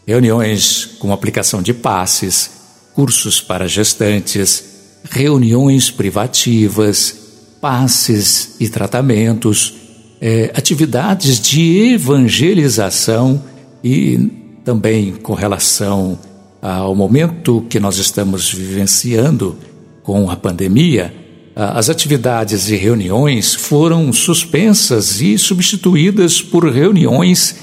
Reuniões 0.06 0.86
com 0.98 1.12
aplicação 1.12 1.60
de 1.60 1.74
passes, 1.74 2.50
cursos 2.94 3.42
para 3.42 3.68
gestantes, 3.68 4.64
reuniões 5.10 5.90
privativas, 5.90 7.14
passes 7.60 8.54
e 8.58 8.70
tratamentos 8.70 9.85
é, 10.20 10.50
atividades 10.54 11.40
de 11.40 11.92
evangelização 11.94 13.42
e 13.82 14.30
também 14.64 15.12
com 15.12 15.34
relação 15.34 16.18
ao 16.60 16.94
momento 16.94 17.64
que 17.68 17.78
nós 17.78 17.98
estamos 17.98 18.52
vivenciando 18.52 19.56
com 20.02 20.30
a 20.30 20.36
pandemia, 20.36 21.14
as 21.54 21.88
atividades 21.88 22.68
e 22.68 22.76
reuniões 22.76 23.54
foram 23.54 24.12
suspensas 24.12 25.20
e 25.20 25.38
substituídas 25.38 26.42
por 26.42 26.68
reuniões 26.70 27.56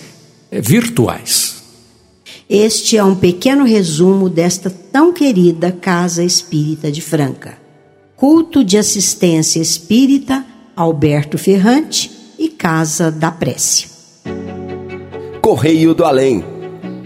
é, 0.49 0.59
virtuais. 0.61 1.61
Este 2.49 2.97
é 2.97 3.03
um 3.03 3.15
pequeno 3.15 3.65
resumo 3.65 4.29
desta 4.29 4.69
tão 4.69 5.13
querida 5.13 5.71
Casa 5.71 6.23
Espírita 6.23 6.91
de 6.91 7.01
Franca. 7.01 7.57
Culto 8.15 8.63
de 8.63 8.77
Assistência 8.77 9.59
Espírita 9.59 10.45
Alberto 10.75 11.37
Ferrante 11.37 12.22
e 12.43 12.49
Casa 12.49 13.09
da 13.09 13.31
Prece. 13.31 13.85
Correio 15.41 15.93
do 15.93 16.03
Além. 16.03 16.43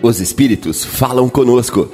Os 0.01 0.19
espíritos 0.19 0.83
falam 0.83 1.29
conosco. 1.29 1.91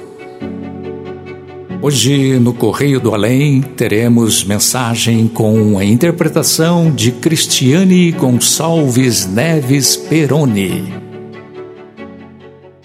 Hoje, 1.82 2.38
no 2.38 2.54
Correio 2.54 2.98
do 2.98 3.12
Além, 3.12 3.60
teremos 3.60 4.44
mensagem 4.44 5.28
com 5.28 5.76
a 5.76 5.84
interpretação 5.84 6.90
de 6.90 7.12
Cristiane 7.12 8.10
Gonçalves 8.12 9.26
Neves 9.26 9.94
Peroni. 9.94 10.94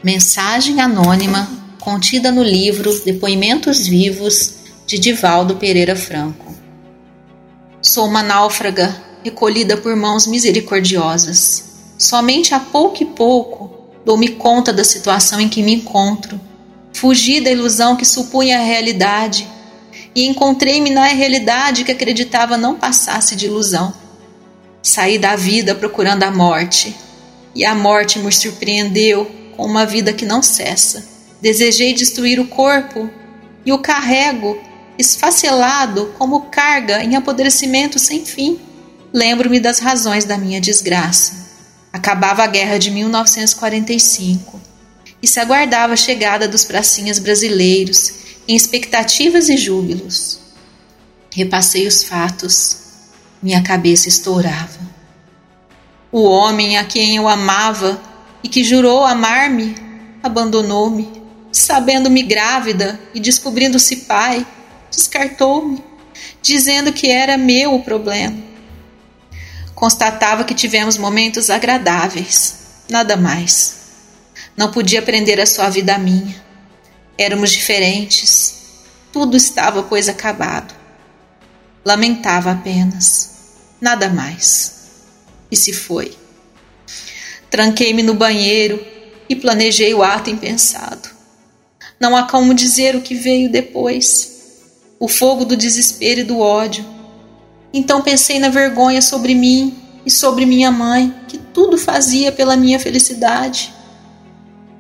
Mensagem 0.04 0.82
anônima 0.82 1.48
contida 1.80 2.34
no 2.34 2.44
livro 2.44 3.02
Depoimentos 3.06 3.88
Vivos 3.88 4.56
de 4.86 5.00
Divaldo 5.00 5.56
Pereira 5.56 5.96
Franco. 5.96 6.54
Sou 7.82 8.06
uma 8.06 8.22
náufraga 8.22 9.09
recolhida 9.24 9.78
por 9.78 9.96
mãos 9.96 10.26
misericordiosas. 10.28 11.66
Somente 11.98 12.54
a 12.54 12.60
pouco 12.60 13.04
e 13.04 13.06
pouco 13.06 13.72
dou-me 14.06 14.30
conta 14.30 14.72
da 14.72 14.84
situação 14.84 15.40
em 15.40 15.50
que 15.50 15.62
me 15.62 15.76
encontro. 15.76 16.40
Fugi 16.94 17.40
da 17.40 17.52
ilusão 17.52 17.96
que 17.96 18.06
supunha 18.06 18.60
a 18.60 18.64
realidade 18.64 19.48
e 20.16 20.26
encontrei-me 20.26 20.90
na 20.90 21.06
realidade 21.06 21.84
que 21.84 21.92
acreditava 21.92 22.58
não 22.58 22.76
passasse 22.76 23.36
de 23.36 23.46
ilusão. 23.46 23.94
Saí 24.82 25.18
da 25.18 25.36
vida 25.36 25.76
procurando 25.76 26.24
a 26.24 26.32
morte 26.32 26.96
e 27.54 27.66
a 27.66 27.76
morte 27.76 28.20
me 28.20 28.32
surpreendeu 28.32 29.30
com 29.56 29.66
uma 29.66 29.86
vida 29.86 30.14
que 30.14 30.26
não 30.26 30.42
cessa. 30.42 31.08
Desejei 31.42 31.94
destruir 31.94 32.40
o 32.40 32.48
corpo 32.48 33.10
e 33.66 33.72
o 33.72 33.80
carrego 33.80 34.58
esfacelado 34.98 36.14
como 36.18 36.42
carga 36.42 37.04
em 37.04 37.16
apodrecimento 37.16 38.00
sem 38.00 38.26
fim. 38.26 38.60
Lembro-me 39.14 39.60
das 39.60 39.80
razões 39.80 40.24
da 40.26 40.38
minha 40.38 40.62
desgraça. 40.62 41.48
Acabava 41.92 42.44
a 42.44 42.48
guerra 42.48 42.78
de 42.78 42.92
1945 42.92 44.62
e 45.22 45.28
se 45.28 45.40
aguardava 45.40 45.94
a 45.94 45.98
chegada 45.98 46.48
dos 46.48 46.64
pracinhas 46.64 47.18
brasileiros 47.18 48.14
em 48.48 48.56
expectativas 48.56 49.50
e 49.50 49.58
júbilos. 49.58 50.40
Repassei 51.34 51.88
os 51.88 52.04
fatos, 52.04 52.78
minha 53.42 53.64
cabeça 53.64 54.08
estourava. 54.08 54.80
O 56.12 56.24
homem 56.24 56.78
a 56.78 56.84
quem 56.84 57.16
eu 57.16 57.28
amava 57.28 58.00
e 58.44 58.50
que 58.50 58.64
jurou 58.64 59.04
amar-me 59.04 59.76
abandonou-me, 60.22 61.10
sabendo-me 61.52 62.22
grávida 62.24 63.00
e 63.14 63.20
descobrindo-se 63.20 63.98
pai, 63.98 64.46
descartou-me, 64.92 65.84
dizendo 66.42 66.92
que 66.92 67.10
era 67.10 67.38
meu 67.38 67.74
o 67.76 67.84
problema 67.84 68.49
Constatava 69.80 70.44
que 70.44 70.54
tivemos 70.54 70.98
momentos 70.98 71.50
agradáveis, 71.50 72.56
nada 72.90 73.16
mais. 73.16 73.76
Não 74.58 74.70
podia 74.70 75.02
prender 75.02 75.40
a 75.40 75.46
sua 75.46 75.70
vida 75.70 75.96
à 75.96 75.98
minha. 75.98 76.36
Éramos 77.18 77.50
diferentes. 77.50 78.56
Tudo 79.10 79.38
estava, 79.38 79.82
pois, 79.84 80.10
acabado. 80.10 80.76
Lamentava 81.86 82.52
apenas, 82.52 83.30
nada 83.80 84.10
mais. 84.10 84.74
E 85.50 85.56
se 85.56 85.72
foi. 85.72 86.14
Tranquei-me 87.50 88.04
no 88.04 88.14
banheiro 88.14 88.86
e 89.30 89.36
planejei 89.36 89.94
o 89.94 90.04
ato 90.04 90.30
impensado. 90.30 91.08
Não 91.98 92.18
há 92.18 92.24
como 92.24 92.54
dizer 92.54 92.98
o 92.98 93.02
que 93.02 93.16
veio 93.16 93.50
depois. 93.50 94.60
O 95.00 95.08
fogo 95.08 95.46
do 95.46 95.56
desespero 95.56 96.20
e 96.20 96.26
do 96.26 96.40
ódio. 96.40 96.99
Então 97.74 98.02
pensei 98.02 98.40
na 98.40 98.50
vergonha 98.50 99.02
sobre 99.02 99.36
mim 99.36 99.78
e 100.06 100.10
sobre 100.10 100.46
minha 100.46 100.72
mãe, 100.72 101.14
que 101.28 101.38
tudo 101.38 101.78
fazia 101.78 102.32
pela 102.32 102.56
minha 102.56 102.80
felicidade. 102.80 103.74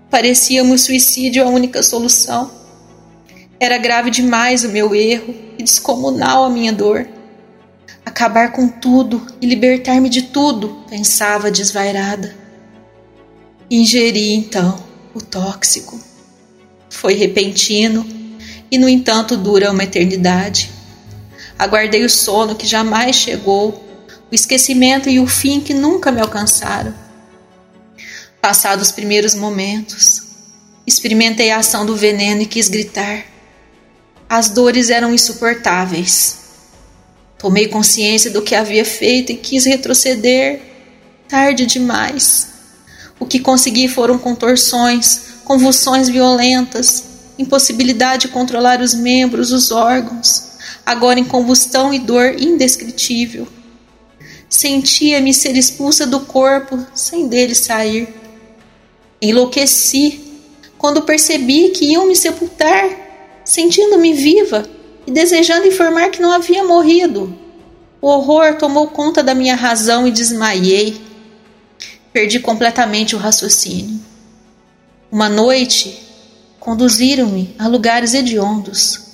Parecia-me 0.09 0.73
o 0.73 0.79
suicídio 0.79 1.43
a 1.43 1.49
única 1.49 1.83
solução. 1.83 2.49
Era 3.59 3.77
grave 3.77 4.09
demais 4.09 4.63
o 4.63 4.69
meu 4.69 4.95
erro 4.95 5.35
e 5.57 5.63
descomunal 5.63 6.45
a 6.45 6.49
minha 6.49 6.73
dor. 6.73 7.07
Acabar 8.05 8.51
com 8.51 8.67
tudo 8.67 9.25
e 9.39 9.45
libertar-me 9.45 10.09
de 10.09 10.23
tudo, 10.23 10.83
pensava 10.89 11.51
desvairada. 11.51 12.35
Ingeri 13.69 14.33
então 14.33 14.83
o 15.13 15.21
tóxico. 15.21 15.99
Foi 16.89 17.13
repentino 17.13 18.03
e, 18.71 18.77
no 18.79 18.89
entanto, 18.89 19.37
dura 19.37 19.71
uma 19.71 19.83
eternidade. 19.83 20.78
Aguardei 21.59 22.05
o 22.05 22.09
sono 22.09 22.55
que 22.55 22.65
jamais 22.65 23.17
chegou, 23.17 23.85
o 24.31 24.33
esquecimento 24.33 25.09
e 25.09 25.19
o 25.19 25.27
fim 25.27 25.59
que 25.59 25.73
nunca 25.73 26.09
me 26.09 26.21
alcançaram. 26.21 26.95
Passados 28.41 28.87
os 28.87 28.93
primeiros 28.93 29.35
momentos, 29.35 30.21
experimentei 30.87 31.51
a 31.51 31.57
ação 31.57 31.85
do 31.85 31.97
veneno 31.97 32.43
e 32.43 32.45
quis 32.45 32.69
gritar. 32.69 33.25
As 34.29 34.47
dores 34.47 34.89
eram 34.89 35.13
insuportáveis. 35.13 36.37
Tomei 37.37 37.67
consciência 37.67 38.31
do 38.31 38.41
que 38.41 38.55
havia 38.55 38.85
feito 38.85 39.33
e 39.33 39.35
quis 39.35 39.65
retroceder. 39.65 40.61
Tarde 41.27 41.65
demais. 41.65 42.47
O 43.19 43.25
que 43.25 43.37
consegui 43.37 43.89
foram 43.89 44.17
contorções, 44.17 45.41
convulsões 45.43 46.07
violentas, 46.07 47.03
impossibilidade 47.37 48.27
de 48.27 48.33
controlar 48.33 48.79
os 48.79 48.93
membros, 48.93 49.51
os 49.51 49.71
órgãos, 49.71 50.48
agora 50.89 51.19
em 51.19 51.23
combustão 51.23 51.93
e 51.93 51.99
dor 51.99 52.33
indescritível. 52.41 53.47
Sentia-me 54.49 55.31
ser 55.35 55.55
expulsa 55.55 56.07
do 56.07 56.21
corpo 56.21 56.83
sem 56.95 57.27
dele 57.27 57.53
sair. 57.53 58.11
Enlouqueci 59.21 60.19
quando 60.79 61.03
percebi 61.03 61.69
que 61.69 61.91
iam 61.91 62.07
me 62.07 62.15
sepultar 62.15 62.89
sentindo-me 63.45 64.13
viva 64.13 64.67
e 65.05 65.11
desejando 65.11 65.67
informar 65.67 66.09
que 66.09 66.19
não 66.19 66.31
havia 66.31 66.63
morrido. 66.63 67.37
O 68.01 68.07
horror 68.07 68.55
tomou 68.57 68.87
conta 68.87 69.21
da 69.21 69.35
minha 69.35 69.55
razão 69.55 70.07
e 70.07 70.11
desmaiei. 70.11 70.99
Perdi 72.11 72.39
completamente 72.39 73.15
o 73.15 73.19
raciocínio. 73.19 73.99
Uma 75.11 75.29
noite, 75.29 76.01
conduziram-me 76.59 77.53
a 77.59 77.67
lugares 77.67 78.15
hediondos. 78.15 79.08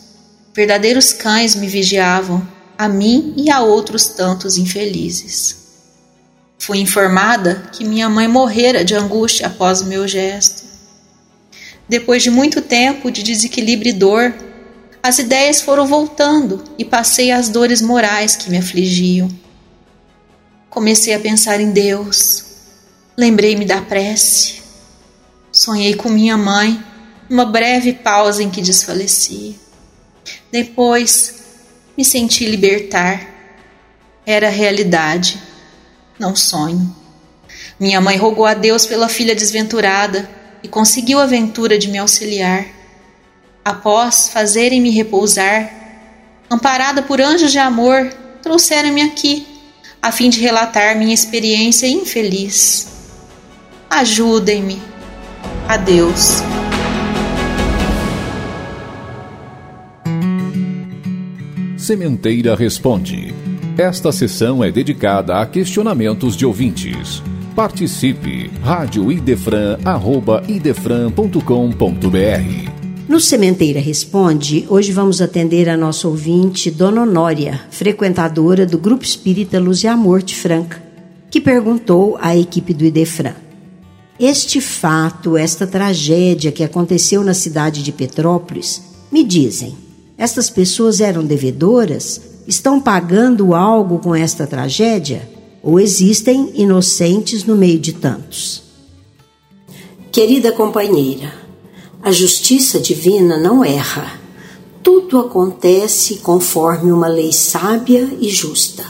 Verdadeiros 0.56 1.12
cães 1.12 1.54
me 1.54 1.68
vigiavam, 1.68 2.48
a 2.78 2.88
mim 2.88 3.34
e 3.36 3.52
a 3.52 3.60
outros 3.60 4.08
tantos 4.08 4.58
infelizes. 4.58 5.58
Fui 6.58 6.78
informada 6.78 7.70
que 7.74 7.84
minha 7.84 8.08
mãe 8.08 8.26
morrera 8.26 8.86
de 8.86 8.96
angústia 8.96 9.48
após 9.48 9.82
meu 9.82 10.08
gesto. 10.08 10.64
Depois 11.90 12.24
de 12.24 12.30
muito 12.32 12.62
tempo 12.62 13.12
de 13.12 13.22
desequilíbrio 13.22 13.90
e 13.90 13.94
dor, 13.94 14.34
as 15.04 15.20
ideias 15.20 15.60
foram 15.60 15.86
voltando 15.86 16.64
e 16.78 16.86
passei 16.86 17.34
as 17.34 17.50
dores 17.50 17.82
morais 17.82 18.38
que 18.38 18.50
me 18.50 18.58
afligiam. 18.58 19.30
Comecei 20.70 21.14
a 21.14 21.20
pensar 21.20 21.60
em 21.60 21.72
Deus. 21.72 22.46
Lembrei-me 23.18 23.66
da 23.66 23.82
prece. 23.82 24.62
Sonhei 25.52 25.96
com 25.96 26.08
minha 26.08 26.38
mãe, 26.38 26.82
uma 27.30 27.44
breve 27.44 27.92
pausa 27.92 28.42
em 28.42 28.50
que 28.50 28.62
desfaleci. 28.62 29.65
Depois, 30.56 31.36
me 31.98 32.06
senti 32.06 32.46
libertar. 32.46 33.28
Era 34.26 34.48
realidade, 34.48 35.38
não 36.18 36.34
sonho. 36.34 36.96
Minha 37.78 38.00
mãe 38.00 38.16
rogou 38.16 38.46
a 38.46 38.54
Deus 38.54 38.86
pela 38.86 39.10
filha 39.10 39.36
desventurada 39.36 40.30
e 40.64 40.70
conseguiu 40.70 41.20
a 41.20 41.26
ventura 41.26 41.78
de 41.78 41.90
me 41.90 41.98
auxiliar. 41.98 42.68
Após 43.66 44.30
fazerem-me 44.30 44.92
repousar, 44.92 45.70
amparada 46.50 47.04
por 47.04 47.20
anjos 47.20 47.52
de 47.52 47.60
amor, 47.60 48.10
trouxeram-me 48.42 49.02
aqui, 49.02 49.46
a 50.02 50.10
fim 50.10 50.30
de 50.30 50.40
relatar 50.40 50.96
minha 50.96 51.14
experiência 51.14 51.86
infeliz. 51.86 52.88
Ajudem-me. 53.90 54.82
Adeus. 55.68 56.42
Sementeira 61.86 62.56
Responde. 62.56 63.32
Esta 63.78 64.12
sessão 64.12 64.64
é 64.64 64.72
dedicada 64.72 65.40
a 65.40 65.46
questionamentos 65.46 66.36
de 66.36 66.44
ouvintes. 66.44 67.22
Participe! 67.56 68.50
Rádio 68.64 69.12
Idefran, 69.12 69.78
arroba 69.86 70.44
idefran.com.br 70.48 71.38
No 73.08 73.20
Sementeira 73.20 73.80
Responde, 73.80 74.66
hoje 74.68 74.92
vamos 74.92 75.22
atender 75.22 75.70
a 75.70 75.78
nossa 75.78 76.08
ouvinte, 76.08 76.72
Dona 76.72 77.04
Honória, 77.04 77.62
frequentadora 77.70 78.66
do 78.66 78.80
Grupo 78.80 79.04
Espírita 79.04 79.60
Luz 79.60 79.84
e 79.84 79.88
Amor 79.88 80.24
de 80.24 80.34
Franca, 80.34 80.82
que 81.30 81.40
perguntou 81.40 82.18
à 82.20 82.36
equipe 82.36 82.74
do 82.74 82.84
Idefran. 82.84 83.36
Este 84.20 84.60
fato, 84.60 85.38
esta 85.38 85.68
tragédia 85.68 86.52
que 86.52 86.64
aconteceu 86.64 87.24
na 87.24 87.36
cidade 87.36 87.84
de 87.84 87.92
Petrópolis, 87.92 88.82
me 89.12 89.24
dizem, 89.24 89.85
estas 90.18 90.50
pessoas 90.50 91.02
eram 91.02 91.24
devedoras? 91.24 92.22
Estão 92.48 92.80
pagando 92.80 93.54
algo 93.54 94.00
com 94.00 94.16
esta 94.16 94.46
tragédia? 94.46 95.36
ou 95.66 95.80
existem 95.80 96.52
inocentes 96.54 97.44
no 97.44 97.56
meio 97.56 97.80
de 97.80 97.94
tantos. 97.94 98.62
Querida 100.12 100.52
companheira, 100.52 101.34
a 102.04 102.12
justiça 102.12 102.80
divina 102.80 103.36
não 103.36 103.66
erra. 103.66 104.22
Tudo 104.84 105.20
acontece 105.20 106.18
conforme 106.18 106.92
uma 106.92 107.08
lei 107.08 107.34
sábia 107.34 108.08
e 108.22 108.30
justa. 108.30 108.86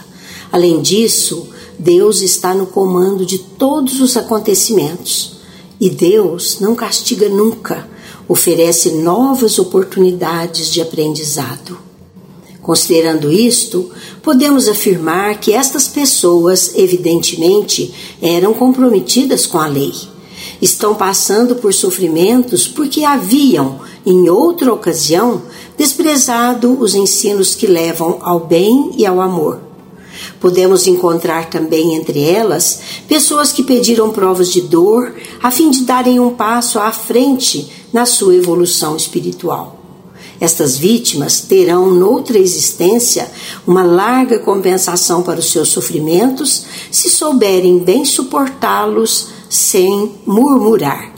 Além 0.51 0.82
disso, 0.82 1.47
Deus 1.80 2.21
está 2.21 2.53
no 2.53 2.65
comando 2.67 3.26
de 3.26 3.39
todos 3.39 4.01
os 4.01 4.17
acontecimentos. 4.17 5.38
E 5.80 5.89
Deus 5.89 6.59
não 6.59 6.76
castiga 6.76 7.30
nunca, 7.30 7.88
oferece 8.28 8.91
novas 8.91 9.59
oportunidades 9.59 10.71
de 10.71 10.82
aprendizado. 10.82 11.78
Considerando 12.61 13.32
isto, 13.32 13.91
podemos 14.23 14.67
afirmar 14.67 15.39
que 15.39 15.53
estas 15.53 15.88
pessoas, 15.88 16.71
evidentemente, 16.76 17.93
eram 18.19 18.55
comprometidas 18.55 19.45
com 19.45 19.59
a 19.59 19.67
lei. 19.67 19.93
Estão 20.59 20.95
passando 20.95 21.55
por 21.57 21.73
sofrimentos 21.73 22.67
porque 22.67 23.03
haviam, 23.03 23.82
em 24.03 24.30
outra 24.30 24.73
ocasião, 24.73 25.43
desprezado 25.78 26.80
os 26.80 26.95
ensinos 26.95 27.53
que 27.53 27.67
levam 27.67 28.17
ao 28.21 28.39
bem 28.39 28.93
e 28.97 29.05
ao 29.05 29.21
amor. 29.21 29.64
Podemos 30.46 30.86
encontrar 30.86 31.50
também 31.50 31.96
entre 31.96 32.22
elas 32.22 32.80
pessoas 33.08 33.52
que 33.52 33.64
pediram 33.64 34.12
provas 34.12 34.52
de 34.52 34.62
dor 34.62 35.12
a 35.41 35.50
fim 35.50 35.72
de 35.72 35.82
darem 35.82 36.20
um 36.20 36.36
passo 36.36 36.78
à 36.78 36.91
frente 36.91 37.68
na 37.91 38.06
sua 38.06 38.36
evolução 38.36 38.96
espiritual. 38.96 39.80
Estas 40.39 40.78
vítimas 40.78 41.41
terão, 41.41 41.89
noutra 41.89 42.38
existência, 42.38 43.28
uma 43.66 43.82
larga 43.82 44.38
compensação 44.38 45.24
para 45.24 45.39
os 45.39 45.52
seus 45.52 45.70
sofrimentos 45.70 46.64
se 46.91 47.10
souberem 47.10 47.80
bem 47.80 48.06
suportá-los 48.06 49.30
sem 49.50 50.12
murmurar. 50.28 51.12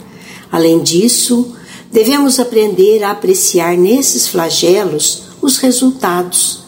Além 0.50 0.82
disso, 0.82 1.54
devemos 1.92 2.40
aprender 2.40 3.04
a 3.04 3.10
apreciar 3.10 3.76
nesses 3.76 4.26
flagelos 4.26 5.24
os 5.42 5.58
resultados. 5.58 6.67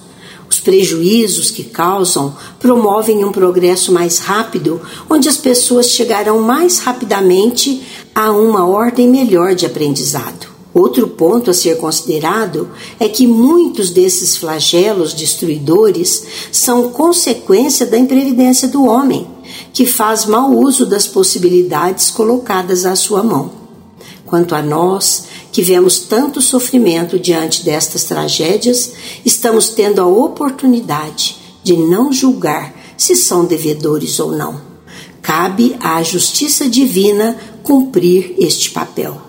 Os 0.61 0.65
prejuízos 0.65 1.51
que 1.51 1.65
causam 1.65 2.37
promovem 2.59 3.25
um 3.25 3.33
progresso 3.33 3.91
mais 3.93 4.19
rápido, 4.19 4.79
onde 5.09 5.27
as 5.27 5.39
pessoas 5.39 5.89
chegarão 5.89 6.43
mais 6.43 6.81
rapidamente 6.81 7.83
a 8.15 8.31
uma 8.31 8.67
ordem 8.67 9.09
melhor 9.09 9.55
de 9.55 9.65
aprendizado. 9.65 10.49
Outro 10.75 11.09
ponto 11.09 11.51
a 11.51 11.55
ser 11.55 11.79
considerado 11.79 12.69
é 12.99 13.09
que 13.09 13.27
muitos 13.27 13.89
desses 13.89 14.37
flagelos 14.37 15.15
destruidores 15.15 16.27
são 16.53 16.91
consequência 16.91 17.87
da 17.87 17.97
imprevidência 17.97 18.69
do 18.69 18.85
homem, 18.85 19.27
que 19.73 19.87
faz 19.87 20.27
mau 20.27 20.53
uso 20.53 20.85
das 20.85 21.07
possibilidades 21.07 22.11
colocadas 22.11 22.85
à 22.85 22.95
sua 22.95 23.23
mão. 23.23 23.51
Quanto 24.27 24.55
a 24.55 24.61
nós, 24.61 25.25
que 25.53 25.63
vemos 25.63 25.99
tanto 26.01 26.41
sofrimento 26.41 27.19
diante 27.19 27.65
destas 27.65 28.05
tragédias, 28.05 28.93
estamos 29.25 29.71
tendo 29.71 30.01
a 30.01 30.07
oportunidade 30.07 31.37
de 31.63 31.77
não 31.77 32.13
julgar 32.13 32.75
se 32.97 33.17
são 33.17 33.45
devedores 33.45 34.21
ou 34.21 34.33
não. 34.33 34.61
Cabe 35.23 35.77
à 35.81 36.03
justiça 36.03 36.69
divina 36.69 37.37
cumprir 37.63 38.35
este 38.39 38.71
papel. 38.71 39.21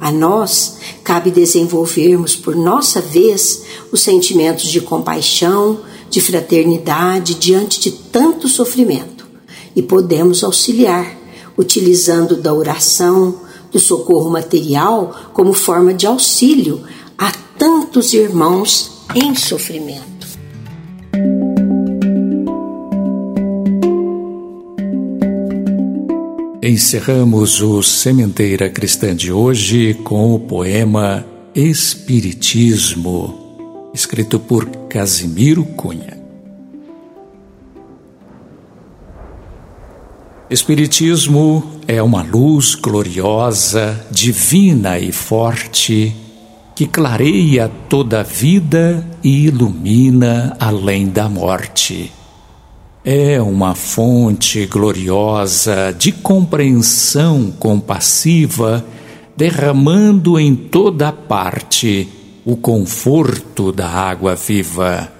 A 0.00 0.12
nós 0.12 0.76
cabe 1.02 1.30
desenvolvermos 1.30 2.36
por 2.36 2.54
nossa 2.54 3.00
vez 3.00 3.62
os 3.90 4.00
sentimentos 4.00 4.68
de 4.68 4.80
compaixão, 4.80 5.80
de 6.08 6.20
fraternidade 6.20 7.34
diante 7.34 7.80
de 7.80 7.90
tanto 7.90 8.48
sofrimento 8.48 9.26
e 9.74 9.82
podemos 9.82 10.42
auxiliar 10.42 11.16
utilizando 11.56 12.36
da 12.36 12.54
oração, 12.54 13.40
do 13.78 13.80
socorro 13.80 14.28
material 14.28 15.30
como 15.32 15.52
forma 15.52 15.94
de 15.94 16.04
auxílio 16.04 16.82
a 17.16 17.30
tantos 17.56 18.12
irmãos 18.12 19.04
em 19.14 19.36
sofrimento. 19.36 20.26
Encerramos 26.60 27.62
o 27.62 27.82
Sementeira 27.82 28.68
Cristã 28.68 29.14
de 29.14 29.32
hoje 29.32 29.94
com 30.02 30.34
o 30.34 30.40
poema 30.40 31.24
Espiritismo, 31.54 33.90
escrito 33.94 34.40
por 34.40 34.66
Casimiro 34.88 35.64
Cunha. 35.64 36.17
Espiritismo 40.50 41.62
é 41.86 42.02
uma 42.02 42.22
luz 42.22 42.74
gloriosa, 42.74 44.06
divina 44.10 44.98
e 44.98 45.12
forte 45.12 46.16
que 46.74 46.86
clareia 46.86 47.70
toda 47.86 48.20
a 48.20 48.22
vida 48.22 49.06
e 49.22 49.44
ilumina 49.44 50.56
além 50.58 51.06
da 51.08 51.28
morte. 51.28 52.10
É 53.04 53.38
uma 53.42 53.74
fonte 53.74 54.64
gloriosa 54.64 55.92
de 55.92 56.12
compreensão 56.12 57.52
compassiva, 57.58 58.82
derramando 59.36 60.40
em 60.40 60.56
toda 60.56 61.12
parte 61.12 62.08
o 62.46 62.56
conforto 62.56 63.70
da 63.70 63.86
água 63.86 64.34
viva. 64.34 65.12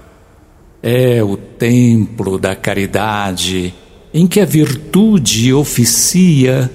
É 0.82 1.22
o 1.22 1.36
templo 1.36 2.38
da 2.38 2.56
caridade 2.56 3.74
em 4.12 4.26
que 4.26 4.40
a 4.40 4.44
virtude 4.44 5.52
oficia 5.52 6.70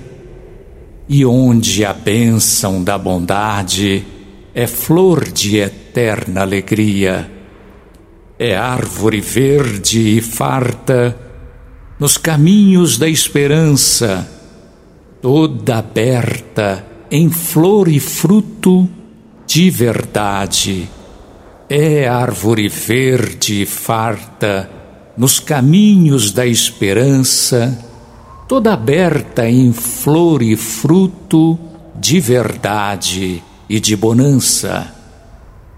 e 1.08 1.26
onde 1.26 1.84
a 1.84 1.94
bênção 1.94 2.84
da 2.84 2.98
bondade 2.98 4.06
é 4.54 4.68
flor 4.68 5.32
de 5.32 5.58
eterna 5.58 6.42
alegria, 6.42 7.30
é 8.38 8.56
árvore 8.56 9.20
verde 9.20 10.18
e 10.18 10.22
farta 10.22 11.18
nos 12.00 12.18
caminhos 12.18 12.98
da 12.98 13.08
esperança, 13.08 14.30
toda 15.22 15.78
aberta 15.78 16.86
em 17.10 17.30
flor 17.30 17.88
e 17.88 18.00
fruto 18.00 18.90
de 19.46 19.70
verdade. 19.70 20.90
É 21.70 22.08
árvore 22.08 22.68
verde 22.68 23.62
e 23.64 23.66
farta 23.66 24.70
nos 25.18 25.40
caminhos 25.40 26.32
da 26.32 26.46
esperança, 26.46 27.78
toda 28.48 28.74
aberta 28.74 29.48
em 29.48 29.72
flor 29.72 30.42
e 30.42 30.56
fruto 30.56 31.58
de 31.96 32.20
verdade 32.20 33.44
e 33.70 33.80
de 33.80 33.96
bonança. 33.96 34.94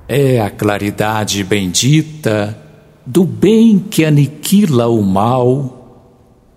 É 0.07 0.39
a 0.39 0.49
claridade 0.49 1.43
bendita 1.43 2.57
do 3.05 3.23
bem 3.23 3.77
que 3.77 4.05
aniquila 4.05 4.87
o 4.87 5.03
mal, 5.03 6.11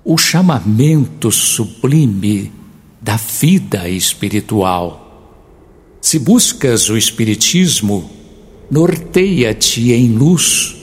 o 0.05 0.17
chamamento 0.17 1.31
sublime 1.31 2.53
da 3.01 3.17
vida 3.17 3.89
espiritual. 3.89 5.05
Se 6.01 6.19
buscas 6.19 6.89
o 6.89 6.97
Espiritismo, 6.97 8.09
norteia-te 8.71 9.93
em 9.93 10.13
luz 10.13 10.78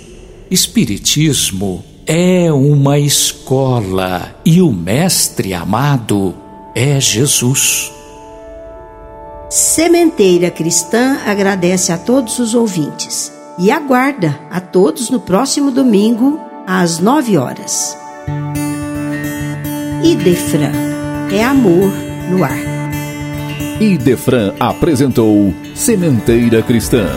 Espiritismo 0.56 1.84
é 2.08 2.50
uma 2.50 2.98
escola 2.98 4.34
e 4.46 4.62
o 4.62 4.72
mestre 4.72 5.54
amado 5.54 6.34
é 6.74 6.98
Jesus. 6.98 7.92
Sementeira 9.50 10.50
Cristã 10.50 11.18
agradece 11.26 11.92
a 11.92 11.98
todos 11.98 12.40
os 12.40 12.54
ouvintes 12.54 13.34
e 13.60 13.70
aguarda 13.70 14.40
a 14.50 14.62
todos 14.62 15.10
no 15.10 15.20
próximo 15.20 15.72
domingo, 15.72 16.40
às 16.66 17.00
nove 17.00 17.38
horas. 17.38 17.98
Idefran 20.06 20.72
é 21.34 21.44
amor 21.44 21.92
no 22.32 22.46
ar. 22.46 23.82
Idefran 23.82 24.54
apresentou 24.58 25.54
Sementeira 25.76 26.64
Cristã. 26.64 27.10